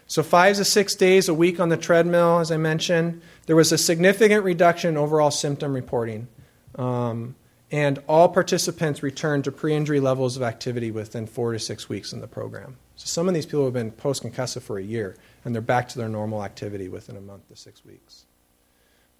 So 0.06 0.22
five 0.22 0.56
to 0.56 0.64
six 0.64 0.94
days 0.94 1.28
a 1.28 1.34
week 1.34 1.60
on 1.60 1.68
the 1.68 1.76
treadmill, 1.76 2.38
as 2.38 2.50
I 2.50 2.56
mentioned. 2.56 3.20
There 3.46 3.56
was 3.56 3.70
a 3.70 3.78
significant 3.78 4.44
reduction 4.44 4.90
in 4.90 4.96
overall 4.96 5.30
symptom 5.30 5.74
reporting. 5.74 6.28
Um, 6.76 7.34
and 7.72 7.98
all 8.06 8.28
participants 8.28 9.02
returned 9.02 9.44
to 9.44 9.50
pre 9.52 9.74
injury 9.74 9.98
levels 9.98 10.36
of 10.36 10.42
activity 10.42 10.90
within 10.90 11.26
four 11.26 11.52
to 11.52 11.58
six 11.58 11.88
weeks 11.88 12.12
in 12.12 12.20
the 12.20 12.28
program. 12.28 12.76
So 12.96 13.06
some 13.06 13.26
of 13.26 13.34
these 13.34 13.46
people 13.46 13.64
have 13.64 13.72
been 13.72 13.90
post 13.90 14.22
concussive 14.22 14.62
for 14.62 14.78
a 14.78 14.82
year, 14.82 15.16
and 15.44 15.54
they're 15.54 15.62
back 15.62 15.88
to 15.88 15.98
their 15.98 16.08
normal 16.08 16.44
activity 16.44 16.88
within 16.88 17.16
a 17.16 17.20
month 17.20 17.48
to 17.48 17.56
six 17.56 17.84
weeks. 17.84 18.26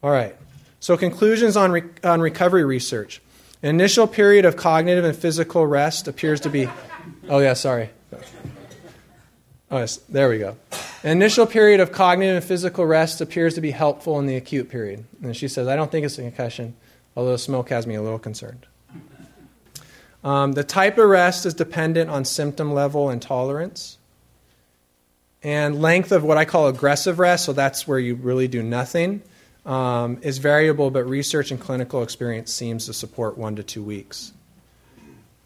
All 0.03 0.11
right. 0.11 0.36
So, 0.80 0.96
conclusions 0.96 1.57
on, 1.57 1.72
re- 1.72 1.84
on 2.05 2.20
recovery 2.20 2.64
research. 2.64 3.22
An 3.62 3.68
initial 3.68 4.09
period 4.09 4.44
of 4.44 4.57
cognitive 4.57 5.05
and 5.05 5.16
physical 5.16 5.64
rest 5.64 6.09
appears 6.09 6.40
to 6.40 6.50
be. 6.50 6.68
Oh, 7.28 7.38
yeah, 7.38 7.55
sorry. 7.55 7.90
Oh, 9.70 9.78
yes, 9.78 9.96
there 10.09 10.28
we 10.28 10.38
go. 10.38 10.57
An 11.05 11.12
initial 11.12 11.46
period 11.46 11.80
of 11.80 11.92
cognitive 11.92 12.36
and 12.36 12.44
physical 12.44 12.84
rest 12.84 13.20
appears 13.20 13.55
to 13.55 13.61
be 13.61 13.70
helpful 13.70 14.18
in 14.18 14.26
the 14.26 14.36
acute 14.36 14.68
period. 14.68 15.05
And 15.22 15.36
she 15.36 15.48
says, 15.48 15.68
I 15.68 15.76
don't 15.76 15.90
think 15.90 16.05
it's 16.05 16.18
a 16.18 16.22
concussion, 16.22 16.74
although 17.16 17.36
smoke 17.36 17.70
has 17.70 17.86
me 17.86 17.94
a 17.94 18.02
little 18.02 18.18
concerned. 18.18 18.66
Um, 20.24 20.52
the 20.52 20.64
type 20.64 20.98
of 20.98 21.08
rest 21.08 21.46
is 21.46 21.54
dependent 21.54 22.10
on 22.10 22.24
symptom 22.24 22.72
level 22.72 23.10
and 23.10 23.20
tolerance. 23.20 23.98
And 25.42 25.82
length 25.82 26.12
of 26.12 26.22
what 26.22 26.38
I 26.38 26.44
call 26.44 26.68
aggressive 26.68 27.18
rest, 27.18 27.44
so 27.44 27.52
that's 27.52 27.88
where 27.88 27.98
you 27.98 28.14
really 28.14 28.46
do 28.46 28.62
nothing, 28.62 29.22
um, 29.66 30.18
is 30.22 30.38
variable, 30.38 30.90
but 30.90 31.04
research 31.04 31.50
and 31.50 31.60
clinical 31.60 32.02
experience 32.02 32.52
seems 32.52 32.86
to 32.86 32.92
support 32.92 33.36
one 33.36 33.56
to 33.56 33.64
two 33.64 33.82
weeks. 33.82 34.32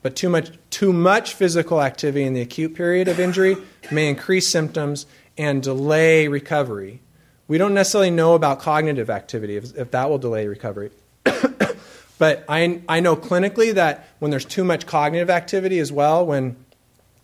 But 0.03 0.15
too 0.15 0.29
much, 0.29 0.51
too 0.69 0.93
much 0.93 1.33
physical 1.35 1.83
activity 1.83 2.25
in 2.25 2.35
the 2.35 2.43
acute 2.43 2.75
period 2.75 3.09
of 3.09 3.19
injury 3.19 3.57
may 3.91 4.09
increase 4.09 4.51
symptoms 4.51 5.07
and 5.39 5.63
delay 5.63 6.29
recovery. 6.29 7.01
We 7.49 7.59
don't 7.59 7.75
necessarily 7.75 8.11
know 8.11 8.35
about 8.35 8.61
cognitive 8.61 9.09
activity, 9.09 9.57
if, 9.57 9.77
if 9.77 9.91
that 9.93 10.11
will 10.11 10.19
delay 10.19 10.47
recovery. 10.47 10.91
But 12.19 12.45
I, 12.49 12.81
I 12.89 13.01
know 13.01 13.17
clinically 13.17 13.75
that 13.75 14.09
when 14.19 14.31
there's 14.31 14.45
too 14.45 14.65
much 14.65 14.87
cognitive 14.87 15.31
activity 15.31 15.79
as 15.79 15.93
well, 15.93 16.25
when 16.25 16.57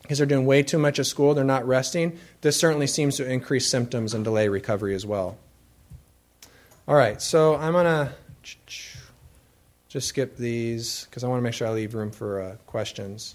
because 0.02 0.18
they're 0.18 0.26
doing 0.26 0.46
way 0.46 0.62
too 0.62 0.78
much 0.78 0.98
at 0.98 1.06
school, 1.06 1.32
they're 1.32 1.44
not 1.44 1.66
resting, 1.66 2.18
this 2.40 2.58
certainly 2.58 2.88
seems 2.88 3.16
to 3.16 3.30
increase 3.30 3.70
symptoms 3.70 4.14
and 4.14 4.24
delay 4.24 4.48
recovery 4.48 4.96
as 4.96 5.06
well. 5.06 5.38
All 6.88 6.96
right, 6.96 7.22
so 7.22 7.54
I'm 7.54 7.72
going 7.72 7.84
to 7.84 8.12
just 9.88 10.08
skip 10.08 10.36
these 10.36 11.04
because 11.04 11.22
I 11.22 11.28
want 11.28 11.38
to 11.38 11.42
make 11.42 11.54
sure 11.54 11.68
I 11.68 11.70
leave 11.70 11.94
room 11.94 12.10
for 12.10 12.42
uh, 12.42 12.56
questions. 12.66 13.32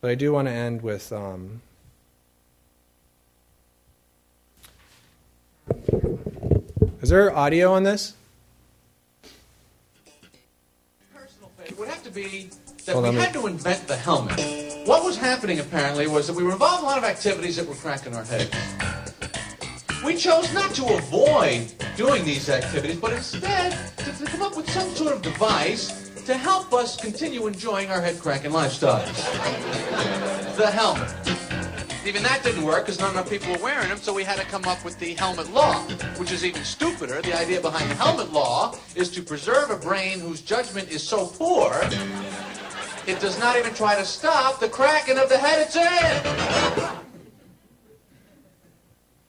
But 0.00 0.10
I 0.10 0.16
do 0.16 0.32
want 0.32 0.48
to 0.48 0.52
end 0.52 0.82
with. 0.82 1.12
Um, 1.12 1.62
is 7.00 7.08
there 7.08 7.34
audio 7.34 7.72
on 7.72 7.84
this? 7.84 8.14
Personal 11.72 11.78
would 11.78 11.94
have 11.94 12.04
to 12.04 12.10
be 12.10 12.50
that 12.84 12.96
we 12.96 13.14
had 13.14 13.32
to 13.32 13.46
invent 13.46 13.86
the 13.86 13.96
helmet. 13.96 14.38
What 14.86 15.04
was 15.04 15.16
happening 15.16 15.58
apparently 15.58 16.06
was 16.06 16.26
that 16.26 16.34
we 16.34 16.42
were 16.42 16.52
involved 16.52 16.80
in 16.80 16.84
a 16.84 16.88
lot 16.88 16.98
of 16.98 17.04
activities 17.04 17.56
that 17.56 17.66
were 17.66 17.74
cracking 17.74 18.14
our 18.14 18.24
heads. 18.24 18.54
We 20.04 20.16
chose 20.16 20.52
not 20.52 20.74
to 20.74 20.84
avoid 20.94 21.72
doing 21.96 22.24
these 22.24 22.50
activities, 22.50 22.98
but 22.98 23.12
instead 23.12 23.78
to, 23.98 24.12
to 24.12 24.24
come 24.24 24.42
up 24.42 24.56
with 24.56 24.68
some 24.70 24.88
sort 24.90 25.14
of 25.14 25.22
device 25.22 26.10
to 26.26 26.34
help 26.36 26.72
us 26.72 26.96
continue 26.96 27.46
enjoying 27.46 27.90
our 27.90 28.00
head-cracking 28.00 28.50
lifestyles. 28.50 29.06
the 30.56 30.70
helmet. 30.70 31.21
Even 32.04 32.22
that 32.24 32.42
didn't 32.42 32.64
work 32.64 32.84
because 32.84 32.98
not 32.98 33.12
enough 33.12 33.30
people 33.30 33.52
were 33.52 33.62
wearing 33.62 33.88
them, 33.88 33.98
so 33.98 34.12
we 34.12 34.24
had 34.24 34.38
to 34.38 34.44
come 34.46 34.64
up 34.64 34.84
with 34.84 34.98
the 34.98 35.14
helmet 35.14 35.52
law, 35.52 35.74
which 36.18 36.32
is 36.32 36.44
even 36.44 36.64
stupider. 36.64 37.22
The 37.22 37.38
idea 37.38 37.60
behind 37.60 37.90
the 37.90 37.94
helmet 37.94 38.32
law 38.32 38.74
is 38.96 39.10
to 39.10 39.22
preserve 39.22 39.70
a 39.70 39.76
brain 39.76 40.18
whose 40.18 40.40
judgment 40.40 40.90
is 40.90 41.02
so 41.02 41.26
poor 41.26 41.72
it 43.06 43.20
does 43.20 43.38
not 43.38 43.56
even 43.56 43.74
try 43.74 43.96
to 43.96 44.04
stop 44.04 44.60
the 44.60 44.68
cracking 44.68 45.18
of 45.18 45.28
the 45.28 45.38
head 45.38 45.66
it's 45.66 45.76
in. 45.76 46.98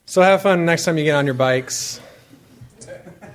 So 0.06 0.22
have 0.22 0.44
fun 0.44 0.66
next 0.66 0.86
time 0.86 0.98
you 0.98 1.04
get 1.04 1.16
on 1.16 1.26
your 1.26 1.34
bikes. 1.34 2.00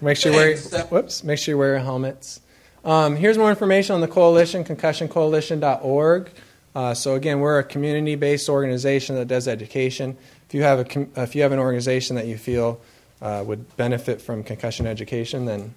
Make 0.01 0.17
sure 0.17 0.31
you 0.31 0.39
wear 0.39 0.57
whoops. 0.57 1.25
Make 1.25 1.39
sure 1.39 1.55
you 1.55 1.59
wear 1.59 1.71
your 1.71 1.79
helmets. 1.81 2.41
Um, 2.85 3.17
here's 3.17 3.37
more 3.37 3.51
information 3.51 3.95
on 3.95 4.01
the 4.01 4.07
coalition, 4.07 4.63
concussioncoalition.org. 4.63 6.31
Uh, 6.75 6.95
so 6.95 7.15
again, 7.15 7.41
we're 7.41 7.59
a 7.59 7.65
community-based 7.65 8.49
organization 8.49 9.17
that 9.17 9.27
does 9.27 9.49
education. 9.49 10.17
If 10.49 10.55
you 10.55 10.63
have 10.63 10.79
a 10.79 11.23
if 11.23 11.35
you 11.35 11.43
have 11.43 11.53
an 11.53 11.59
organization 11.59 12.17
that 12.17 12.27
you 12.27 12.39
feel 12.39 12.81
uh, 13.21 13.43
would 13.47 13.77
benefit 13.77 14.21
from 14.21 14.43
concussion 14.43 14.87
education, 14.87 15.45
then 15.47 15.75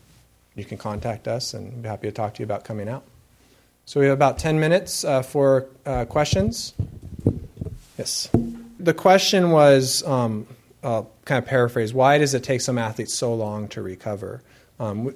you 0.56 0.66
can 0.66 0.78
contact 0.78 1.28
us, 1.28 1.54
and 1.54 1.82
be 1.82 1.88
happy 1.88 2.08
to 2.08 2.12
talk 2.12 2.36
to 2.36 2.40
you 2.40 2.46
about 2.46 2.64
coming 2.64 2.90
out. 2.90 3.04
So 3.86 4.00
we 4.00 4.06
have 4.06 4.14
about 4.14 4.38
10 4.38 4.60
minutes 4.60 5.04
uh, 5.04 5.22
for 5.22 5.68
uh, 5.86 6.06
questions. 6.06 6.74
Yes. 7.98 8.30
The 8.80 8.94
question 8.94 9.52
was 9.52 10.04
um, 10.04 10.48
uh, 10.84 11.04
kind 11.26 11.44
of 11.44 11.48
paraphrase 11.48 11.94
why 11.94 12.18
does 12.18 12.34
it 12.34 12.44
take 12.44 12.62
some 12.62 12.78
athletes 12.78 13.14
so 13.14 13.34
long 13.34 13.68
to 13.70 13.82
recover? 13.82 14.42
Um, 14.80 15.14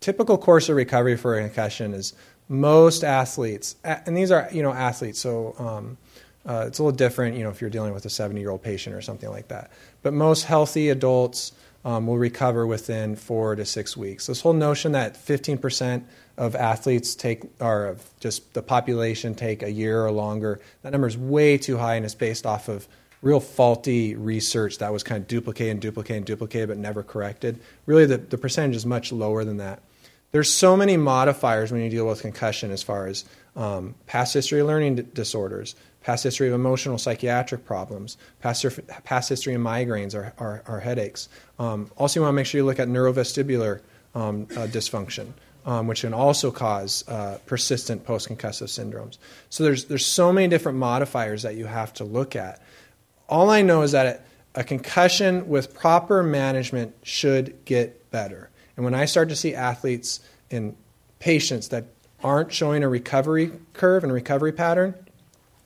typical 0.00 0.36
course 0.36 0.68
of 0.68 0.76
recovery 0.76 1.16
for 1.16 1.38
a 1.38 1.42
concussion 1.42 1.94
is 1.94 2.12
most 2.48 3.04
athletes, 3.04 3.76
and 3.84 4.16
these 4.16 4.30
are 4.30 4.48
you 4.52 4.62
know 4.62 4.72
athletes, 4.72 5.18
so 5.18 5.54
um, 5.58 5.98
uh, 6.46 6.64
it's 6.66 6.78
a 6.78 6.82
little 6.82 6.96
different. 6.96 7.36
You 7.36 7.44
know, 7.44 7.50
if 7.50 7.60
you're 7.60 7.70
dealing 7.70 7.94
with 7.94 8.04
a 8.04 8.10
70 8.10 8.40
year 8.40 8.50
old 8.50 8.62
patient 8.62 8.94
or 8.94 9.00
something 9.00 9.30
like 9.30 9.48
that, 9.48 9.70
but 10.02 10.12
most 10.12 10.44
healthy 10.44 10.90
adults 10.90 11.52
um, 11.84 12.06
will 12.06 12.18
recover 12.18 12.66
within 12.66 13.14
four 13.14 13.54
to 13.54 13.64
six 13.64 13.96
weeks. 13.96 14.26
This 14.26 14.40
whole 14.40 14.52
notion 14.52 14.92
that 14.92 15.14
15% 15.14 16.04
of 16.36 16.56
athletes 16.56 17.14
take, 17.14 17.44
or 17.60 17.86
of 17.86 18.10
just 18.20 18.54
the 18.54 18.62
population 18.62 19.34
take 19.34 19.62
a 19.62 19.70
year 19.70 20.04
or 20.04 20.10
longer, 20.10 20.60
that 20.82 20.92
number 20.92 21.06
is 21.06 21.18
way 21.18 21.58
too 21.58 21.76
high, 21.76 21.94
and 21.96 22.04
it's 22.04 22.14
based 22.14 22.46
off 22.46 22.68
of 22.68 22.88
real 23.22 23.40
faulty 23.40 24.14
research 24.14 24.78
that 24.78 24.92
was 24.92 25.02
kind 25.02 25.20
of 25.20 25.28
duplicated 25.28 25.72
and 25.72 25.80
duplicated 25.80 26.18
and 26.18 26.26
duplicated 26.26 26.68
but 26.68 26.78
never 26.78 27.02
corrected. 27.02 27.58
Really, 27.86 28.06
the, 28.06 28.18
the 28.18 28.38
percentage 28.38 28.76
is 28.76 28.86
much 28.86 29.12
lower 29.12 29.44
than 29.44 29.58
that. 29.58 29.82
There's 30.34 30.52
so 30.52 30.76
many 30.76 30.96
modifiers 30.96 31.70
when 31.70 31.80
you 31.80 31.88
deal 31.88 32.08
with 32.08 32.20
concussion 32.20 32.72
as 32.72 32.82
far 32.82 33.06
as 33.06 33.24
um, 33.54 33.94
past 34.08 34.34
history 34.34 34.58
of 34.58 34.66
learning 34.66 34.96
d- 34.96 35.06
disorders, 35.14 35.76
past 36.02 36.24
history 36.24 36.48
of 36.48 36.54
emotional 36.54 36.98
psychiatric 36.98 37.64
problems, 37.64 38.16
past, 38.40 38.66
past 39.04 39.28
history 39.28 39.54
of 39.54 39.60
migraines 39.60 40.12
or, 40.12 40.32
or, 40.40 40.64
or 40.66 40.80
headaches. 40.80 41.28
Um, 41.60 41.88
also, 41.96 42.18
you 42.18 42.22
want 42.22 42.32
to 42.32 42.34
make 42.34 42.46
sure 42.46 42.58
you 42.58 42.64
look 42.64 42.80
at 42.80 42.88
neurovestibular 42.88 43.80
um, 44.16 44.48
uh, 44.50 44.66
dysfunction. 44.66 45.34
Um, 45.66 45.86
which 45.86 46.02
can 46.02 46.12
also 46.12 46.50
cause 46.50 47.08
uh, 47.08 47.38
persistent 47.46 48.04
post-concussive 48.04 48.68
syndromes. 48.68 49.16
So 49.48 49.64
there's 49.64 49.86
there's 49.86 50.04
so 50.04 50.30
many 50.30 50.46
different 50.46 50.76
modifiers 50.76 51.40
that 51.40 51.54
you 51.54 51.64
have 51.64 51.94
to 51.94 52.04
look 52.04 52.36
at. 52.36 52.60
All 53.30 53.48
I 53.48 53.62
know 53.62 53.80
is 53.80 53.92
that 53.92 54.26
a 54.54 54.62
concussion 54.62 55.48
with 55.48 55.72
proper 55.72 56.22
management 56.22 56.94
should 57.02 57.64
get 57.64 58.10
better. 58.10 58.50
And 58.76 58.84
when 58.84 58.94
I 58.94 59.04
start 59.04 59.28
to 59.28 59.36
see 59.36 59.54
athletes 59.54 60.20
and 60.50 60.76
patients 61.18 61.68
that 61.68 61.84
aren't 62.22 62.52
showing 62.52 62.82
a 62.82 62.88
recovery 62.88 63.52
curve 63.72 64.04
and 64.04 64.12
recovery 64.12 64.52
pattern, 64.52 64.94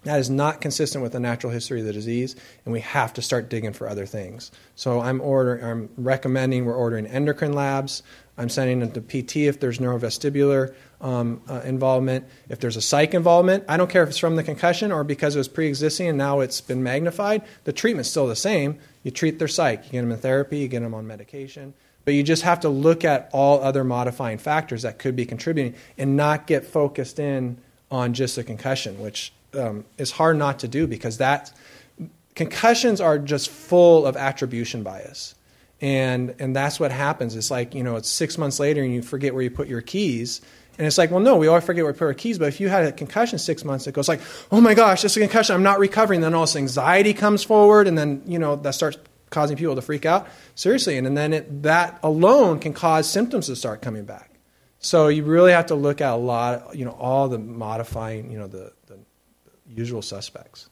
that 0.04 0.20
is 0.20 0.30
not 0.30 0.60
consistent 0.60 1.02
with 1.02 1.12
the 1.12 1.20
natural 1.20 1.52
history 1.52 1.80
of 1.80 1.86
the 1.86 1.92
disease, 1.92 2.36
and 2.64 2.72
we 2.72 2.80
have 2.80 3.12
to 3.14 3.22
start 3.22 3.50
digging 3.50 3.72
for 3.72 3.88
other 3.88 4.06
things. 4.06 4.50
So 4.74 5.00
I'm 5.00 5.20
ordering, 5.20 5.64
I'm 5.64 5.90
recommending 5.96 6.64
we're 6.64 6.74
ordering 6.74 7.06
endocrine 7.06 7.52
labs. 7.52 8.02
I'm 8.38 8.48
sending 8.48 8.78
them 8.78 8.92
to 8.92 9.00
PT 9.00 9.48
if 9.48 9.58
there's 9.58 9.78
neurovestibular 9.78 10.74
um, 11.00 11.42
uh, 11.48 11.62
involvement. 11.64 12.26
If 12.48 12.60
there's 12.60 12.76
a 12.76 12.80
psych 12.80 13.12
involvement, 13.12 13.64
I 13.68 13.76
don't 13.76 13.90
care 13.90 14.04
if 14.04 14.08
it's 14.08 14.18
from 14.18 14.36
the 14.36 14.44
concussion 14.44 14.92
or 14.92 15.02
because 15.02 15.34
it 15.34 15.38
was 15.38 15.48
pre-existing 15.48 16.06
and 16.06 16.16
now 16.16 16.40
it's 16.40 16.60
been 16.60 16.82
magnified. 16.82 17.42
The 17.64 17.72
treatment's 17.72 18.08
still 18.08 18.28
the 18.28 18.36
same. 18.36 18.78
You 19.02 19.10
treat 19.10 19.40
their 19.40 19.48
psych. 19.48 19.86
You 19.86 19.92
get 19.92 20.00
them 20.02 20.12
in 20.12 20.18
therapy. 20.18 20.58
You 20.58 20.68
get 20.68 20.80
them 20.80 20.94
on 20.94 21.06
medication. 21.06 21.74
But 22.08 22.14
you 22.14 22.22
just 22.22 22.44
have 22.44 22.60
to 22.60 22.70
look 22.70 23.04
at 23.04 23.28
all 23.34 23.62
other 23.62 23.84
modifying 23.84 24.38
factors 24.38 24.80
that 24.80 24.98
could 24.98 25.14
be 25.14 25.26
contributing 25.26 25.74
and 25.98 26.16
not 26.16 26.46
get 26.46 26.64
focused 26.64 27.18
in 27.18 27.58
on 27.90 28.14
just 28.14 28.38
a 28.38 28.42
concussion, 28.42 28.98
which 28.98 29.30
um, 29.52 29.84
is 29.98 30.12
hard 30.12 30.38
not 30.38 30.60
to 30.60 30.68
do 30.68 30.86
because 30.86 31.18
that 31.18 31.52
concussions 32.34 33.02
are 33.02 33.18
just 33.18 33.50
full 33.50 34.06
of 34.06 34.16
attribution 34.16 34.82
bias. 34.82 35.34
And, 35.82 36.34
and 36.38 36.56
that's 36.56 36.80
what 36.80 36.92
happens. 36.92 37.36
It's 37.36 37.50
like, 37.50 37.74
you 37.74 37.82
know, 37.82 37.96
it's 37.96 38.08
six 38.08 38.38
months 38.38 38.58
later 38.58 38.82
and 38.82 38.90
you 38.90 39.02
forget 39.02 39.34
where 39.34 39.42
you 39.42 39.50
put 39.50 39.68
your 39.68 39.82
keys. 39.82 40.40
And 40.78 40.86
it's 40.86 40.96
like, 40.96 41.10
well, 41.10 41.20
no, 41.20 41.36
we 41.36 41.46
all 41.46 41.60
forget 41.60 41.84
where 41.84 41.92
we 41.92 41.98
put 41.98 42.06
our 42.06 42.14
keys. 42.14 42.38
But 42.38 42.48
if 42.48 42.58
you 42.58 42.70
had 42.70 42.86
a 42.86 42.92
concussion 42.92 43.38
six 43.38 43.66
months 43.66 43.86
ago, 43.86 43.98
it's 43.98 44.08
like, 44.08 44.22
oh 44.50 44.62
my 44.62 44.72
gosh, 44.72 45.04
is 45.04 45.14
a 45.14 45.20
concussion. 45.20 45.54
I'm 45.54 45.62
not 45.62 45.78
recovering. 45.78 46.22
Then 46.22 46.32
all 46.32 46.44
this 46.44 46.56
anxiety 46.56 47.12
comes 47.12 47.44
forward. 47.44 47.86
And 47.86 47.98
then, 47.98 48.22
you 48.24 48.38
know, 48.38 48.56
that 48.56 48.74
starts 48.74 48.96
causing 49.30 49.56
people 49.56 49.74
to 49.74 49.82
freak 49.82 50.06
out 50.06 50.28
seriously. 50.54 50.96
And, 50.98 51.06
and 51.06 51.16
then 51.16 51.32
it, 51.32 51.62
that 51.62 51.98
alone 52.02 52.60
can 52.60 52.72
cause 52.72 53.10
symptoms 53.10 53.46
to 53.46 53.56
start 53.56 53.82
coming 53.82 54.04
back. 54.04 54.30
So 54.78 55.08
you 55.08 55.24
really 55.24 55.52
have 55.52 55.66
to 55.66 55.74
look 55.74 56.00
at 56.00 56.12
a 56.12 56.16
lot, 56.16 56.76
you 56.76 56.84
know, 56.84 56.92
all 56.92 57.28
the 57.28 57.38
modifying, 57.38 58.30
you 58.30 58.38
know, 58.38 58.46
the, 58.46 58.72
the 58.86 58.98
usual 59.66 60.02
suspects. 60.02 60.68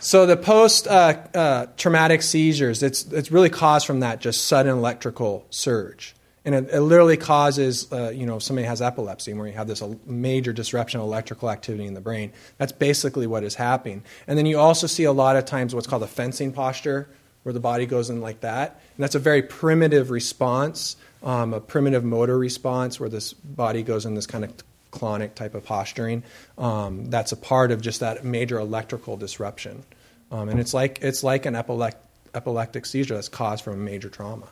So 0.00 0.26
the 0.26 0.36
post 0.36 0.88
uh, 0.88 1.18
uh, 1.34 1.66
traumatic 1.76 2.22
seizures, 2.22 2.82
it's, 2.82 3.04
it's 3.12 3.30
really 3.30 3.48
caused 3.48 3.86
from 3.86 4.00
that 4.00 4.20
just 4.20 4.46
sudden 4.46 4.76
electrical 4.76 5.46
surge. 5.50 6.15
And 6.46 6.54
it, 6.54 6.70
it 6.72 6.80
literally 6.80 7.16
causes, 7.16 7.92
uh, 7.92 8.10
you 8.10 8.24
know, 8.24 8.36
if 8.36 8.44
somebody 8.44 8.68
has 8.68 8.80
epilepsy, 8.80 9.34
where 9.34 9.48
you 9.48 9.52
have 9.54 9.66
this 9.66 9.82
major 10.06 10.52
disruption 10.52 11.00
of 11.00 11.06
electrical 11.06 11.50
activity 11.50 11.86
in 11.86 11.94
the 11.94 12.00
brain. 12.00 12.32
That's 12.56 12.70
basically 12.70 13.26
what 13.26 13.42
is 13.42 13.56
happening. 13.56 14.04
And 14.28 14.38
then 14.38 14.46
you 14.46 14.58
also 14.58 14.86
see 14.86 15.04
a 15.04 15.12
lot 15.12 15.36
of 15.36 15.44
times 15.44 15.74
what's 15.74 15.88
called 15.88 16.04
a 16.04 16.06
fencing 16.06 16.52
posture, 16.52 17.08
where 17.42 17.52
the 17.52 17.60
body 17.60 17.84
goes 17.84 18.10
in 18.10 18.20
like 18.20 18.40
that. 18.40 18.80
And 18.96 19.02
that's 19.02 19.16
a 19.16 19.18
very 19.18 19.42
primitive 19.42 20.10
response, 20.10 20.96
um, 21.22 21.52
a 21.52 21.60
primitive 21.60 22.04
motor 22.04 22.38
response, 22.38 23.00
where 23.00 23.08
this 23.08 23.32
body 23.32 23.82
goes 23.82 24.06
in 24.06 24.14
this 24.14 24.26
kind 24.26 24.44
of 24.44 24.52
clonic 24.92 25.34
type 25.34 25.54
of 25.56 25.64
posturing. 25.64 26.22
Um, 26.58 27.10
that's 27.10 27.32
a 27.32 27.36
part 27.36 27.72
of 27.72 27.80
just 27.80 28.00
that 28.00 28.24
major 28.24 28.58
electrical 28.60 29.16
disruption. 29.16 29.82
Um, 30.30 30.48
and 30.48 30.60
it's 30.60 30.72
like, 30.72 31.00
it's 31.02 31.24
like 31.24 31.44
an 31.44 31.56
epileptic 31.56 32.86
seizure 32.86 33.14
that's 33.14 33.28
caused 33.28 33.64
from 33.64 33.74
a 33.74 33.76
major 33.76 34.08
trauma. 34.08 34.46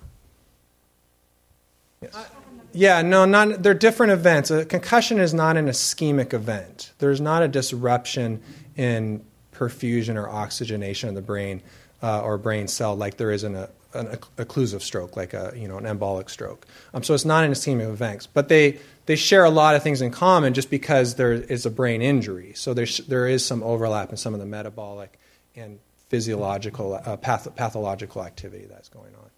Yes. 2.12 2.30
Yeah, 2.76 3.02
no, 3.02 3.24
not, 3.24 3.62
they're 3.62 3.72
different 3.72 4.12
events. 4.12 4.50
A 4.50 4.64
concussion 4.64 5.20
is 5.20 5.32
not 5.32 5.56
an 5.56 5.66
ischemic 5.66 6.32
event. 6.32 6.92
There's 6.98 7.20
not 7.20 7.44
a 7.44 7.48
disruption 7.48 8.42
in 8.76 9.24
perfusion 9.52 10.16
or 10.16 10.28
oxygenation 10.28 11.08
of 11.08 11.14
the 11.14 11.22
brain 11.22 11.62
uh, 12.02 12.20
or 12.20 12.36
brain 12.36 12.68
cell 12.68 12.96
like 12.96 13.16
there 13.16 13.30
is 13.30 13.44
in 13.44 13.54
a, 13.54 13.68
an 13.94 14.06
occlusive 14.36 14.82
stroke, 14.82 15.16
like 15.16 15.32
a 15.32 15.52
you 15.56 15.68
know 15.68 15.78
an 15.78 15.84
embolic 15.84 16.28
stroke. 16.28 16.66
Um, 16.92 17.04
so 17.04 17.14
it's 17.14 17.24
not 17.24 17.44
an 17.44 17.52
ischemic 17.52 17.88
event, 17.88 18.28
but 18.34 18.48
they 18.48 18.78
they 19.06 19.16
share 19.16 19.44
a 19.44 19.50
lot 19.50 19.76
of 19.76 19.82
things 19.82 20.02
in 20.02 20.10
common 20.10 20.52
just 20.52 20.68
because 20.68 21.14
there 21.14 21.32
is 21.32 21.64
a 21.64 21.70
brain 21.70 22.02
injury. 22.02 22.52
So 22.54 22.74
there's 22.74 22.98
there 22.98 23.28
is 23.28 23.46
some 23.46 23.62
overlap 23.62 24.10
in 24.10 24.16
some 24.16 24.34
of 24.34 24.40
the 24.40 24.46
metabolic 24.46 25.18
and 25.54 25.78
physiological 26.08 26.94
uh, 26.94 27.16
path- 27.16 27.54
pathological 27.54 28.24
activity 28.24 28.66
that's 28.66 28.88
going 28.88 29.14
on. 29.14 29.30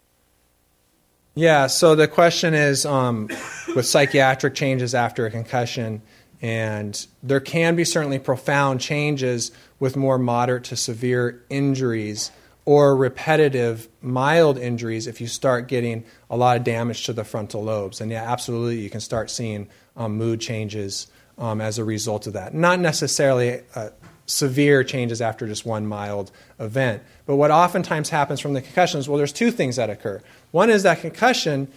Yeah, 1.37 1.67
so 1.67 1.93
the 1.93 2.07
question 2.07 2.55
is 2.55 2.83
um, 2.83 3.29
with 3.75 3.85
psychiatric 3.85 4.55
changes 4.55 4.95
after 4.95 5.27
a 5.27 5.29
concussion, 5.29 6.01
and 6.41 7.05
there 7.21 7.39
can 7.39 7.75
be 7.75 7.83
certainly 7.83 8.17
profound 8.17 8.81
changes 8.81 9.51
with 9.79 9.95
more 9.95 10.17
moderate 10.17 10.63
to 10.65 10.75
severe 10.75 11.45
injuries 11.47 12.31
or 12.65 12.97
repetitive 12.97 13.87
mild 14.01 14.57
injuries 14.57 15.05
if 15.05 15.21
you 15.21 15.27
start 15.27 15.67
getting 15.67 16.05
a 16.27 16.35
lot 16.35 16.57
of 16.57 16.63
damage 16.63 17.05
to 17.05 17.13
the 17.13 17.23
frontal 17.23 17.63
lobes. 17.63 18.01
And 18.01 18.09
yeah, 18.09 18.23
absolutely, 18.31 18.79
you 18.79 18.89
can 18.89 18.99
start 18.99 19.29
seeing 19.29 19.69
um, 19.95 20.17
mood 20.17 20.41
changes 20.41 21.05
um, 21.37 21.61
as 21.61 21.77
a 21.77 21.83
result 21.83 22.25
of 22.25 22.33
that. 22.33 22.55
Not 22.55 22.79
necessarily 22.79 23.61
uh, 23.75 23.89
severe 24.27 24.83
changes 24.83 25.21
after 25.21 25.47
just 25.47 25.65
one 25.65 25.87
mild 25.87 26.31
event. 26.59 27.01
But 27.25 27.37
what 27.37 27.49
oftentimes 27.49 28.09
happens 28.09 28.39
from 28.39 28.53
the 28.53 28.61
concussion 28.61 28.99
is 28.99 29.09
well, 29.09 29.17
there's 29.17 29.33
two 29.33 29.49
things 29.49 29.77
that 29.77 29.89
occur. 29.89 30.21
One 30.51 30.69
is 30.69 30.83
that 30.83 31.01
concussion, 31.01 31.67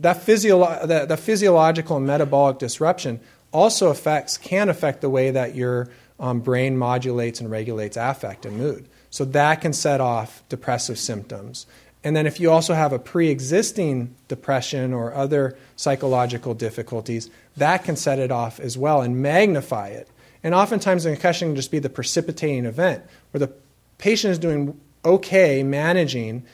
that 0.00 0.22
physio- 0.22 0.86
the, 0.86 1.06
the 1.06 1.16
physiological 1.16 1.96
and 1.96 2.06
metabolic 2.06 2.58
disruption 2.58 3.20
also 3.52 3.88
affects, 3.88 4.36
can 4.36 4.68
affect 4.68 5.00
the 5.00 5.08
way 5.08 5.30
that 5.30 5.54
your 5.54 5.88
um, 6.18 6.40
brain 6.40 6.76
modulates 6.76 7.40
and 7.40 7.50
regulates 7.50 7.96
affect 7.96 8.44
and 8.44 8.58
mood. 8.58 8.86
So 9.10 9.24
that 9.26 9.60
can 9.60 9.72
set 9.72 10.00
off 10.00 10.42
depressive 10.48 10.98
symptoms. 10.98 11.66
And 12.02 12.14
then 12.14 12.26
if 12.26 12.38
you 12.38 12.50
also 12.50 12.74
have 12.74 12.92
a 12.92 12.98
pre 12.98 13.30
existing 13.30 14.14
depression 14.28 14.92
or 14.92 15.14
other 15.14 15.56
psychological 15.76 16.52
difficulties, 16.52 17.30
that 17.56 17.84
can 17.84 17.96
set 17.96 18.18
it 18.18 18.30
off 18.30 18.58
as 18.58 18.76
well 18.76 19.00
and 19.00 19.22
magnify 19.22 19.88
it. 19.88 20.08
And 20.44 20.54
oftentimes, 20.54 21.02
the 21.02 21.10
concussion 21.10 21.48
can 21.48 21.56
just 21.56 21.72
be 21.72 21.80
the 21.80 21.90
precipitating 21.90 22.66
event 22.66 23.02
where 23.32 23.40
the 23.40 23.52
patient 23.98 24.30
is 24.30 24.38
doing 24.38 24.80
okay 25.04 25.64
managing, 25.64 26.44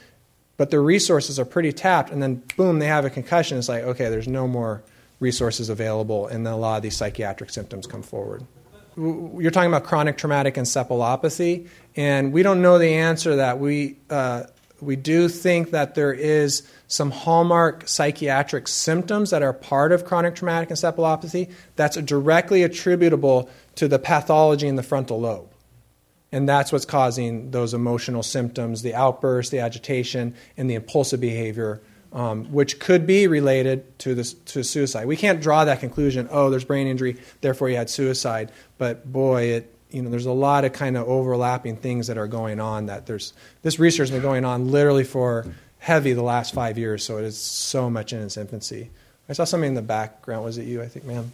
but 0.56 0.70
their 0.70 0.82
resources 0.82 1.38
are 1.38 1.44
pretty 1.44 1.72
tapped, 1.72 2.10
and 2.10 2.22
then 2.22 2.42
boom, 2.56 2.78
they 2.78 2.86
have 2.86 3.04
a 3.04 3.10
concussion. 3.10 3.58
It's 3.58 3.68
like, 3.68 3.84
okay, 3.84 4.08
there's 4.08 4.28
no 4.28 4.48
more 4.48 4.82
resources 5.18 5.68
available, 5.68 6.26
and 6.26 6.46
then 6.46 6.54
a 6.54 6.56
lot 6.56 6.76
of 6.76 6.82
these 6.82 6.96
psychiatric 6.96 7.50
symptoms 7.50 7.86
come 7.86 8.02
forward 8.02 8.46
you're 8.96 9.50
talking 9.50 9.70
about 9.70 9.84
chronic 9.84 10.18
traumatic 10.18 10.54
encephalopathy, 10.54 11.68
and 11.96 12.32
we 12.32 12.42
don't 12.42 12.60
know 12.62 12.78
the 12.78 12.94
answer 12.94 13.30
to 13.30 13.36
that. 13.36 13.58
We, 13.58 13.96
uh, 14.08 14.44
we 14.82 14.96
do 14.96 15.28
think 15.28 15.70
that 15.70 15.94
there 15.94 16.12
is 16.12 16.68
some 16.88 17.10
hallmark 17.10 17.86
psychiatric 17.88 18.68
symptoms 18.68 19.30
that 19.30 19.42
are 19.42 19.52
part 19.52 19.92
of 19.92 20.04
chronic 20.04 20.34
traumatic 20.34 20.68
encephalopathy 20.68 21.50
that's 21.76 21.96
directly 21.98 22.62
attributable 22.62 23.48
to 23.76 23.88
the 23.88 23.98
pathology 23.98 24.66
in 24.66 24.76
the 24.76 24.82
frontal 24.82 25.20
lobe. 25.20 25.50
And 26.32 26.48
that's 26.48 26.72
what's 26.72 26.84
causing 26.84 27.50
those 27.50 27.74
emotional 27.74 28.22
symptoms 28.22 28.82
the 28.82 28.94
outburst, 28.94 29.50
the 29.50 29.58
agitation, 29.58 30.34
and 30.56 30.70
the 30.70 30.74
impulsive 30.74 31.20
behavior 31.20 31.80
um, 32.12 32.46
which 32.46 32.80
could 32.80 33.06
be 33.06 33.26
related 33.26 33.98
to, 34.00 34.14
this, 34.14 34.34
to 34.34 34.64
suicide. 34.64 35.06
We 35.06 35.16
can't 35.16 35.40
draw 35.40 35.64
that 35.64 35.80
conclusion, 35.80 36.28
oh, 36.30 36.50
there's 36.50 36.64
brain 36.64 36.86
injury, 36.86 37.18
therefore 37.40 37.70
you 37.70 37.76
had 37.76 37.88
suicide. 37.88 38.50
But 38.78 39.10
boy, 39.10 39.42
it, 39.44 39.74
you 39.92 40.02
know, 40.02 40.10
there's 40.10 40.26
a 40.26 40.32
lot 40.32 40.64
of 40.64 40.72
kind 40.72 40.96
of 40.96 41.08
overlapping 41.08 41.76
things 41.76 42.06
that 42.06 42.18
are 42.18 42.26
going 42.26 42.60
on 42.60 42.86
that 42.86 43.06
there's, 43.06 43.32
this 43.62 43.78
research 43.78 44.08
has 44.08 44.10
been 44.10 44.22
going 44.22 44.44
on 44.44 44.70
literally 44.70 45.04
for 45.04 45.46
heavy 45.78 46.12
the 46.12 46.22
last 46.22 46.54
five 46.54 46.78
years, 46.78 47.04
so 47.04 47.18
it 47.18 47.24
is 47.24 47.38
so 47.38 47.90
much 47.90 48.12
in 48.12 48.20
its 48.20 48.36
infancy. 48.36 48.90
I 49.28 49.32
saw 49.32 49.44
something 49.44 49.68
in 49.68 49.74
the 49.74 49.82
background. 49.82 50.44
Was 50.44 50.58
it 50.58 50.66
you, 50.66 50.82
I 50.82 50.86
think, 50.86 51.06
ma'am? 51.06 51.32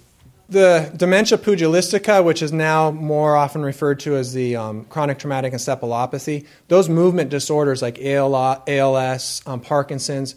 The 0.49 0.93
dementia 0.97 1.39
pugilistica, 1.39 2.23
which 2.23 2.41
is 2.41 2.53
now 2.53 2.93
more 2.93 3.37
often 3.37 3.63
referred 3.63 3.99
to 4.01 4.15
as 4.15 4.33
the 4.33 4.55
um, 4.55 4.85
chronic 4.85 5.19
traumatic 5.19 5.53
encephalopathy, 5.53 6.47
those 6.69 6.89
movement 6.89 7.31
disorders 7.31 7.83
like 7.83 7.99
ALS, 8.01 9.43
um, 9.47 9.61
Parkinson's, 9.61 10.37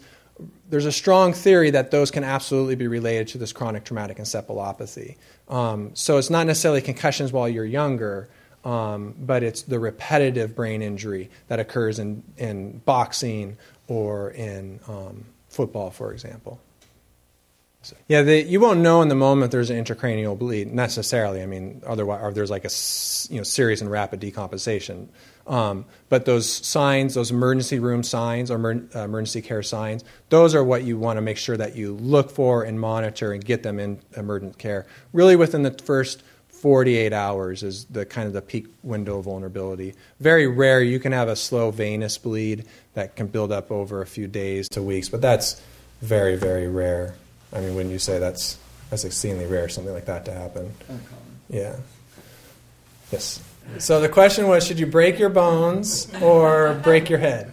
there's 0.70 0.86
a 0.86 0.92
strong 0.92 1.32
theory 1.32 1.70
that 1.70 1.90
those 1.90 2.10
can 2.10 2.24
absolutely 2.24 2.76
be 2.76 2.86
related 2.86 3.28
to 3.28 3.38
this 3.38 3.52
chronic 3.52 3.84
traumatic 3.84 4.18
encephalopathy. 4.18 5.16
Um, 5.48 5.90
so 5.94 6.16
it's 6.16 6.30
not 6.30 6.46
necessarily 6.46 6.80
concussions 6.80 7.32
while 7.32 7.48
you're 7.48 7.64
younger, 7.64 8.28
um, 8.64 9.14
but 9.18 9.42
it's 9.42 9.62
the 9.62 9.78
repetitive 9.78 10.54
brain 10.54 10.80
injury 10.80 11.28
that 11.48 11.58
occurs 11.58 11.98
in, 11.98 12.22
in 12.36 12.78
boxing 12.78 13.56
or 13.88 14.30
in 14.30 14.80
um, 14.86 15.24
football, 15.48 15.90
for 15.90 16.12
example. 16.12 16.60
So, 17.82 17.96
yeah, 18.08 18.20
you 18.20 18.60
won't 18.60 18.80
know 18.80 19.00
in 19.00 19.08
the 19.08 19.14
moment 19.14 19.52
there's 19.52 19.70
an 19.70 19.82
intracranial 19.82 20.38
bleed 20.38 20.72
necessarily. 20.72 21.42
I 21.42 21.46
mean, 21.46 21.82
otherwise, 21.86 22.20
or 22.22 22.32
there's 22.32 22.50
like 22.50 22.66
a 22.66 22.70
you 23.32 23.38
know 23.38 23.42
serious 23.42 23.80
and 23.80 23.90
rapid 23.90 24.20
decompensation. 24.20 25.08
Um, 25.50 25.84
but 26.08 26.26
those 26.26 26.48
signs, 26.48 27.14
those 27.14 27.32
emergency 27.32 27.80
room 27.80 28.04
signs 28.04 28.52
or 28.52 28.54
emer- 28.54 28.88
uh, 28.94 29.00
emergency 29.00 29.42
care 29.42 29.64
signs, 29.64 30.04
those 30.28 30.54
are 30.54 30.62
what 30.62 30.84
you 30.84 30.96
want 30.96 31.16
to 31.16 31.20
make 31.20 31.36
sure 31.36 31.56
that 31.56 31.74
you 31.74 31.94
look 31.94 32.30
for 32.30 32.62
and 32.62 32.80
monitor 32.80 33.32
and 33.32 33.44
get 33.44 33.64
them 33.64 33.80
in 33.80 33.98
emergent 34.16 34.58
care. 34.58 34.86
Really, 35.12 35.34
within 35.34 35.64
the 35.64 35.72
first 35.72 36.22
48 36.50 37.12
hours 37.12 37.64
is 37.64 37.86
the 37.86 38.06
kind 38.06 38.28
of 38.28 38.32
the 38.32 38.42
peak 38.42 38.68
window 38.84 39.18
of 39.18 39.24
vulnerability. 39.24 39.94
Very 40.20 40.46
rare, 40.46 40.82
you 40.82 41.00
can 41.00 41.10
have 41.10 41.26
a 41.26 41.34
slow 41.34 41.72
venous 41.72 42.16
bleed 42.16 42.64
that 42.94 43.16
can 43.16 43.26
build 43.26 43.50
up 43.50 43.72
over 43.72 44.02
a 44.02 44.06
few 44.06 44.28
days 44.28 44.68
to 44.68 44.82
weeks, 44.82 45.08
but 45.08 45.20
that's 45.20 45.60
very, 46.00 46.36
very 46.36 46.68
rare. 46.68 47.16
I 47.52 47.58
mean, 47.58 47.74
when 47.74 47.90
you 47.90 47.98
say 47.98 48.20
that's 48.20 48.56
that's 48.90 49.04
exceedingly 49.04 49.46
rare, 49.46 49.68
something 49.68 49.92
like 49.92 50.06
that 50.06 50.24
to 50.26 50.32
happen. 50.32 50.72
Uncommon. 50.88 51.40
Yeah. 51.48 51.76
Yes. 53.10 53.42
So 53.78 54.00
the 54.00 54.08
question 54.08 54.48
was, 54.48 54.66
should 54.66 54.78
you 54.78 54.86
break 54.86 55.18
your 55.18 55.30
bones 55.30 56.08
or 56.20 56.74
break 56.82 57.08
your 57.08 57.18
head? 57.18 57.52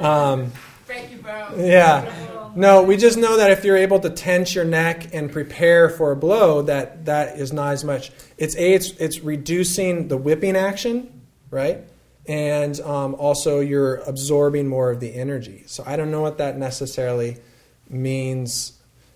Um, 0.00 0.52
break 0.86 1.10
your 1.10 1.20
bones. 1.20 1.58
Yeah. 1.58 2.52
No, 2.54 2.82
we 2.82 2.96
just 2.96 3.18
know 3.18 3.36
that 3.36 3.50
if 3.50 3.64
you're 3.64 3.76
able 3.76 4.00
to 4.00 4.08
tense 4.08 4.54
your 4.54 4.64
neck 4.64 5.12
and 5.12 5.30
prepare 5.30 5.90
for 5.90 6.12
a 6.12 6.16
blow, 6.16 6.62
that 6.62 7.04
that 7.04 7.38
is 7.38 7.52
not 7.52 7.74
as 7.74 7.84
much. 7.84 8.10
It's 8.38 8.56
a, 8.56 8.72
it's, 8.72 8.90
it's 8.92 9.20
reducing 9.20 10.08
the 10.08 10.16
whipping 10.16 10.56
action, 10.56 11.22
right? 11.50 11.80
And 12.26 12.80
um, 12.80 13.14
also 13.16 13.60
you're 13.60 13.96
absorbing 13.96 14.68
more 14.68 14.90
of 14.90 15.00
the 15.00 15.14
energy. 15.14 15.64
So 15.66 15.84
I 15.86 15.96
don't 15.96 16.10
know 16.10 16.22
what 16.22 16.38
that 16.38 16.56
necessarily 16.56 17.36
means. 17.90 18.72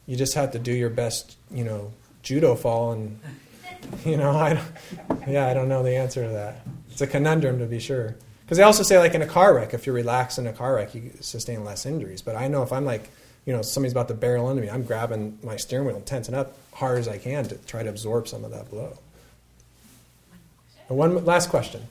You 0.06 0.16
just 0.16 0.34
have 0.34 0.52
to 0.52 0.58
do 0.58 0.72
your 0.72 0.90
best, 0.90 1.36
you 1.50 1.64
know, 1.64 1.92
judo 2.22 2.54
fall 2.54 2.92
and 2.92 3.18
You 4.04 4.16
know, 4.16 4.30
I 4.30 4.54
don't, 4.54 5.28
yeah, 5.28 5.46
I 5.48 5.54
don't 5.54 5.68
know 5.68 5.82
the 5.82 5.96
answer 5.96 6.24
to 6.24 6.30
that. 6.30 6.66
It's 6.90 7.00
a 7.00 7.06
conundrum 7.06 7.58
to 7.58 7.66
be 7.66 7.78
sure. 7.78 8.16
Because 8.42 8.56
they 8.56 8.64
also 8.64 8.82
say, 8.82 8.98
like 8.98 9.14
in 9.14 9.22
a 9.22 9.26
car 9.26 9.54
wreck, 9.54 9.74
if 9.74 9.84
you're 9.84 9.94
relaxed 9.94 10.38
in 10.38 10.46
a 10.46 10.52
car 10.52 10.76
wreck, 10.76 10.94
you 10.94 11.12
sustain 11.20 11.64
less 11.64 11.84
injuries. 11.84 12.22
But 12.22 12.34
I 12.34 12.48
know 12.48 12.62
if 12.62 12.72
I'm 12.72 12.84
like, 12.84 13.10
you 13.44 13.52
know, 13.52 13.62
somebody's 13.62 13.92
about 13.92 14.08
to 14.08 14.14
barrel 14.14 14.50
into 14.50 14.62
me, 14.62 14.70
I'm 14.70 14.84
grabbing 14.84 15.38
my 15.42 15.56
steering 15.56 15.86
wheel 15.86 15.96
and 15.96 16.06
tensing 16.06 16.34
up 16.34 16.56
hard 16.72 16.98
as 16.98 17.08
I 17.08 17.18
can 17.18 17.44
to 17.44 17.56
try 17.58 17.82
to 17.82 17.88
absorb 17.88 18.26
some 18.28 18.44
of 18.44 18.50
that 18.52 18.70
blow. 18.70 18.96
One 20.88 21.24
last 21.24 21.50
question. 21.50 21.82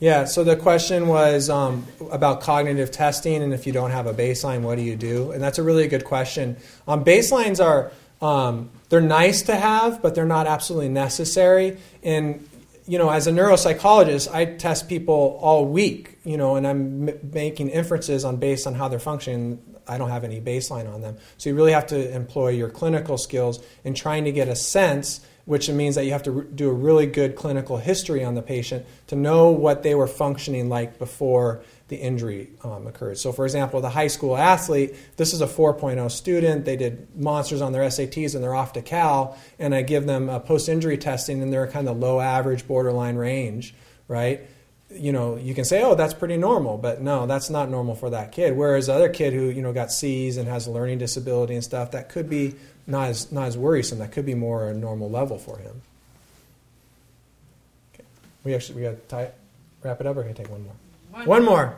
Yeah, 0.00 0.26
so 0.26 0.44
the 0.44 0.54
question 0.54 1.08
was 1.08 1.50
um, 1.50 1.86
about 2.12 2.40
cognitive 2.42 2.90
testing, 2.90 3.42
and 3.42 3.52
if 3.52 3.66
you 3.66 3.72
don't 3.72 3.90
have 3.90 4.06
a 4.06 4.14
baseline, 4.14 4.60
what 4.60 4.76
do 4.76 4.82
you 4.82 4.94
do? 4.94 5.32
And 5.32 5.42
that's 5.42 5.58
a 5.58 5.62
really 5.62 5.88
good 5.88 6.04
question. 6.04 6.56
Um, 6.86 7.04
baselines 7.04 7.64
are 7.64 7.90
um, 8.20 8.70
they're 8.88 9.00
nice 9.00 9.42
to 9.42 9.56
have, 9.56 10.02
but 10.02 10.14
they're 10.14 10.26
not 10.26 10.46
absolutely 10.46 10.88
necessary. 10.88 11.78
And 12.02 12.48
you 12.86 12.96
know, 12.96 13.10
as 13.10 13.26
a 13.26 13.30
neuropsychologist, 13.32 14.32
I 14.32 14.46
test 14.46 14.88
people 14.88 15.38
all 15.42 15.66
week. 15.66 16.18
You 16.24 16.36
know, 16.36 16.56
and 16.56 16.66
I'm 16.66 17.08
m- 17.08 17.30
making 17.32 17.68
inferences 17.68 18.24
on 18.24 18.36
based 18.36 18.66
on 18.66 18.74
how 18.74 18.88
they're 18.88 18.98
functioning. 18.98 19.62
I 19.86 19.96
don't 19.98 20.10
have 20.10 20.24
any 20.24 20.40
baseline 20.40 20.92
on 20.92 21.00
them, 21.00 21.16
so 21.38 21.50
you 21.50 21.56
really 21.56 21.72
have 21.72 21.86
to 21.88 22.14
employ 22.14 22.50
your 22.50 22.68
clinical 22.68 23.16
skills 23.18 23.62
in 23.84 23.94
trying 23.94 24.24
to 24.24 24.32
get 24.32 24.48
a 24.48 24.56
sense 24.56 25.20
which 25.48 25.70
means 25.70 25.94
that 25.94 26.04
you 26.04 26.12
have 26.12 26.24
to 26.24 26.30
re- 26.30 26.46
do 26.54 26.68
a 26.68 26.72
really 26.72 27.06
good 27.06 27.34
clinical 27.34 27.78
history 27.78 28.22
on 28.22 28.34
the 28.34 28.42
patient 28.42 28.84
to 29.06 29.16
know 29.16 29.48
what 29.48 29.82
they 29.82 29.94
were 29.94 30.06
functioning 30.06 30.68
like 30.68 30.98
before 30.98 31.62
the 31.88 31.96
injury 31.96 32.50
um, 32.62 32.86
occurred. 32.86 33.18
So, 33.18 33.32
for 33.32 33.44
example, 33.44 33.80
the 33.80 33.88
high 33.88 34.06
school 34.08 34.36
athlete, 34.36 34.94
this 35.16 35.32
is 35.32 35.40
a 35.40 35.46
4.0 35.46 36.10
student. 36.10 36.64
They 36.66 36.76
did 36.76 37.08
monsters 37.16 37.62
on 37.62 37.72
their 37.72 37.82
SATs 37.82 38.34
and 38.34 38.44
they're 38.44 38.54
off 38.54 38.74
to 38.74 38.82
Cal, 38.82 39.38
and 39.58 39.74
I 39.74 39.82
give 39.82 40.06
them 40.06 40.28
a 40.28 40.38
post 40.38 40.68
injury 40.68 40.98
testing, 40.98 41.42
and 41.42 41.52
they're 41.52 41.66
kind 41.66 41.88
of 41.88 41.98
low 41.98 42.20
average, 42.20 42.68
borderline 42.68 43.16
range, 43.16 43.74
right? 44.06 44.42
You 44.90 45.12
know, 45.12 45.36
you 45.36 45.54
can 45.54 45.64
say, 45.64 45.82
oh, 45.82 45.94
that's 45.94 46.14
pretty 46.14 46.36
normal, 46.36 46.78
but 46.78 47.00
no, 47.00 47.26
that's 47.26 47.50
not 47.50 47.70
normal 47.70 47.94
for 47.94 48.10
that 48.10 48.32
kid. 48.32 48.56
Whereas 48.56 48.86
the 48.86 48.94
other 48.94 49.08
kid 49.08 49.32
who, 49.32 49.46
you 49.46 49.62
know, 49.62 49.72
got 49.72 49.90
C's 49.90 50.36
and 50.36 50.46
has 50.48 50.66
a 50.66 50.70
learning 50.70 50.98
disability 50.98 51.54
and 51.54 51.64
stuff, 51.64 51.90
that 51.92 52.10
could 52.10 52.28
be 52.28 52.54
not 52.86 53.08
as, 53.08 53.32
not 53.32 53.48
as 53.48 53.56
worrisome. 53.56 53.98
That 53.98 54.12
could 54.12 54.24
be 54.26 54.34
more 54.34 54.68
a 54.68 54.74
normal 54.74 55.10
level 55.10 55.38
for 55.38 55.58
him. 55.58 55.82
Okay. 57.94 58.04
We 58.44 58.54
actually, 58.54 58.76
we 58.76 58.82
got 58.82 59.08
to 59.08 59.32
wrap 59.82 60.00
it 60.00 60.06
up 60.06 60.16
or 60.16 60.22
can 60.22 60.30
I 60.30 60.34
take 60.34 60.50
one 60.50 60.64
more? 60.64 60.74
One, 61.18 61.26
One 61.26 61.44
more. 61.44 61.76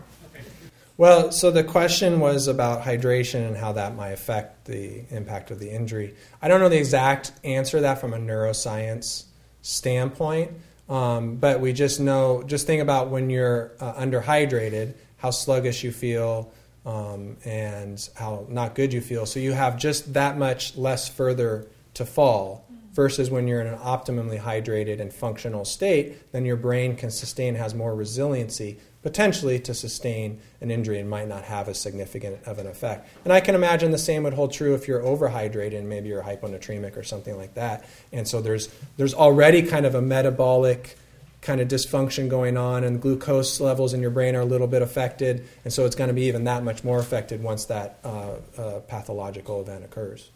Well, 0.98 1.32
so 1.32 1.50
the 1.50 1.64
question 1.64 2.20
was 2.20 2.46
about 2.46 2.82
hydration 2.82 3.46
and 3.46 3.56
how 3.56 3.72
that 3.72 3.96
might 3.96 4.10
affect 4.10 4.66
the 4.66 5.04
impact 5.08 5.50
of 5.50 5.58
the 5.58 5.70
injury. 5.70 6.14
I 6.42 6.48
don't 6.48 6.60
know 6.60 6.68
the 6.68 6.76
exact 6.76 7.32
answer 7.42 7.78
to 7.78 7.80
that 7.82 8.02
from 8.02 8.12
a 8.12 8.18
neuroscience 8.18 9.24
standpoint, 9.62 10.50
um, 10.90 11.36
but 11.36 11.58
we 11.60 11.72
just 11.72 12.00
know, 12.00 12.42
just 12.42 12.66
think 12.66 12.82
about 12.82 13.08
when 13.08 13.30
you're 13.30 13.72
uh, 13.80 13.94
underhydrated, 13.94 14.92
how 15.16 15.30
sluggish 15.30 15.82
you 15.82 15.90
feel, 15.90 16.52
um, 16.84 17.38
and 17.46 18.06
how 18.14 18.44
not 18.50 18.74
good 18.74 18.92
you 18.92 19.00
feel. 19.00 19.24
So 19.24 19.40
you 19.40 19.52
have 19.52 19.78
just 19.78 20.12
that 20.12 20.36
much 20.36 20.76
less 20.76 21.08
further 21.08 21.66
to 21.94 22.04
fall 22.04 22.66
versus 22.92 23.30
when 23.30 23.48
you're 23.48 23.62
in 23.62 23.68
an 23.68 23.78
optimally 23.78 24.38
hydrated 24.38 25.00
and 25.00 25.10
functional 25.10 25.64
state, 25.64 26.30
then 26.32 26.44
your 26.44 26.56
brain 26.56 26.94
can 26.94 27.10
sustain, 27.10 27.54
has 27.54 27.74
more 27.74 27.94
resiliency 27.94 28.78
potentially 29.02 29.58
to 29.58 29.72
sustain 29.72 30.40
an 30.60 30.70
injury 30.70 30.98
and 30.98 31.08
might 31.08 31.28
not 31.28 31.44
have 31.44 31.68
as 31.68 31.80
significant 31.80 32.38
of 32.44 32.58
an 32.58 32.66
effect. 32.66 33.08
And 33.24 33.32
I 33.32 33.40
can 33.40 33.54
imagine 33.54 33.90
the 33.90 33.98
same 33.98 34.24
would 34.24 34.34
hold 34.34 34.52
true 34.52 34.74
if 34.74 34.86
you're 34.86 35.00
overhydrated 35.00 35.76
and 35.76 35.88
maybe 35.88 36.08
you're 36.08 36.22
hyponatremic 36.22 36.96
or 36.96 37.02
something 37.02 37.36
like 37.36 37.54
that. 37.54 37.84
And 38.12 38.28
so 38.28 38.40
there's 38.40 38.68
there's 38.96 39.14
already 39.14 39.62
kind 39.62 39.86
of 39.86 39.94
a 39.94 40.02
metabolic 40.02 40.98
kind 41.40 41.62
of 41.62 41.68
dysfunction 41.68 42.28
going 42.28 42.58
on 42.58 42.84
and 42.84 43.00
glucose 43.00 43.60
levels 43.60 43.94
in 43.94 44.02
your 44.02 44.10
brain 44.10 44.36
are 44.36 44.42
a 44.42 44.44
little 44.44 44.66
bit 44.66 44.82
affected. 44.82 45.48
And 45.64 45.72
so 45.72 45.86
it's 45.86 45.96
going 45.96 46.08
to 46.08 46.14
be 46.14 46.24
even 46.24 46.44
that 46.44 46.62
much 46.62 46.84
more 46.84 46.98
affected 46.98 47.42
once 47.42 47.64
that 47.66 47.98
uh, 48.04 48.32
uh, 48.58 48.80
pathological 48.80 49.62
event 49.62 49.84
occurs. 49.84 50.28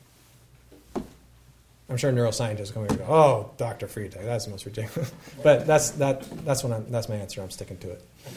I'm 1.90 1.98
sure 1.98 2.10
neuroscientists 2.10 2.70
are 2.70 2.74
going 2.74 2.88
to 2.88 2.94
go 2.94 3.04
oh 3.04 3.50
dr 3.58 3.86
Freitag, 3.88 4.24
that's 4.24 4.46
the 4.46 4.52
most 4.52 4.64
ridiculous. 4.64 5.12
But 5.42 5.66
that's 5.66 5.90
that 5.90 6.22
that's 6.46 6.64
what 6.64 6.72
I'm, 6.72 6.90
that's 6.90 7.10
my 7.10 7.16
answer. 7.16 7.42
I'm 7.42 7.50
sticking 7.50 7.76
to 7.78 7.90
it 7.90 8.02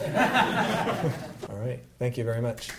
all 1.50 1.56
right 1.56 1.80
thank 1.98 2.16
you 2.16 2.24
very 2.24 2.40
much 2.40 2.70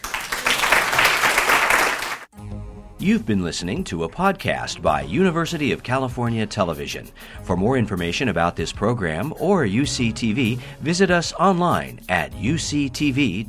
You've 3.02 3.26
been 3.26 3.46
listening 3.46 3.86
to 3.86 4.04
a 4.04 4.10
podcast 4.10 4.82
by 4.82 5.04
University 5.04 5.72
of 5.72 5.84
California 5.84 6.46
Television. 6.46 7.08
For 7.44 7.56
more 7.56 7.78
information 7.78 8.28
about 8.28 8.58
this 8.58 8.74
program 8.74 9.34
or 9.40 9.64
UCTV, 9.64 10.60
visit 10.82 11.10
us 11.10 11.32
online 11.32 12.02
at 12.10 12.34
uctv.tv. 12.34 13.48